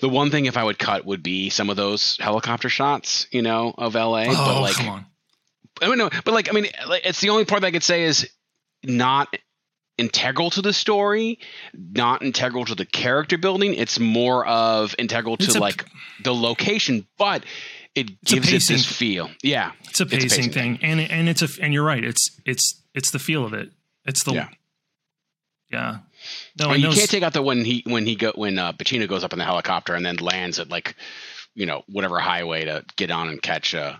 the 0.00 0.08
one 0.08 0.30
thing 0.30 0.46
if 0.46 0.56
I 0.56 0.64
would 0.64 0.78
cut 0.78 1.04
would 1.04 1.22
be 1.22 1.50
some 1.50 1.70
of 1.70 1.76
those 1.76 2.16
helicopter 2.18 2.68
shots, 2.68 3.26
you 3.30 3.42
know, 3.42 3.74
of 3.76 3.96
L.A. 3.96 4.26
oh, 4.28 4.34
but 4.34 4.60
like, 4.60 4.74
come 4.74 4.88
on. 4.88 5.06
I 5.82 5.88
mean, 5.88 5.98
no, 5.98 6.10
but 6.24 6.32
like, 6.34 6.48
I 6.48 6.52
mean, 6.52 6.66
like, 6.88 7.04
it's 7.04 7.20
the 7.20 7.30
only 7.30 7.44
part 7.44 7.60
that 7.62 7.68
I 7.68 7.70
could 7.70 7.82
say 7.82 8.04
is 8.04 8.28
not 8.84 9.34
integral 9.96 10.50
to 10.50 10.62
the 10.62 10.72
story, 10.72 11.38
not 11.74 12.22
integral 12.22 12.64
to 12.66 12.74
the 12.74 12.84
character 12.86 13.36
building. 13.38 13.74
It's 13.74 13.98
more 13.98 14.46
of 14.46 14.94
integral 14.98 15.36
to 15.38 15.58
a- 15.58 15.60
like 15.60 15.84
the 16.22 16.34
location, 16.34 17.06
but 17.18 17.44
it 17.94 18.22
gives 18.24 18.48
it 18.48 18.52
this 18.52 18.68
pacing- 18.68 18.78
feel. 18.94 19.30
Yeah, 19.42 19.72
It's 19.88 20.00
a 20.00 20.04
it's 20.04 20.12
a 20.12 20.16
pacing, 20.18 20.28
pacing 20.28 20.52
thing, 20.52 20.78
and 20.82 21.00
and 21.00 21.28
it's 21.28 21.42
a 21.42 21.48
and 21.62 21.74
you're 21.74 21.84
right. 21.84 22.04
It's 22.04 22.30
it's 22.44 22.80
it's 22.94 23.10
the 23.10 23.18
feel 23.18 23.44
of 23.44 23.52
it. 23.54 23.70
It's 24.04 24.22
the 24.22 24.34
Yeah. 24.34 24.48
yeah. 25.70 25.98
No, 26.58 26.72
you 26.74 26.88
can't 26.90 27.10
take 27.10 27.22
out 27.22 27.32
the 27.32 27.42
when 27.42 27.64
he 27.64 27.82
when 27.86 28.06
he 28.06 28.14
go 28.16 28.32
when 28.34 28.58
uh, 28.58 28.72
Pacino 28.72 29.08
goes 29.08 29.24
up 29.24 29.32
in 29.32 29.38
the 29.38 29.44
helicopter 29.44 29.94
and 29.94 30.04
then 30.04 30.16
lands 30.16 30.58
at 30.58 30.68
like 30.68 30.94
you 31.54 31.66
know 31.66 31.82
whatever 31.88 32.18
highway 32.20 32.64
to 32.64 32.84
get 32.96 33.10
on 33.10 33.28
and 33.28 33.40
catch. 33.42 33.74
Uh, 33.74 33.96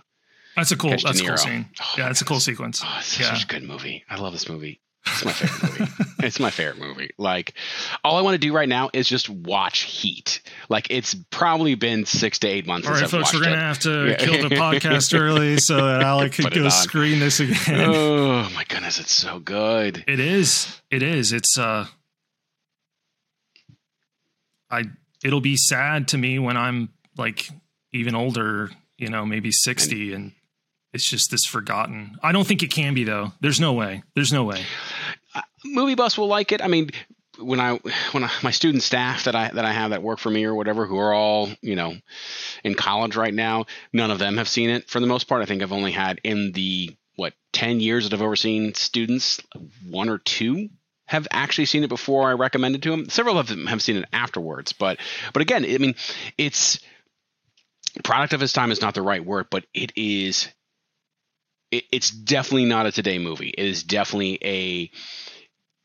that's 0.59 0.71
a 0.71 0.77
cool 0.77 0.91
catch 0.91 1.03
that's 1.03 1.19
a 1.21 1.25
cool 1.25 1.37
scene. 1.37 1.67
Oh, 1.81 1.85
yeah, 1.97 2.09
it's 2.09 2.21
a 2.21 2.25
cool 2.25 2.39
sequence. 2.39 2.81
oh, 2.85 2.95
it's 2.99 3.19
Yeah. 3.19 3.33
such 3.33 3.43
a 3.43 3.47
good 3.47 3.63
movie. 3.63 4.03
I 4.09 4.15
love 4.17 4.33
this 4.33 4.47
movie. 4.49 4.79
It's 5.05 5.23
my 5.25 5.31
favorite 5.31 5.79
movie. 5.79 5.91
it's 6.19 6.39
my 6.39 6.49
favorite 6.49 6.77
movie. 6.77 7.09
Like, 7.17 7.53
all 8.03 8.17
I 8.17 8.21
want 8.21 8.35
to 8.35 8.37
do 8.37 8.53
right 8.53 8.67
now 8.67 8.89
is 8.93 9.07
just 9.07 9.29
watch 9.29 9.79
Heat. 9.79 10.41
Like, 10.67 10.87
it's 10.89 11.15
probably 11.31 11.75
been 11.75 12.05
six 12.05 12.37
to 12.39 12.47
eight 12.47 12.67
months. 12.67 12.87
All 12.87 12.93
right, 12.93 13.09
folks, 13.09 13.33
we're 13.33 13.39
gonna 13.39 13.53
it. 13.55 13.59
have 13.59 13.79
to 13.79 14.09
Yeah. 14.09 14.15
kill 14.17 14.49
the 14.49 14.55
podcast 14.55 15.17
early 15.17 15.57
so 15.59 15.77
that 15.77 16.01
Alec 16.03 16.33
can 16.33 16.49
go 16.49 16.67
screen 16.69 17.19
this 17.19 17.39
again. 17.39 17.55
Oh 17.89 18.49
my 18.53 18.65
goodness, 18.65 18.99
it's 18.99 19.13
so 19.13 19.39
good. 19.39 20.03
It 20.07 20.19
is. 20.19 20.81
It 20.91 21.01
is. 21.01 21.31
It's 21.33 21.57
uh 21.57 21.85
I 24.69 24.83
it'll 25.23 25.41
be 25.41 25.57
sad 25.57 26.09
to 26.09 26.17
me 26.17 26.39
when 26.39 26.57
I'm 26.57 26.89
like 27.17 27.49
even 27.93 28.15
older, 28.15 28.69
you 28.97 29.09
know, 29.09 29.25
maybe 29.25 29.51
60 29.51 30.13
and 30.13 30.31
it's 30.93 31.07
just 31.07 31.31
this 31.31 31.45
forgotten. 31.45 32.17
I 32.23 32.31
don't 32.31 32.47
think 32.47 32.63
it 32.63 32.71
can 32.71 32.93
be 32.93 33.03
though. 33.03 33.33
There's 33.41 33.59
no 33.59 33.73
way. 33.73 34.03
There's 34.15 34.33
no 34.33 34.43
way. 34.43 34.63
movie 35.63 35.95
bus 35.95 36.17
will 36.17 36.27
like 36.27 36.51
it. 36.51 36.61
I 36.61 36.67
mean, 36.67 36.89
when 37.39 37.59
I 37.59 37.79
when 38.11 38.23
I, 38.23 38.31
my 38.43 38.51
student 38.51 38.83
staff 38.83 39.25
that 39.25 39.35
I 39.35 39.49
that 39.49 39.65
I 39.65 39.71
have 39.71 39.91
that 39.91 40.03
work 40.03 40.19
for 40.19 40.29
me 40.29 40.43
or 40.45 40.55
whatever, 40.55 40.85
who 40.85 40.97
are 40.97 41.13
all 41.13 41.49
you 41.61 41.75
know 41.75 41.95
in 42.63 42.75
college 42.75 43.15
right 43.15 43.33
now, 43.33 43.65
none 43.93 44.11
of 44.11 44.19
them 44.19 44.37
have 44.37 44.49
seen 44.49 44.69
it 44.69 44.89
for 44.89 44.99
the 44.99 45.07
most 45.07 45.27
part. 45.27 45.41
I 45.41 45.45
think 45.45 45.61
I've 45.61 45.71
only 45.71 45.91
had 45.91 46.19
in 46.23 46.51
the 46.53 46.95
what 47.15 47.33
ten 47.53 47.79
years 47.79 48.09
that 48.09 48.15
I've 48.15 48.21
overseen 48.21 48.73
students, 48.73 49.41
one 49.87 50.09
or 50.09 50.17
two 50.17 50.69
have 51.05 51.27
actually 51.31 51.65
seen 51.65 51.83
it 51.83 51.89
before 51.89 52.29
I 52.29 52.33
recommended 52.33 52.83
to 52.83 52.91
them. 52.91 53.09
Several 53.09 53.39
of 53.39 53.47
them 53.47 53.65
have 53.65 53.81
seen 53.81 53.97
it 53.97 54.05
afterwards, 54.13 54.73
but 54.73 54.99
but 55.33 55.41
again, 55.41 55.65
I 55.65 55.77
mean, 55.77 55.95
it's 56.37 56.79
product 58.03 58.33
of 58.33 58.41
its 58.41 58.53
time 58.53 58.71
is 58.71 58.81
not 58.81 58.93
the 58.93 59.01
right 59.01 59.25
word, 59.25 59.47
but 59.49 59.65
it 59.73 59.93
is. 59.95 60.47
It, 61.71 61.85
it's 61.91 62.09
definitely 62.09 62.65
not 62.65 62.85
a 62.85 62.91
today 62.91 63.19
movie. 63.19 63.49
It 63.49 63.65
is 63.65 63.83
definitely 63.83 64.39
a 64.43 64.91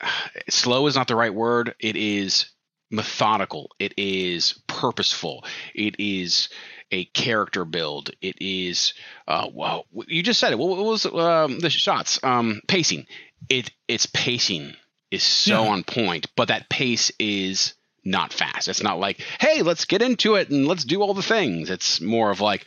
slow 0.49 0.87
is 0.87 0.97
not 0.97 1.09
the 1.09 1.17
right 1.17 1.35
word. 1.35 1.75
It 1.81 1.97
is 1.97 2.47
methodical. 2.91 3.71
It 3.79 3.95
is 3.97 4.61
purposeful. 4.67 5.45
It 5.75 5.97
is 5.99 6.49
a 6.91 7.05
character 7.07 7.65
build. 7.65 8.11
It 8.21 8.37
is 8.41 8.95
uh, 9.27 9.49
wow. 9.53 9.85
You 10.07 10.23
just 10.23 10.39
said 10.41 10.53
it. 10.53 10.59
What, 10.59 10.71
what 10.71 10.85
was 10.85 11.07
um, 11.07 11.59
the 11.59 11.71
shots? 11.71 12.21
Um, 12.23 12.61
pacing. 12.69 13.07
It 13.49 13.71
its 13.89 14.07
pacing 14.07 14.75
is 15.11 15.23
so 15.23 15.65
Yeah. 15.65 15.71
on 15.71 15.85
point, 15.85 16.27
but 16.37 16.49
that 16.49 16.69
pace 16.69 17.11
is 17.19 17.75
not 18.05 18.33
fast. 18.33 18.69
It's 18.69 18.83
not 18.83 18.99
like, 18.99 19.21
hey, 19.41 19.63
let's 19.63 19.87
get 19.87 20.03
into 20.03 20.35
it 20.35 20.51
and 20.51 20.67
let's 20.69 20.85
do 20.85 21.01
all 21.03 21.15
the 21.15 21.23
things. 21.23 21.71
It's 21.71 22.01
more 22.03 22.31
of 22.31 22.41
like, 22.41 22.67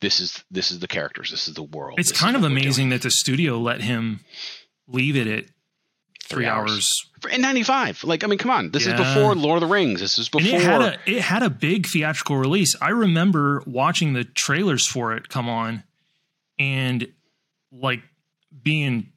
this 0.00 0.20
is 0.20 0.44
this 0.50 0.70
is 0.70 0.78
the 0.80 0.88
characters. 0.88 1.30
This 1.30 1.48
is 1.48 1.54
the 1.54 1.62
world. 1.62 1.98
It's 1.98 2.12
kind 2.12 2.36
of 2.36 2.44
amazing 2.44 2.90
that 2.90 3.02
the 3.02 3.10
studio 3.10 3.58
let 3.58 3.80
him 3.82 4.20
leave 4.86 5.16
it 5.16 5.26
at 5.26 5.44
3 6.24 6.36
Three 6.36 6.46
hours. 6.46 6.70
hours. 7.24 7.32
in 7.34 7.40
'95. 7.40 8.04
Like, 8.04 8.22
I 8.22 8.26
mean, 8.26 8.38
come 8.38 8.50
on. 8.50 8.70
This 8.70 8.86
Yeah. 8.86 8.94
is 8.94 9.00
before 9.00 9.34
Lord 9.34 9.62
of 9.62 9.68
the 9.68 9.72
Rings. 9.72 10.00
This 10.00 10.18
is 10.18 10.28
And 10.32 10.42
before. 10.44 10.58
it 10.58 10.62
had 10.62 10.80
a 10.82 10.98
it 11.06 11.22
had 11.22 11.42
a 11.42 11.50
big 11.50 11.86
theatrical 11.86 12.36
release. 12.36 12.76
I 12.80 12.90
remember 12.90 13.62
watching 13.66 14.12
the 14.12 14.24
trailers 14.24 14.86
for 14.86 15.14
it 15.14 15.28
come 15.28 15.48
on 15.48 15.82
and 16.58 17.08
like 17.72 18.02
being 18.62 19.12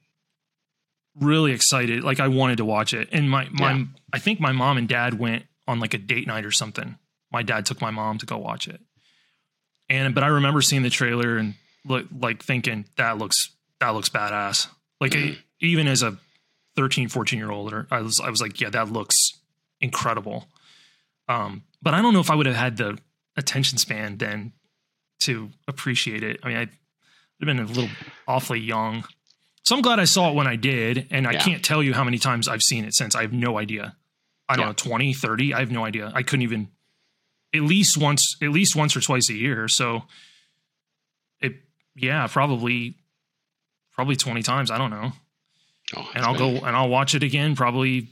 really 1.16 1.52
excited. 1.52 2.04
Like 2.04 2.20
I 2.20 2.28
wanted 2.30 2.58
to 2.58 2.66
watch 2.66 2.94
it. 2.94 3.10
And 3.12 3.30
my 3.30 3.48
my 3.52 3.74
Yeah. 3.74 3.84
I 4.14 4.20
think 4.20 4.40
my 4.40 4.52
mom 4.52 4.78
and 4.78 4.88
dad 4.88 5.20
went 5.20 5.46
on 5.68 5.80
like 5.80 5.94
a 5.94 5.98
date 5.98 6.28
night 6.28 6.46
or 6.46 6.52
something. 6.52 6.98
My 7.32 7.44
dad 7.44 7.66
took 7.66 7.82
my 7.82 7.92
mom 7.92 8.18
to 8.20 8.26
go 8.26 8.38
watch 8.38 8.68
it. 8.68 8.82
And 9.92 10.16
but 10.16 10.24
I 10.24 10.28
remember 10.28 10.62
seeing 10.62 10.84
the 10.84 10.90
trailer 10.90 11.38
and 11.38 11.56
look 11.86 12.06
like 12.18 12.42
thinking 12.42 12.86
that 12.96 13.18
looks 13.18 13.50
that 13.80 13.90
looks 13.90 14.10
badass. 14.10 14.68
Like 15.02 15.12
Mhm. 15.12 15.38
even 15.60 15.88
as 15.88 16.02
a 16.02 16.18
13, 16.78 17.10
14 17.10 17.38
year 17.38 17.52
old, 17.52 17.74
I 17.92 18.02
was 18.02 18.20
I 18.22 18.30
was 18.30 18.42
like, 18.42 18.62
yeah, 18.62 18.70
that 18.70 18.90
looks 18.90 19.16
incredible. 19.82 20.48
Um, 21.28 21.64
but 21.82 21.94
I 21.94 22.02
don't 22.02 22.14
know 22.14 22.22
if 22.22 22.30
I 22.32 22.36
would 22.36 22.46
have 22.46 22.56
had 22.56 22.78
the 22.78 22.98
attention 23.36 23.78
span 23.78 24.18
then 24.18 24.54
to 25.22 25.52
appreciate 25.68 26.24
it. 26.24 26.40
I 26.44 26.48
mean, 26.48 26.58
I'd 26.58 26.70
have 26.70 27.46
been 27.46 27.60
a 27.60 27.66
little 27.66 27.90
awfully 28.28 28.60
young. 28.60 29.04
So 29.64 29.76
I'm 29.76 29.82
glad 29.82 30.00
I 30.00 30.06
saw 30.06 30.30
it 30.30 30.36
when 30.36 30.48
I 30.48 30.56
did. 30.56 31.08
And 31.12 31.28
I 31.28 31.34
Yeah. 31.34 31.44
can't 31.44 31.64
tell 31.66 31.84
you 31.84 31.94
how 31.94 32.04
many 32.04 32.18
times 32.18 32.48
I've 32.48 32.64
seen 32.64 32.86
it 32.86 32.94
since. 32.96 33.14
I 33.16 33.22
have 33.22 33.34
no 33.34 33.58
idea. 33.60 33.96
I 34.50 34.56
don't 34.56 34.64
Yeah. 34.64 34.70
know, 34.70 34.74
20, 34.74 35.14
30. 35.14 35.54
I 35.54 35.60
have 35.60 35.72
no 35.72 35.86
idea. 35.86 36.12
I 36.16 36.24
couldn't 36.24 36.44
even 36.44 36.70
at 37.54 37.62
least 37.62 37.98
once, 37.98 38.36
at 38.42 38.50
least 38.50 38.76
once 38.76 38.96
or 38.96 39.02
twice 39.02 39.30
a 39.30 39.34
year. 39.34 39.68
So 39.68 40.04
it, 41.40 41.54
yeah, 41.96 42.28
probably, 42.28 42.96
probably 43.94 44.16
20 44.16 44.42
times. 44.44 44.72
I 44.72 44.78
don't 44.78 44.92
know. 44.92 45.12
Oh, 45.96 46.10
And 46.16 46.24
I'll 46.24 46.34
man. 46.34 46.60
go 46.60 46.66
and 46.66 46.76
I'll 46.76 46.90
watch 46.90 47.16
it 47.16 47.24
again 47.24 47.56
probably 47.56 48.08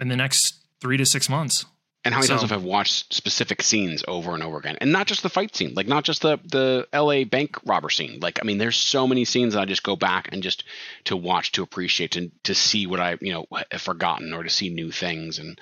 in 0.00 0.08
the 0.08 0.16
next 0.16 0.54
three 0.80 0.96
to 0.98 1.06
six 1.06 1.28
months. 1.28 1.64
And 2.04 2.14
how 2.14 2.20
many 2.20 2.28
times 2.28 2.42
have 2.42 2.52
I 2.52 2.56
watched 2.58 3.12
specific 3.12 3.60
scenes 3.60 4.04
over 4.06 4.32
and 4.32 4.42
over 4.42 4.56
again, 4.56 4.78
and 4.80 4.92
not 4.92 5.08
just 5.08 5.22
the 5.22 5.28
fight 5.28 5.54
scene, 5.56 5.74
like 5.74 5.88
not 5.88 6.04
just 6.04 6.22
the 6.22 6.38
the 6.44 6.86
L.A. 6.92 7.24
bank 7.24 7.56
robber 7.66 7.90
scene. 7.90 8.20
Like, 8.20 8.38
I 8.40 8.46
mean, 8.46 8.56
there's 8.58 8.76
so 8.76 9.06
many 9.06 9.24
scenes 9.24 9.54
that 9.54 9.60
I 9.60 9.64
just 9.64 9.82
go 9.82 9.96
back 9.96 10.28
and 10.32 10.42
just 10.42 10.62
to 11.04 11.16
watch, 11.16 11.52
to 11.52 11.62
appreciate, 11.64 12.12
to 12.12 12.30
to 12.44 12.54
see 12.54 12.86
what 12.86 13.00
I 13.00 13.18
you 13.20 13.32
know 13.32 13.46
have 13.72 13.82
forgotten, 13.82 14.32
or 14.32 14.44
to 14.44 14.48
see 14.48 14.68
new 14.70 14.92
things, 14.92 15.38
and 15.40 15.58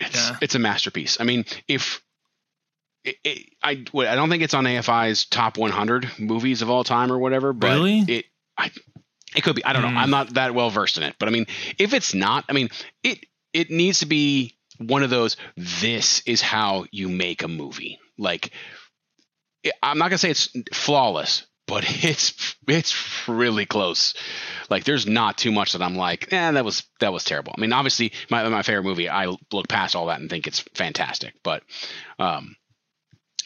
it's 0.00 0.14
Yeah. 0.16 0.36
it's 0.40 0.54
a 0.54 0.58
masterpiece. 0.58 1.18
I 1.20 1.24
mean, 1.24 1.44
if 1.68 2.02
it, 3.04 3.16
it, 3.24 3.50
I 3.62 3.70
I 3.72 4.14
don't 4.14 4.28
think 4.28 4.42
it's 4.42 4.54
on 4.54 4.64
AFI's 4.64 5.24
top 5.26 5.56
100 5.56 6.18
movies 6.18 6.62
of 6.62 6.70
all 6.70 6.84
time 6.84 7.12
or 7.12 7.18
whatever, 7.18 7.52
but 7.52 7.70
Really? 7.72 8.00
it 8.00 8.26
I 8.58 8.70
it 9.34 9.42
could 9.42 9.54
be. 9.56 9.64
I 9.64 9.72
don't 9.72 9.82
Hmm. 9.82 9.94
know. 9.94 10.00
I'm 10.00 10.10
not 10.10 10.34
that 10.34 10.54
well 10.54 10.70
versed 10.70 10.96
in 10.96 11.02
it, 11.04 11.16
but 11.18 11.28
I 11.28 11.32
mean, 11.32 11.46
if 11.78 11.94
it's 11.94 12.14
not, 12.14 12.44
I 12.48 12.52
mean, 12.52 12.68
it 13.02 13.24
it 13.52 13.70
needs 13.70 14.00
to 14.00 14.06
be 14.06 14.56
one 14.78 15.02
of 15.02 15.10
those. 15.10 15.36
This 15.56 16.22
is 16.26 16.40
how 16.42 16.86
you 16.90 17.08
make 17.08 17.42
a 17.42 17.48
movie. 17.48 17.98
Like, 18.18 18.50
I'm 19.82 19.98
not 19.98 20.08
gonna 20.10 20.18
say 20.18 20.30
it's 20.30 20.50
flawless, 20.72 21.46
but 21.70 21.84
it's 22.04 22.56
it's 22.68 23.28
really 23.28 23.64
close. 23.64 24.14
Like, 24.68 24.84
there's 24.84 25.06
not 25.06 25.38
too 25.38 25.52
much 25.52 25.72
that 25.72 25.82
I'm 25.82 25.96
like, 25.96 26.32
eh, 26.32 26.50
that 26.50 26.64
was 26.64 26.82
that 26.98 27.12
was 27.12 27.24
terrible. 27.24 27.54
I 27.56 27.60
mean, 27.60 27.72
obviously, 27.72 28.12
my 28.28 28.46
my 28.48 28.62
favorite 28.62 28.84
movie, 28.84 29.08
I 29.08 29.34
look 29.52 29.68
past 29.68 29.96
all 29.96 30.06
that 30.06 30.20
and 30.20 30.28
think 30.28 30.46
it's 30.46 30.60
fantastic, 30.74 31.34
but 31.42 31.62
um, 32.18 32.56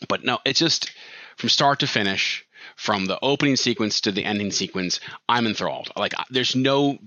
but 0.09 0.25
no, 0.25 0.39
it's 0.45 0.59
just 0.59 0.91
from 1.37 1.51
start 1.51 1.81
to 1.81 1.87
finish, 1.87 2.45
from 2.77 3.05
the 3.07 3.19
opening 3.21 3.57
sequence 3.57 4.01
to 4.03 4.13
the 4.13 4.25
ending 4.25 4.51
sequence, 4.51 5.01
I'm 5.29 5.47
enthralled. 5.47 5.91
Like 5.97 6.15
there's 6.31 6.57
no 6.57 6.99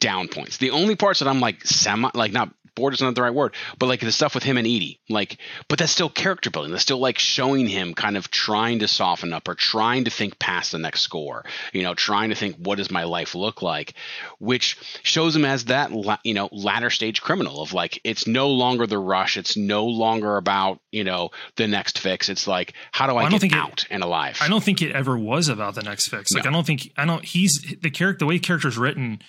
down 0.00 0.28
points. 0.28 0.58
The 0.58 0.72
only 0.72 0.96
parts 0.96 1.20
that 1.20 1.28
I'm 1.28 1.40
like 1.40 1.64
semi 1.64 2.10
like 2.14 2.32
not 2.32 2.52
bored 2.74 2.94
is 2.94 3.00
not 3.00 3.14
the 3.14 3.22
right 3.22 3.34
word, 3.34 3.54
but 3.78 3.86
like 3.86 4.00
the 4.00 4.12
stuff 4.12 4.34
with 4.34 4.44
him 4.44 4.56
and 4.56 4.66
Eady, 4.66 5.00
like 5.08 5.38
but 5.68 5.78
that's 5.78 5.92
still 5.92 6.08
character 6.08 6.50
building. 6.50 6.70
That's 6.70 6.82
still 6.82 6.98
like 6.98 7.18
showing 7.18 7.66
him 7.66 7.94
kind 7.94 8.16
of 8.16 8.30
trying 8.30 8.80
to 8.80 8.88
soften 8.88 9.32
up 9.32 9.48
or 9.48 9.54
trying 9.54 10.04
to 10.04 10.10
think 10.10 10.38
past 10.38 10.72
the 10.72 10.78
next 10.78 11.00
score. 11.02 11.44
You 11.72 11.82
know, 11.82 11.94
trying 11.94 12.30
to 12.30 12.34
think 12.36 12.56
what 12.56 12.78
does 12.78 12.90
my 12.90 13.04
life 13.04 13.34
look 13.34 13.62
like, 13.62 13.94
which 14.38 14.76
shows 15.02 15.34
him 15.36 15.44
as 15.44 15.66
that 15.66 15.92
la- 15.92 16.18
you 16.24 16.34
know 16.34 16.48
latter 16.52 16.90
stage 16.90 17.20
criminal 17.22 17.62
of 17.62 17.72
like 17.72 18.00
it's 18.04 18.26
no 18.26 18.48
longer 18.50 18.86
the 18.86 18.98
rush. 18.98 19.36
It's 19.36 19.56
no 19.56 19.86
longer 19.86 20.36
about 20.36 20.80
you 20.92 21.04
know 21.04 21.30
the 21.56 21.66
next 21.68 21.98
fix. 21.98 22.28
It's 22.28 22.46
like 22.46 22.74
how 22.92 23.06
do 23.06 23.12
I, 23.12 23.14
Well, 23.16 23.26
I 23.26 23.28
don't 23.28 23.32
get 23.32 23.40
think 23.40 23.52
it- 23.54 23.58
out 23.58 23.86
and 23.90 24.02
alive? 24.02 24.38
I 24.40 24.48
don't 24.48 24.62
think 24.64 24.82
it 24.82 24.92
ever 24.92 25.16
was 25.16 25.48
about 25.48 25.74
the 25.74 25.82
next 25.82 26.08
fix. 26.08 26.32
Like 26.32 26.44
No. 26.44 26.50
I 26.50 26.52
don't 26.52 26.66
think 26.66 26.92
I 26.96 27.04
don't. 27.04 27.24
He's 27.24 27.74
the 27.82 27.90
character. 27.90 28.24
The 28.24 28.26
way 28.26 28.38
character's 28.38 28.78
written, 28.78 29.20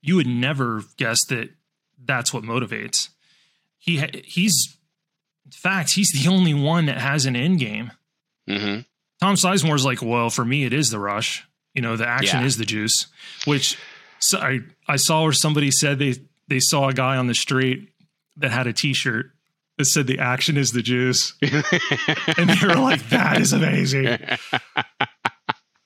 you 0.00 0.16
would 0.16 0.26
never 0.26 0.82
guess 0.96 1.24
that 1.26 1.50
that's 2.04 2.32
what 2.32 2.42
motivates. 2.44 3.08
He 3.78 3.98
ha- 3.98 4.10
he's 4.24 4.76
in 5.44 5.52
fact 5.52 5.92
he's 5.92 6.10
the 6.12 6.28
only 6.30 6.54
one 6.54 6.86
that 6.86 6.98
has 6.98 7.26
an 7.26 7.36
end 7.36 7.58
game. 7.58 7.92
hmm 8.48 8.80
Tom 9.20 9.36
Sizemore's 9.36 9.84
like, 9.84 10.02
well, 10.02 10.30
for 10.30 10.44
me 10.44 10.64
it 10.64 10.72
is 10.72 10.90
the 10.90 10.98
rush. 10.98 11.46
You 11.74 11.82
know, 11.82 11.96
the 11.96 12.06
action 12.08 12.40
Yeah. 12.40 12.46
is 12.46 12.56
the 12.56 12.64
juice. 12.64 13.06
Which 13.44 13.78
so 14.18 14.38
I 14.38 14.60
I 14.88 14.96
saw 14.96 15.22
where 15.22 15.32
somebody 15.32 15.70
said 15.70 15.98
they 15.98 16.14
they 16.48 16.60
saw 16.60 16.88
a 16.88 16.92
guy 16.94 17.16
on 17.16 17.26
the 17.28 17.34
street 17.34 17.88
that 18.38 18.50
had 18.50 18.66
a 18.66 18.72
T-shirt 18.72 19.30
that 19.78 19.84
said 19.86 20.06
the 20.06 20.18
action 20.18 20.56
is 20.56 20.72
the 20.72 20.82
juice, 20.82 21.34
and 21.42 22.50
they 22.50 22.66
were 22.66 22.74
like, 22.74 23.08
that 23.10 23.40
is 23.40 23.52
amazing. 23.52 24.06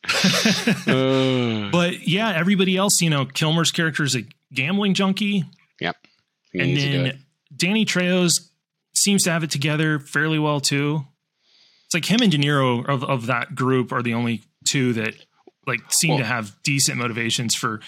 But 0.86 2.06
yeah, 2.08 2.32
everybody 2.34 2.76
else, 2.76 3.00
you 3.00 3.10
know, 3.10 3.26
Kilmer's 3.26 3.70
character 3.72 4.02
is 4.04 4.14
a 4.16 4.22
gambling 4.52 4.94
junkie, 4.94 5.44
he 5.78 5.86
and 6.60 6.70
needs 6.74 6.82
to 6.84 6.90
do 6.92 7.00
it. 7.00 7.02
then 7.12 7.24
Danny 7.56 7.84
Trejo's 7.84 8.50
seems 8.94 9.22
to 9.24 9.30
have 9.30 9.44
it 9.44 9.50
together 9.50 9.98
fairly 9.98 10.38
well 10.38 10.60
too. 10.60 11.04
It's 11.86 11.94
like 11.94 12.04
him 12.06 12.20
and 12.22 12.32
De 12.32 12.38
Niro 12.38 12.84
of 12.86 13.04
of 13.04 13.26
that 13.26 13.54
group 13.54 13.92
are 13.92 14.02
the 14.02 14.14
only 14.14 14.42
two 14.64 14.92
that 14.94 15.14
like 15.66 15.80
seem 15.92 16.10
Well- 16.10 16.18
to 16.20 16.24
have 16.24 16.56
decent 16.62 16.98
motivations 16.98 17.54
for. 17.54 17.80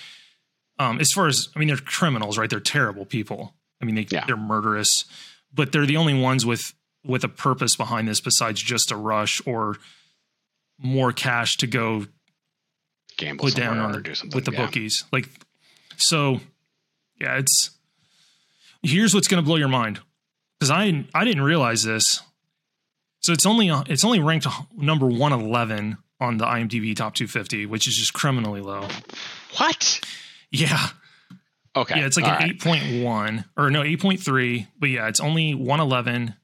Um, 0.81 1.01
as 1.01 1.11
far 1.11 1.27
as 1.27 1.49
I 1.57 1.59
mean, 1.59 1.67
they're 1.69 1.77
criminals, 1.77 2.39
right? 2.39 2.49
They're 2.49 2.61
terrible 2.61 3.05
people. 3.05 3.55
I 3.83 3.85
mean, 3.85 3.97
they 3.97 4.07
Yeah. 4.11 4.25
they're 4.27 4.37
murderous, 4.37 5.05
but 5.53 5.73
they're 5.73 5.87
the 5.87 5.97
only 5.97 6.15
ones 6.15 6.47
with 6.47 6.73
with 7.05 7.25
a 7.25 7.29
purpose 7.29 7.75
behind 7.75 8.07
this 8.07 8.21
besides 8.21 8.63
just 8.63 8.91
a 8.93 8.97
rush 8.97 9.41
or 9.47 9.77
more 10.79 11.13
cash 11.13 11.57
to 11.57 11.67
go 11.67 12.07
gamble 13.17 13.47
put 13.47 13.57
down 13.57 13.79
on 13.79 13.91
the, 13.93 14.01
do 14.01 14.15
something 14.15 14.37
with 14.37 14.45
the 14.45 14.53
yeah. 14.53 14.65
bookies. 14.67 15.05
Like 15.11 15.29
So, 15.97 16.41
yeah, 17.21 17.39
it's 17.39 17.71
here's 18.83 19.15
what's 19.15 19.29
going 19.29 19.43
to 19.43 19.47
blow 19.47 19.57
your 19.57 19.69
mind 19.69 20.01
because 20.59 20.71
I 20.71 20.87
didn't, 20.87 21.09
I 21.15 21.25
didn't 21.25 21.43
realize 21.43 21.83
this. 21.83 22.23
So 23.21 23.33
it's 23.33 23.47
only 23.47 23.69
it's 23.69 24.05
only 24.05 24.21
ranked 24.21 24.47
number 24.77 25.07
one 25.07 25.33
eleven 25.33 25.99
on 26.21 26.37
the 26.39 26.45
IMDb 26.45 26.95
top 26.97 27.15
250, 27.15 27.67
which 27.67 27.87
is 27.87 27.97
just 27.97 28.13
criminally 28.13 28.61
low. 28.61 28.87
What? 29.57 30.01
Yeah. 30.51 30.89
Okay. 31.77 31.99
Yeah, 32.01 32.07
it's 32.07 32.17
like 32.17 32.27
All 32.27 32.33
an 32.33 32.39
right. 32.39 32.51
eight 32.51 32.61
point 32.63 33.05
one 33.05 33.45
or 33.57 33.71
no 33.71 33.83
eight 33.83 34.01
point 34.01 34.21
three, 34.21 34.67
but 34.79 34.89
yeah, 34.89 35.09
it's 35.09 35.21
only 35.21 35.55
one 35.55 35.79
eleven, 35.81 36.35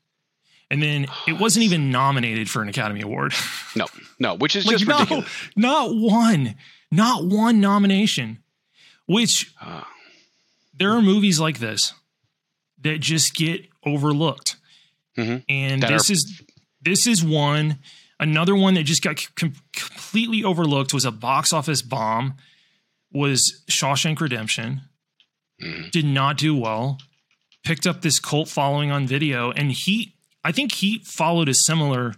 and 0.70 0.82
then 0.82 1.06
it 1.26 1.40
wasn't 1.40 1.64
even 1.64 1.90
nominated 1.90 2.48
for 2.50 2.60
an 2.62 2.68
Academy 2.68 3.00
Award. 3.02 3.32
No, 3.76 3.86
no, 4.20 4.34
which 4.36 4.54
is 4.54 4.66
like 4.66 4.76
just 4.76 4.86
no, 4.88 4.94
ridiculous. 4.98 5.28
not 5.56 5.88
one, 5.92 6.54
not 6.92 7.24
one 7.24 7.60
nomination. 7.60 8.38
Which 9.06 9.52
Uh, 9.60 9.82
there 10.72 10.92
are 10.92 11.02
movies 11.02 11.40
like 11.40 11.58
this 11.58 11.92
that 12.84 13.00
just 13.00 13.34
get 13.34 13.66
overlooked, 13.84 14.56
Mhm. 15.18 15.44
and 15.48 15.82
That 15.82 15.90
this 15.90 16.08
are- 16.10 16.12
is 16.14 16.42
this 16.80 17.06
is 17.06 17.24
one. 17.24 17.78
Another 18.20 18.54
one 18.54 18.74
that 18.74 18.84
just 18.84 19.02
got 19.02 19.26
com- 19.34 19.54
completely 19.72 20.44
overlooked 20.44 20.94
was 20.94 21.04
a 21.04 21.10
box 21.10 21.52
office 21.52 21.82
bomb. 21.82 22.34
Was 23.10 23.62
Shawshank 23.68 24.20
Redemption? 24.20 24.82
mhm. 25.62 25.90
did 25.92 26.04
not 26.04 26.36
do 26.36 26.54
well. 26.54 27.00
Picked 27.64 27.86
up 27.86 28.02
this 28.02 28.18
cult 28.18 28.48
following 28.48 28.90
on 28.90 29.06
video, 29.06 29.50
and 29.52 29.72
he 29.72 30.14
I 30.44 30.52
think 30.52 30.72
he 30.74 30.98
followed 30.98 31.48
a 31.48 31.54
similar. 31.54 32.14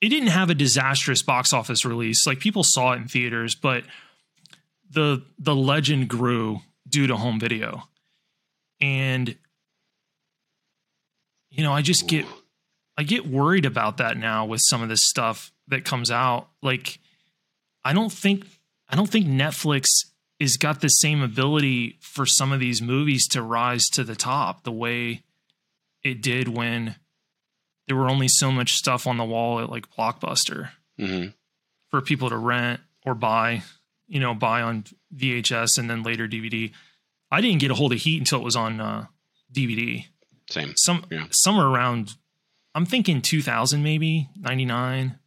It 0.00 0.08
didn't 0.08 0.28
have 0.30 0.48
a 0.48 0.54
disastrous 0.54 1.22
box 1.22 1.52
office 1.52 1.84
release. 1.84 2.26
Like 2.26 2.40
people 2.40 2.64
saw 2.64 2.92
it 2.92 2.96
in 2.96 3.08
theaters, 3.08 3.54
but 3.54 3.84
the 4.90 5.22
the 5.38 5.54
legend 5.54 6.08
grew 6.08 6.62
due 6.88 7.06
to 7.08 7.16
home 7.16 7.38
video, 7.40 7.88
and 8.80 9.36
you 11.52 11.62
know 11.62 11.72
I 11.72 11.82
just 11.82 12.08
get 12.08 12.24
Ooh. 12.24 12.34
I 12.98 13.04
get 13.04 13.26
worried 13.26 13.64
about 13.64 13.96
that 13.98 14.16
now 14.16 14.44
with 14.44 14.60
some 14.64 14.82
of 14.82 14.88
this 14.88 15.04
stuff 15.06 15.52
that 15.68 15.84
comes 15.84 16.10
out. 16.10 16.48
Like 16.62 16.98
I 17.84 17.92
don't 17.92 18.12
think 18.12 18.44
I 18.88 18.96
don't 18.96 19.08
think 19.10 19.26
Netflix 19.26 19.86
is 20.38 20.56
got 20.56 20.80
the 20.80 20.88
same 20.88 21.22
ability 21.22 21.98
for 22.00 22.26
some 22.26 22.52
of 22.52 22.60
these 22.60 22.82
movies 22.82 23.26
to 23.28 23.42
rise 23.42 23.84
to 23.92 24.02
the 24.04 24.16
top 24.16 24.64
the 24.64 24.72
way 24.72 25.22
it 26.02 26.20
did 26.20 26.48
when 26.48 26.96
there 27.86 27.96
were 27.96 28.08
only 28.10 28.28
so 28.28 28.50
much 28.50 28.74
stuff 28.74 29.06
on 29.06 29.16
the 29.18 29.24
wall 29.24 29.60
at 29.60 29.70
like 29.70 29.88
Blockbuster 29.96 30.70
Mhm. 30.98 31.32
for 31.90 32.00
people 32.00 32.28
to 32.28 32.36
rent 32.36 32.80
or 33.04 33.14
buy, 33.14 33.62
you 34.08 34.20
know, 34.20 34.34
buy 34.34 34.62
on 34.62 34.84
VHS 35.14 35.78
and 35.78 35.88
then 35.88 36.02
later 36.02 36.26
DVD. 36.28 36.72
I 37.30 37.40
didn't 37.40 37.60
get 37.60 37.70
a 37.70 37.74
hold 37.74 37.92
of 37.92 38.00
Heat 38.00 38.18
until 38.18 38.40
it 38.40 38.44
was 38.44 38.56
on 38.56 38.80
uh, 38.80 39.06
DVD. 39.52 40.06
Same. 40.50 40.74
Some 40.76 41.04
Yeah. 41.10 41.26
somewhere 41.30 41.66
around 41.66 42.14
I'm 42.74 42.86
thinking 42.86 43.20
2000 43.20 43.82
maybe, 43.82 44.28
99. 44.36 45.18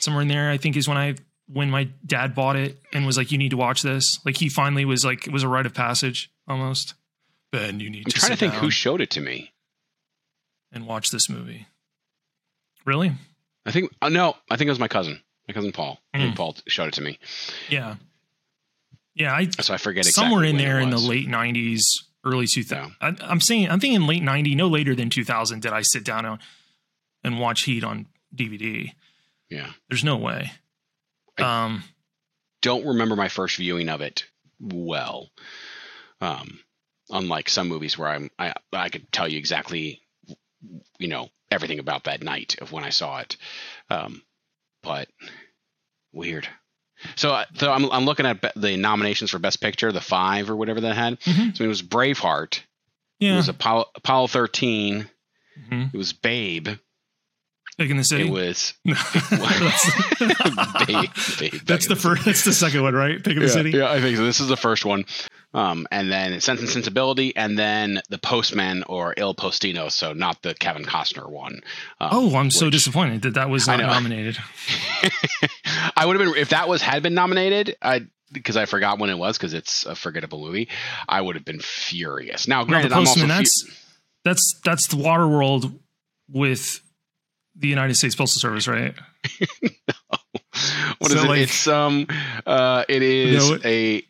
Somewhere 0.00 0.22
in 0.22 0.28
there 0.28 0.50
I 0.50 0.56
think 0.58 0.76
is 0.76 0.86
when 0.88 0.98
I 0.98 1.14
when 1.46 1.70
my 1.70 1.88
dad 2.06 2.34
bought 2.34 2.56
it 2.56 2.78
and 2.92 3.04
was 3.06 3.16
like 3.16 3.32
you 3.32 3.38
need 3.38 3.50
to 3.50 3.56
watch 3.56 3.82
this. 3.82 4.18
Like 4.24 4.36
he 4.36 4.48
finally 4.48 4.84
was 4.84 5.04
like 5.04 5.26
it 5.26 5.32
was 5.32 5.42
a 5.42 5.48
rite 5.48 5.66
of 5.66 5.74
passage 5.74 6.30
almost. 6.46 6.94
Ben, 7.52 7.80
you 7.80 7.90
need 7.90 8.06
I'm 8.06 8.10
to 8.12 8.18
trying 8.20 8.30
to 8.30 8.36
think 8.36 8.54
who 8.54 8.70
showed 8.70 9.00
it 9.00 9.10
to 9.10 9.20
me. 9.20 9.52
and 10.72 10.86
watch 10.86 11.10
this 11.10 11.28
movie. 11.28 11.66
Really? 12.84 13.12
I 13.66 13.72
think 13.72 13.90
uh, 14.00 14.08
no, 14.08 14.36
I 14.50 14.56
think 14.56 14.68
it 14.68 14.70
was 14.70 14.78
my 14.78 14.88
cousin, 14.88 15.20
my 15.48 15.54
cousin 15.54 15.72
Paul. 15.72 16.00
Mm. 16.14 16.36
Paul 16.36 16.56
showed 16.68 16.88
it 16.88 16.94
to 16.94 17.02
me, 17.02 17.18
Yeah. 17.68 17.96
Yeah, 19.14 19.34
I 19.34 19.48
so 19.60 19.74
I 19.74 19.76
forget 19.76 20.06
exactly 20.06 20.28
somewhere 20.30 20.44
in 20.44 20.56
there 20.56 20.78
in 20.80 20.90
the 20.90 20.96
late 20.98 21.26
90s, 21.28 21.80
early 22.24 22.46
2000s. 22.46 22.94
I, 23.00 23.16
I'm 23.22 23.40
saying 23.40 23.68
I'm 23.70 23.80
thinking 23.80 24.06
late 24.06 24.22
90, 24.22 24.54
no 24.54 24.68
later 24.68 24.94
than 24.94 25.10
2000 25.10 25.60
did 25.62 25.72
I 25.72 25.82
sit 25.82 26.04
down 26.04 26.24
and, 26.26 26.38
and 27.24 27.38
watch 27.40 27.62
Heat 27.62 27.84
on 27.84 28.06
DVD. 28.34 28.92
Yeah, 29.48 29.70
There's 29.88 30.04
no 30.04 30.16
way. 30.16 30.52
I- 31.38 31.64
Um 31.64 31.84
don't 32.62 32.86
remember 32.86 33.16
my 33.16 33.28
first 33.28 33.56
viewing 33.56 33.88
of 33.88 34.02
it 34.02 34.26
well. 34.60 35.30
Um, 36.20 36.60
unlike 37.08 37.48
some 37.48 37.68
movies 37.68 37.96
where 37.96 38.08
I'm, 38.10 38.30
I 38.38 38.52
I 38.72 38.90
could 38.90 39.10
tell 39.10 39.26
you 39.26 39.38
exactly, 39.38 40.02
you 40.98 41.08
know, 41.08 41.30
everything 41.50 41.78
about 41.78 42.04
that 42.04 42.22
night 42.22 42.56
of 42.60 42.70
when 42.70 42.84
I 42.84 42.90
saw 42.90 43.18
it. 43.20 43.38
Um, 43.88 44.22
but 44.82 45.08
weird. 46.12 46.46
So, 47.16 47.42
so 47.54 47.72
I'm 47.72 47.90
I'm 47.90 48.04
looking 48.04 48.26
at 48.26 48.44
the 48.56 48.76
nominations 48.76 49.30
for 49.30 49.38
Best 49.38 49.60
Picture, 49.60 49.92
the 49.92 50.00
five 50.00 50.50
or 50.50 50.56
whatever 50.56 50.80
that 50.82 50.96
had. 50.96 51.18
mhm. 51.20 51.56
So 51.56 51.64
it 51.64 51.68
was 51.68 51.82
Braveheart. 51.82 52.60
It 53.20 53.34
was 53.36 53.48
Apollo, 53.48 53.86
Apollo 53.94 54.28
13. 54.28 55.08
Mhm. 55.70 55.94
It 55.94 55.96
was 55.96 56.12
Babe. 56.12 56.68
Pig 57.78 57.90
in 57.90 57.96
the 57.96 58.04
City. 58.04 58.28
It 58.28 58.30
was 58.30 58.74
that's, 58.84 59.86
Babe. 60.86 61.10
Babe 61.38 61.60
that's 61.64 61.86
the 61.86 61.96
first 61.96 62.24
that's 62.24 62.44
the 62.44 62.52
second 62.52 62.82
one, 62.82 62.94
right? 62.94 63.22
Pig 63.22 63.36
in 63.36 63.42
the 63.42 63.48
City. 63.48 63.70
Yeah, 63.70 63.90
I 63.90 64.00
think 64.00 64.16
so. 64.16 64.24
This 64.24 64.40
is 64.40 64.48
the 64.48 64.56
first 64.56 64.84
one. 64.84 65.04
Um, 65.52 65.88
and 65.90 66.12
then 66.12 66.40
Sense 66.40 66.60
and 66.60 66.68
Sensibility, 66.68 67.34
and 67.34 67.58
then 67.58 68.00
The 68.08 68.18
Postman 68.18 68.84
or 68.84 69.14
Il 69.16 69.34
Postino, 69.34 69.90
so 69.90 70.12
not 70.12 70.42
the 70.42 70.54
Kevin 70.54 70.84
Costner 70.84 71.28
one. 71.28 71.62
Um, 72.00 72.08
Oh, 72.12 72.36
I'm 72.36 72.52
so 72.52 72.70
disappointed 72.70 73.22
that 73.22 73.34
that 73.34 73.50
was 73.50 73.66
not 73.66 73.80
nominated. 73.94 74.38
I 75.96 76.04
would 76.06 76.18
have 76.20 76.26
been 76.32 76.40
if 76.40 76.50
that 76.50 76.68
was 76.68 76.82
had 76.82 77.02
been 77.02 77.14
nominated. 77.14 77.76
I 77.82 78.06
because 78.32 78.56
I 78.56 78.66
forgot 78.66 78.98
when 78.98 79.10
it 79.10 79.18
was 79.18 79.36
because 79.36 79.54
it's 79.54 79.84
a 79.86 79.94
forgettable 79.94 80.40
movie. 80.40 80.68
I 81.08 81.20
would 81.20 81.34
have 81.36 81.44
been 81.44 81.60
furious. 81.60 82.46
Now, 82.46 82.60
No, 82.62 82.66
granted, 82.68 82.92
I'm 82.92 82.98
also 83.00 83.20
Postman, 83.20 83.28
fu- 83.30 83.34
that's 83.38 83.64
that's 84.24 84.60
that's 84.64 84.86
the 84.88 84.96
Waterworld 84.96 85.78
with 86.30 86.80
the 87.56 87.68
United 87.68 87.94
States 87.94 88.14
Postal 88.14 88.40
Service, 88.40 88.68
right? 88.68 88.94
no. 89.62 89.68
what 90.98 91.10
is 91.10 91.18
So, 91.18 91.24
it? 91.24 91.28
like- 91.28 91.40
it's 91.40 91.66
um, 91.66 92.06
uh, 92.46 92.84
it 92.88 93.02
is 93.02 93.48
No, 93.48 93.54
it- 93.56 93.64
a 93.64 94.02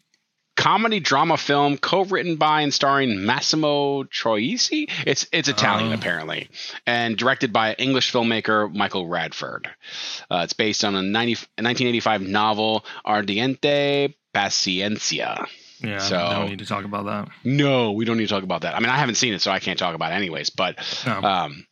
comedy 0.57 1.01
drama 1.01 1.37
film 1.37 1.79
co-written 1.79 2.37
by 2.37 2.61
and 2.63 2.73
starring 2.75 3.25
Massimo 3.25 4.03
Troisi. 4.05 4.91
It's 5.07 5.27
it's 5.33 5.49
Italian 5.49 5.93
Oh. 5.93 5.95
apparently, 5.95 6.49
and 6.87 7.17
directed 7.17 7.53
by 7.53 7.75
English 7.75 8.13
filmmaker 8.13 8.73
Michael 8.75 9.07
Radford. 9.07 9.69
Uh, 10.31 10.41
it's 10.45 10.53
based 10.53 10.85
on 10.85 10.95
a 10.95 11.03
90, 11.03 11.33
1985 11.59 12.23
novel 12.23 12.85
Ardiente 13.07 14.15
Paciencia. 14.35 15.47
Yeah, 15.83 15.99
So- 15.99 16.19
no 16.19 16.47
need 16.47 16.59
to 16.59 16.67
talk 16.67 16.85
about 16.85 17.07
that. 17.07 17.29
No, 17.43 17.93
we 17.93 18.05
don't 18.05 18.19
need 18.19 18.29
to 18.29 18.35
talk 18.35 18.43
about 18.45 18.63
that. 18.63 18.75
I 18.75 18.81
mean, 18.81 18.91
I 18.91 18.99
haven't 18.99 19.15
seen 19.15 19.33
it, 19.33 19.41
so 19.41 19.51
I 19.51 19.61
can't 19.61 19.79
talk 19.79 19.95
about 19.95 20.13
it 20.13 20.17
anyways. 20.17 20.51
But 20.51 20.77
No. 21.07 21.23
um, 21.23 21.67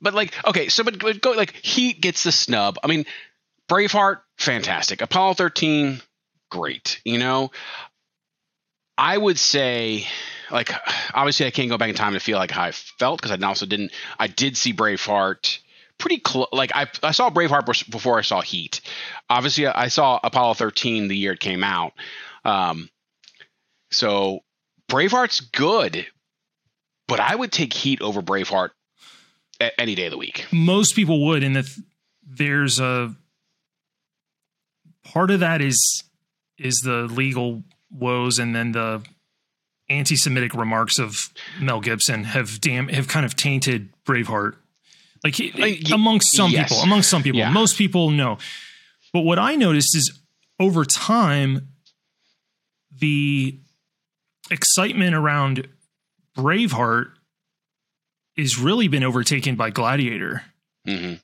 but 0.00 0.14
like, 0.14 0.32
okay, 0.46 0.68
so 0.68 0.84
but, 0.84 0.98
but 1.00 1.20
go 1.20 1.32
like 1.32 1.52
Heat 1.56 2.00
gets 2.00 2.22
the 2.22 2.30
snub. 2.30 2.78
I 2.84 2.86
mean, 2.86 3.04
Braveheart, 3.68 4.20
fantastic. 4.38 5.00
Apollo 5.02 5.34
thirteen, 5.34 6.00
great. 6.56 7.00
You 7.04 7.18
know, 7.18 7.50
I 8.98 9.16
would 9.16 9.38
say, 9.38 10.06
like, 10.50 10.70
obviously, 11.14 11.46
I 11.46 11.50
can't 11.50 11.68
go 11.68 11.78
back 11.78 11.90
in 11.90 11.94
time 11.94 12.14
to 12.14 12.20
feel 12.20 12.38
like 12.38 12.50
how 12.50 12.64
I 12.64 12.72
felt 12.72 13.20
because 13.20 13.36
I 13.38 13.46
also 13.46 13.66
didn't. 13.66 13.92
I 14.18 14.26
did 14.26 14.56
see 14.56 14.72
Braveheart 14.72 15.58
pretty 15.98 16.18
close. 16.18 16.48
Like, 16.52 16.72
I 16.74 16.86
I 17.02 17.12
saw 17.12 17.30
Braveheart 17.30 17.90
before 17.90 18.18
I 18.18 18.22
saw 18.22 18.40
Heat. 18.40 18.80
Obviously, 19.28 19.66
I 19.66 19.88
saw 19.88 20.18
Apollo 20.22 20.54
thirteen 20.54 21.08
the 21.08 21.16
year 21.16 21.32
it 21.32 21.40
came 21.40 21.64
out. 21.64 21.92
Um, 22.44 22.88
so 23.90 24.40
Braveheart's 24.88 25.40
good, 25.40 26.06
but 27.08 27.20
I 27.20 27.34
would 27.34 27.52
take 27.52 27.72
Heat 27.72 28.00
over 28.00 28.22
Braveheart 28.22 28.70
a- 29.60 29.80
any 29.80 29.94
day 29.94 30.06
of 30.06 30.12
the 30.12 30.18
week. 30.18 30.46
Most 30.52 30.94
people 30.94 31.26
would, 31.26 31.42
and 31.42 31.68
there's 32.26 32.80
a 32.80 33.14
part 35.04 35.30
of 35.30 35.40
that 35.40 35.60
is 35.60 36.04
is 36.58 36.76
the 36.84 37.02
legal 37.02 37.62
woes, 37.90 38.38
and 38.38 38.54
then 38.54 38.72
the 38.72 39.02
anti-Semitic 39.88 40.54
remarks 40.54 40.98
of 40.98 41.30
Mel 41.60 41.80
Gibson 41.80 42.24
have 42.24 42.60
damn 42.60 42.88
have 42.88 43.08
kind 43.08 43.24
of 43.24 43.36
tainted 43.36 43.90
Braveheart. 44.04 44.56
Like 45.24 45.34
he, 45.36 45.52
I 45.62 45.94
amongst 45.94 46.34
some 46.36 46.50
yes. 46.50 46.68
people, 46.68 46.82
amongst 46.82 47.08
some 47.10 47.22
people, 47.22 47.38
Yeah. 47.40 47.50
most 47.50 47.76
people 47.78 48.10
know. 48.10 48.38
But 49.12 49.20
what 49.20 49.38
I 49.38 49.54
noticed 49.56 49.96
is 49.96 50.18
over 50.58 50.84
time, 50.84 51.68
the 52.98 53.58
excitement 54.50 55.14
around 55.14 55.68
Braveheart 56.36 57.12
is 58.36 58.58
really 58.58 58.88
been 58.88 59.02
overtaken 59.04 59.56
by 59.56 59.70
Gladiator. 59.70 60.42
hmm 60.86 61.14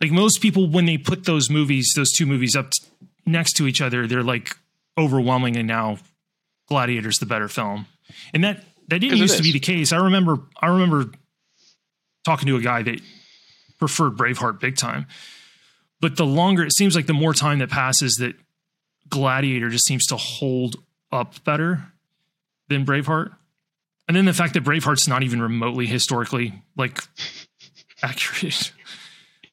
Like 0.00 0.10
most 0.12 0.40
people, 0.40 0.68
when 0.68 0.86
they 0.86 0.98
put 0.98 1.24
those 1.24 1.50
movies, 1.50 1.92
those 1.96 2.12
two 2.12 2.26
movies 2.26 2.54
up 2.56 2.70
t- 2.70 2.86
next 3.26 3.54
to 3.54 3.66
each 3.66 3.80
other, 3.80 4.06
they're 4.06 4.22
like 4.22 4.56
overwhelmingly 4.98 5.62
now 5.62 5.98
Gladiator's 6.68 7.18
the 7.18 7.26
better 7.26 7.48
film, 7.48 7.86
and 8.32 8.42
that 8.44 8.64
that 8.88 8.98
didn't 9.00 9.18
used 9.18 9.36
to 9.36 9.42
be 9.42 9.52
the 9.52 9.60
case. 9.60 9.92
I 9.92 9.96
remember 10.04 10.38
I 10.60 10.68
remember 10.68 11.10
talking 12.24 12.46
to 12.48 12.56
a 12.56 12.60
guy 12.60 12.82
that 12.82 13.00
preferred 13.78 14.16
Braveheart 14.16 14.60
big 14.60 14.76
time, 14.76 15.06
but 16.00 16.16
the 16.16 16.24
longer 16.26 16.64
it 16.64 16.74
seems 16.74 16.96
like 16.96 17.06
the 17.06 17.12
more 17.14 17.34
time 17.34 17.58
that 17.58 17.70
passes, 17.70 18.16
that 18.16 18.34
Gladiator 19.08 19.68
just 19.68 19.84
seems 19.86 20.06
to 20.06 20.16
hold 20.16 20.76
up 21.12 21.42
better 21.44 21.84
than 22.68 22.86
Braveheart. 22.86 23.34
And 24.08 24.16
then 24.16 24.24
the 24.24 24.32
fact 24.32 24.54
that 24.54 24.64
Braveheart's 24.64 25.08
not 25.08 25.22
even 25.22 25.40
remotely 25.40 25.86
historically 25.86 26.62
like 26.76 27.00
accurate. 28.02 28.72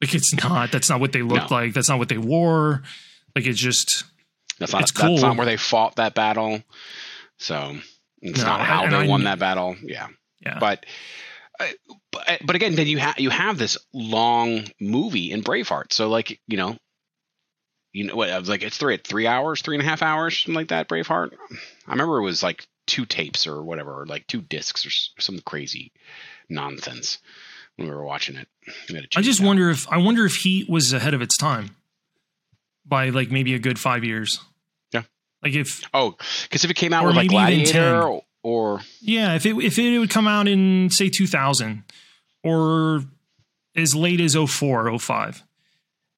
like 0.01 0.13
it's 0.15 0.33
not. 0.33 0.71
That's 0.71 0.89
not 0.89 0.99
what 0.99 1.11
they 1.11 1.21
looked 1.21 1.51
No. 1.51 1.57
like. 1.57 1.73
That's 1.73 1.89
not 1.89 1.99
what 1.99 2.09
they 2.09 2.17
wore. 2.17 2.83
Like 3.35 3.45
it's 3.45 3.59
just 3.59 4.03
That's 4.61 4.71
not 4.73 4.83
It's 4.83 4.91
that's 4.93 5.07
cool. 5.07 5.17
not 5.17 5.35
where 5.37 5.45
they 5.45 5.57
fought 5.57 5.97
that 5.97 6.13
battle. 6.13 6.61
So 7.37 7.75
it's 8.21 8.39
No, 8.39 8.45
not 8.45 8.61
how 8.61 8.87
they 8.87 8.95
I 8.95 9.07
won 9.07 9.21
kn- 9.21 9.23
that 9.25 9.39
battle. 9.39 9.75
Yeah. 9.83 10.07
yeah. 10.45 10.57
But 10.59 10.85
uh, 11.59 11.65
but, 12.11 12.41
but 12.45 12.55
again, 12.55 12.75
then 12.75 12.87
you 12.87 12.97
have 12.99 13.19
you 13.19 13.29
have 13.29 13.57
this 13.57 13.77
long 13.93 14.63
movie 14.79 15.31
in 15.31 15.43
Braveheart. 15.43 15.91
So 15.93 16.07
like 16.09 16.39
you 16.47 16.57
know, 16.57 16.77
you 17.93 18.05
know 18.05 18.15
what? 18.15 18.29
I 18.29 18.39
was 18.39 18.47
like, 18.49 18.63
it's 18.63 18.77
three 18.77 18.97
three 18.97 19.27
hours, 19.27 19.61
three 19.61 19.75
and 19.75 19.85
a 19.85 19.89
half 19.89 20.01
hours, 20.01 20.37
something 20.37 20.55
like 20.55 20.69
that. 20.69 20.87
Braveheart. 20.87 21.31
I 21.87 21.91
remember 21.91 22.17
it 22.19 22.23
was 22.23 22.41
like 22.41 22.65
two 22.87 23.05
tapes 23.05 23.47
or 23.47 23.61
whatever, 23.63 24.01
or 24.01 24.05
like 24.05 24.27
two 24.27 24.41
discs 24.41 24.85
or 24.85 25.21
some 25.21 25.39
crazy 25.39 25.91
nonsense 26.49 27.19
when 27.75 27.87
we 27.87 27.93
were 27.93 28.03
watching 28.05 28.35
it. 28.37 28.47
We 28.89 28.99
I 29.15 29.21
just 29.21 29.41
it 29.41 29.45
wonder 29.45 29.69
if 29.69 29.87
I 29.91 29.97
wonder 29.97 30.25
if 30.25 30.35
Heat 30.37 30.69
was 30.69 30.93
ahead 30.93 31.13
of 31.13 31.21
its 31.21 31.37
time 31.37 31.75
by 32.85 33.09
like 33.09 33.29
maybe 33.31 33.53
a 33.53 33.59
good 33.59 33.79
five 33.79 34.03
years. 34.03 34.39
Like 35.43 35.53
if 35.55 35.81
Oh, 35.93 36.15
because 36.43 36.63
if 36.63 36.71
it 36.71 36.75
came 36.75 36.93
out 36.93 37.05
with 37.05 37.15
like 37.15 37.29
Gladiator 37.29 37.71
10. 37.71 37.93
or, 37.93 38.21
or 38.43 38.81
yeah, 39.01 39.35
if 39.35 39.45
it 39.45 39.55
if 39.57 39.77
it 39.79 39.97
would 39.99 40.09
come 40.09 40.27
out 40.27 40.47
in 40.47 40.89
say 40.89 41.09
2000 41.09 41.83
or 42.43 43.03
as 43.75 43.95
late 43.95 44.19
as 44.21 44.35
04, 44.35 44.97
05. 44.99 45.43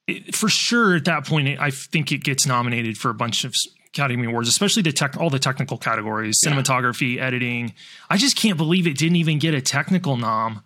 It, 0.08 0.36
for 0.36 0.50
sure 0.50 0.96
at 0.96 1.06
that 1.06 1.26
point 1.26 1.60
I 1.60 1.70
think 1.72 2.12
it 2.12 2.24
gets 2.24 2.46
nominated 2.46 2.98
for 2.98 3.10
a 3.10 3.14
bunch 3.14 3.46
of 3.46 3.56
Academy 3.88 4.26
Awards, 4.26 4.50
especially 4.50 4.82
the 4.82 4.92
tech 4.92 5.16
all 5.18 5.30
the 5.30 5.40
technical 5.40 5.78
categories, 5.78 6.42
Yeah. 6.44 6.52
cinematography, 6.52 7.20
editing. 7.20 7.74
I 8.10 8.18
just 8.18 8.36
can't 8.36 8.58
believe 8.58 8.88
it 8.88 8.98
didn't 8.98 9.18
even 9.18 9.40
get 9.40 9.54
a 9.54 9.62
technical 9.62 10.18
nom. 10.18 10.62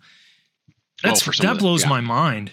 That's 1.02 1.22
for 1.22 1.32
some 1.32 1.46
of 1.50 1.56
that 1.56 1.60
blows 1.60 1.82
yeah. 1.84 1.88
my 1.90 2.00
mind. 2.00 2.52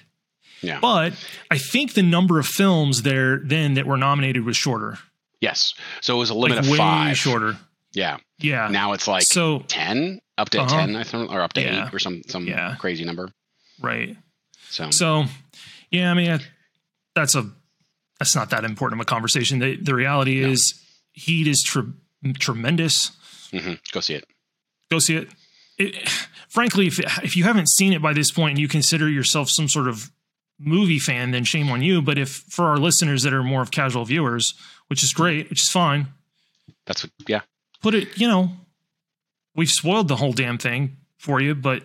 yeah, 0.61 0.79
But 0.79 1.13
I 1.49 1.57
think 1.57 1.93
the 1.93 2.03
number 2.03 2.37
of 2.39 2.45
films 2.45 3.01
there 3.01 3.39
then 3.43 3.73
that 3.75 3.87
were 3.87 3.97
nominated 3.97 4.43
was 4.45 4.55
shorter, 4.57 4.99
yes. 5.45 5.73
So 6.01 6.15
it 6.15 6.19
was 6.19 6.29
a 6.31 6.33
limit 6.33 6.57
like 6.57 6.65
of 6.65 6.71
way 6.71 6.77
five. 6.77 7.17
shorter. 7.17 7.57
Yeah. 7.93 8.17
Yeah. 8.39 8.67
Now 8.69 8.93
it's 8.93 9.07
like 9.07 9.23
so 9.23 9.59
ten, 9.67 10.19
up 10.37 10.49
to 10.49 10.59
Uh-huh. 10.61 10.75
ten, 10.77 10.95
I 10.95 11.03
think, 11.03 11.31
or 11.31 11.41
up 11.41 11.53
to 11.53 11.61
Yeah. 11.61 11.87
eight, 11.87 11.93
or 11.93 11.99
some 11.99 12.21
some 12.27 12.45
Yeah. 12.47 12.75
crazy 12.79 13.05
number. 13.05 13.31
right. 13.79 14.15
So, 14.69 14.89
So 14.91 15.25
yeah, 15.91 16.11
I 16.11 16.13
mean 16.13 16.39
that's 17.15 17.35
a 17.35 17.49
that's 18.19 18.35
not 18.35 18.49
that 18.49 18.63
important 18.65 18.99
of 18.99 19.03
a 19.03 19.09
conversation. 19.15 19.59
The 19.59 19.77
the 19.77 19.93
reality 19.95 20.41
No. 20.41 20.49
is 20.49 20.73
Heat 21.13 21.47
is 21.47 21.63
tre- 21.63 21.93
tremendous. 22.39 23.11
mhm, 23.53 23.79
go 23.91 24.01
see 24.01 24.15
it. 24.15 24.25
Go 24.91 24.99
see 24.99 25.15
it. 25.15 25.29
it. 25.77 26.09
Frankly, 26.49 26.87
if 26.87 26.99
if 27.23 27.35
you 27.37 27.43
haven't 27.45 27.69
seen 27.69 27.93
it 27.93 28.01
by 28.01 28.13
this 28.13 28.31
point 28.31 28.51
and 28.51 28.59
you 28.59 28.67
consider 28.67 29.09
yourself 29.09 29.49
some 29.49 29.67
sort 29.69 29.87
of 29.87 30.11
movie 30.59 30.99
fan, 30.99 31.31
then 31.31 31.43
shame 31.43 31.69
on 31.69 31.81
you. 31.81 32.01
But 32.01 32.17
if 32.17 32.29
for 32.49 32.65
our 32.65 32.77
listeners 32.77 33.23
that 33.23 33.33
are 33.33 33.43
more 33.43 33.61
of 33.61 33.71
casual 33.71 34.05
viewers, 34.05 34.53
which 34.87 35.03
is 35.03 35.13
great, 35.13 35.49
which 35.49 35.63
is 35.63 35.69
fine, 35.69 36.07
That's 36.85 37.03
what. 37.03 37.11
Yeah. 37.27 37.41
put 37.81 37.95
it, 37.95 38.17
you 38.19 38.27
know, 38.27 38.51
we've 39.55 39.69
spoiled 39.71 40.07
the 40.07 40.15
whole 40.15 40.33
damn 40.33 40.57
thing 40.57 40.97
for 41.19 41.39
you, 41.41 41.55
but 41.55 41.83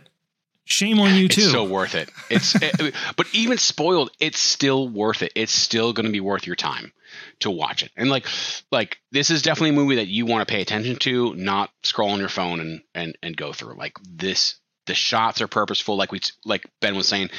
shame 0.64 1.00
on 1.00 1.14
you 1.14 1.28
too. 1.28 1.42
It's 1.42 1.50
so 1.52 1.64
worth 1.64 1.94
it. 1.94 2.10
It's 2.28 2.54
it- 2.56 2.80
eh, 2.80 2.90
but 3.16 3.26
even 3.32 3.58
spoiled, 3.58 4.10
it's 4.20 4.38
still 4.38 4.88
worth 4.88 5.22
it. 5.22 5.32
It's 5.34 5.52
still 5.52 5.92
going 5.92 6.06
to 6.06 6.12
be 6.12 6.20
worth 6.20 6.46
your 6.46 6.56
time 6.56 6.92
to 7.40 7.50
watch 7.50 7.82
it. 7.82 7.90
And 7.96 8.08
like 8.10 8.26
like 8.70 8.98
this 9.10 9.30
is 9.30 9.42
definitely 9.42 9.70
a 9.70 9.80
movie 9.80 9.96
that 9.96 10.06
you 10.08 10.26
want 10.26 10.46
to 10.46 10.52
pay 10.52 10.60
attention 10.62 10.96
to, 11.00 11.34
not 11.34 11.70
scroll 11.82 12.10
on 12.10 12.20
your 12.20 12.28
phone 12.28 12.60
and 12.60 12.82
and 12.94 13.18
and 13.22 13.36
go 13.36 13.52
through. 13.52 13.74
Like 13.74 13.94
this 14.08 14.56
the 14.86 14.94
shots 14.94 15.40
are 15.40 15.48
purposeful 15.48 15.96
like 15.96 16.12
we 16.12 16.20
like 16.44 16.66
Ben 16.80 16.94
was 16.96 17.08
saying. 17.08 17.30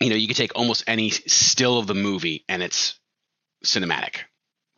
You 0.00 0.10
know, 0.10 0.16
you 0.16 0.26
could 0.26 0.36
take 0.36 0.56
almost 0.56 0.82
any 0.88 1.10
still 1.10 1.78
of 1.78 1.86
the 1.86 1.94
movie 1.94 2.44
and 2.48 2.60
it's 2.62 2.98
cinematic. 3.64 4.16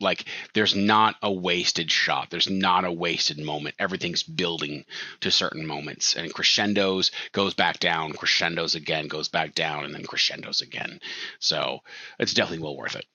Like 0.00 0.24
there's 0.54 0.74
not 0.74 1.14
a 1.22 1.32
wasted 1.32 1.90
shot. 1.90 2.28
There's 2.30 2.50
not 2.50 2.84
a 2.84 2.92
wasted 2.92 3.38
moment. 3.38 3.76
Everything's 3.78 4.22
building 4.22 4.84
to 5.20 5.30
certain 5.30 5.66
moments 5.66 6.14
and 6.16 6.32
crescendos 6.34 7.10
goes 7.32 7.54
back 7.54 7.78
down, 7.78 8.12
crescendos 8.12 8.74
again, 8.74 9.08
goes 9.08 9.28
back 9.28 9.54
down, 9.54 9.84
and 9.84 9.94
then 9.94 10.04
crescendos 10.04 10.60
again. 10.60 11.00
So 11.38 11.80
it's 12.18 12.34
definitely 12.34 12.64
well 12.64 12.76
worth 12.76 12.96
it. 12.96 13.06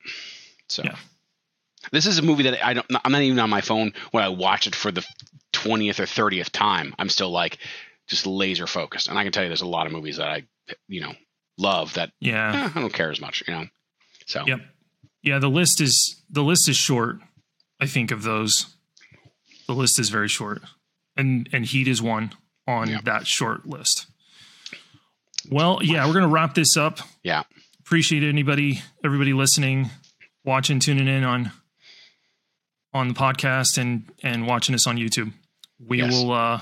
So 0.67 0.83
Yeah. 0.83 0.95
this 1.91 2.05
is 2.05 2.17
a 2.17 2.21
movie 2.23 2.43
that 2.43 2.65
I 2.65 2.73
don't. 2.73 2.85
I'm 3.03 3.11
not 3.11 3.21
even 3.21 3.39
on 3.39 3.49
my 3.49 3.61
phone 3.61 3.93
when 4.11 4.23
I 4.23 4.29
watch 4.29 4.65
it 4.67 4.75
for 4.75 4.91
the 4.91 5.05
twentieth 5.51 5.99
or 5.99 6.05
thirtieth 6.05 6.51
time. 6.51 6.95
I'm 6.97 7.09
still 7.09 7.29
like 7.31 7.57
just 8.07 8.25
laser 8.25 8.67
focused, 8.67 9.07
and 9.07 9.19
I 9.19 9.23
can 9.23 9.31
tell 9.31 9.43
you 9.43 9.49
there's 9.49 9.61
a 9.61 9.67
lot 9.67 9.85
of 9.85 9.91
movies 9.93 10.17
that 10.17 10.27
I 10.29 10.43
you 10.87 11.01
know 11.01 11.13
love 11.57 11.93
that 11.95 12.11
yeah. 12.21 12.53
eh, 12.55 12.69
I 12.73 12.79
don't 12.81 12.93
care 12.93 13.11
as 13.11 13.19
much. 13.21 13.43
You 13.47 13.53
know. 13.53 13.65
So 14.27 14.45
Yep. 14.45 14.59
Yeah, 15.21 15.39
the 15.39 15.49
list 15.49 15.81
is 15.81 16.21
the 16.29 16.43
list 16.43 16.69
is 16.69 16.75
short. 16.77 17.17
I 17.79 17.85
think 17.87 18.11
of 18.11 18.23
those. 18.23 18.75
The 19.67 19.73
list 19.73 19.99
is 19.99 20.09
very 20.09 20.27
short. 20.29 20.61
And 21.17 21.49
and 21.51 21.65
Heat 21.65 21.87
is 21.87 22.01
one 22.01 22.31
on 22.67 22.89
Yeah. 22.89 23.01
that 23.03 23.27
short 23.27 23.65
list. 23.65 24.07
Well, 25.49 25.79
yeah, 25.81 26.05
we're 26.07 26.13
gonna 26.13 26.27
wrap 26.27 26.53
this 26.53 26.77
up. 26.77 26.99
yeah, 27.23 27.43
Appreciate 27.79 28.23
anybody, 28.23 28.81
everybody 29.03 29.33
listening, 29.33 29.89
watching, 30.43 30.79
tuning 30.79 31.07
in 31.07 31.23
on 31.23 31.51
on 32.93 33.07
the 33.09 33.13
podcast 33.13 33.77
and 33.77 34.05
and 34.23 34.47
watching 34.47 34.75
us 34.75 34.87
on 34.87 34.97
YouTube. 34.97 35.33
We 35.79 35.99
Yes. 35.99 36.11
will 36.13 36.31
uh 36.31 36.61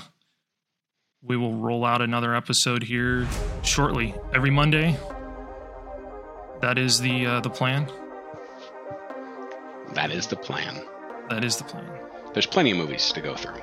we 1.22 1.36
will 1.36 1.54
roll 1.56 1.84
out 1.84 2.00
another 2.00 2.34
episode 2.34 2.82
here 2.84 3.28
shortly. 3.62 4.14
Every 4.34 4.50
Monday. 4.50 4.96
That 6.60 6.78
is 6.78 7.00
the 7.00 7.26
uh, 7.26 7.40
the 7.40 7.50
plan. 7.50 7.88
That 9.94 10.10
is 10.10 10.26
the 10.26 10.36
plan. 10.36 10.80
That 11.30 11.44
is 11.44 11.56
the 11.56 11.64
plan. 11.64 11.84
There's 12.32 12.46
plenty 12.46 12.70
of 12.72 12.76
movies 12.78 13.12
to 13.12 13.20
go 13.20 13.34
through. 13.34 13.60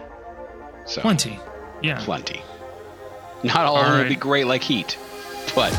So 0.85 1.01
Plenty. 1.01 1.39
Yeah. 1.81 1.99
plenty. 2.03 2.41
Not 3.43 3.57
all, 3.65 3.75
All 3.75 3.81
of 3.81 3.85
them 3.85 3.93
will 3.95 4.01
right. 4.03 4.09
be 4.09 4.15
great 4.15 4.47
like 4.47 4.63
Heat, 4.63 4.97
but 5.55 5.73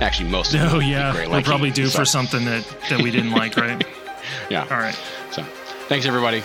actually 0.00 0.28
most 0.30 0.54
of 0.54 0.60
them 0.60 0.70
Oh 0.74 0.78
yeah. 0.80 1.12
like 1.28 1.44
probably 1.44 1.68
Heat. 1.68 1.74
due 1.76 1.86
So, 1.88 2.00
for 2.00 2.04
something 2.04 2.44
that 2.44 2.64
that 2.90 3.00
we 3.02 3.10
didn't 3.10 3.32
like, 3.32 3.56
right? 3.56 3.84
Yeah. 4.50 4.62
All 4.70 4.78
right. 4.78 4.98
So 5.30 5.42
thanks 5.88 6.06
everybody. 6.06 6.42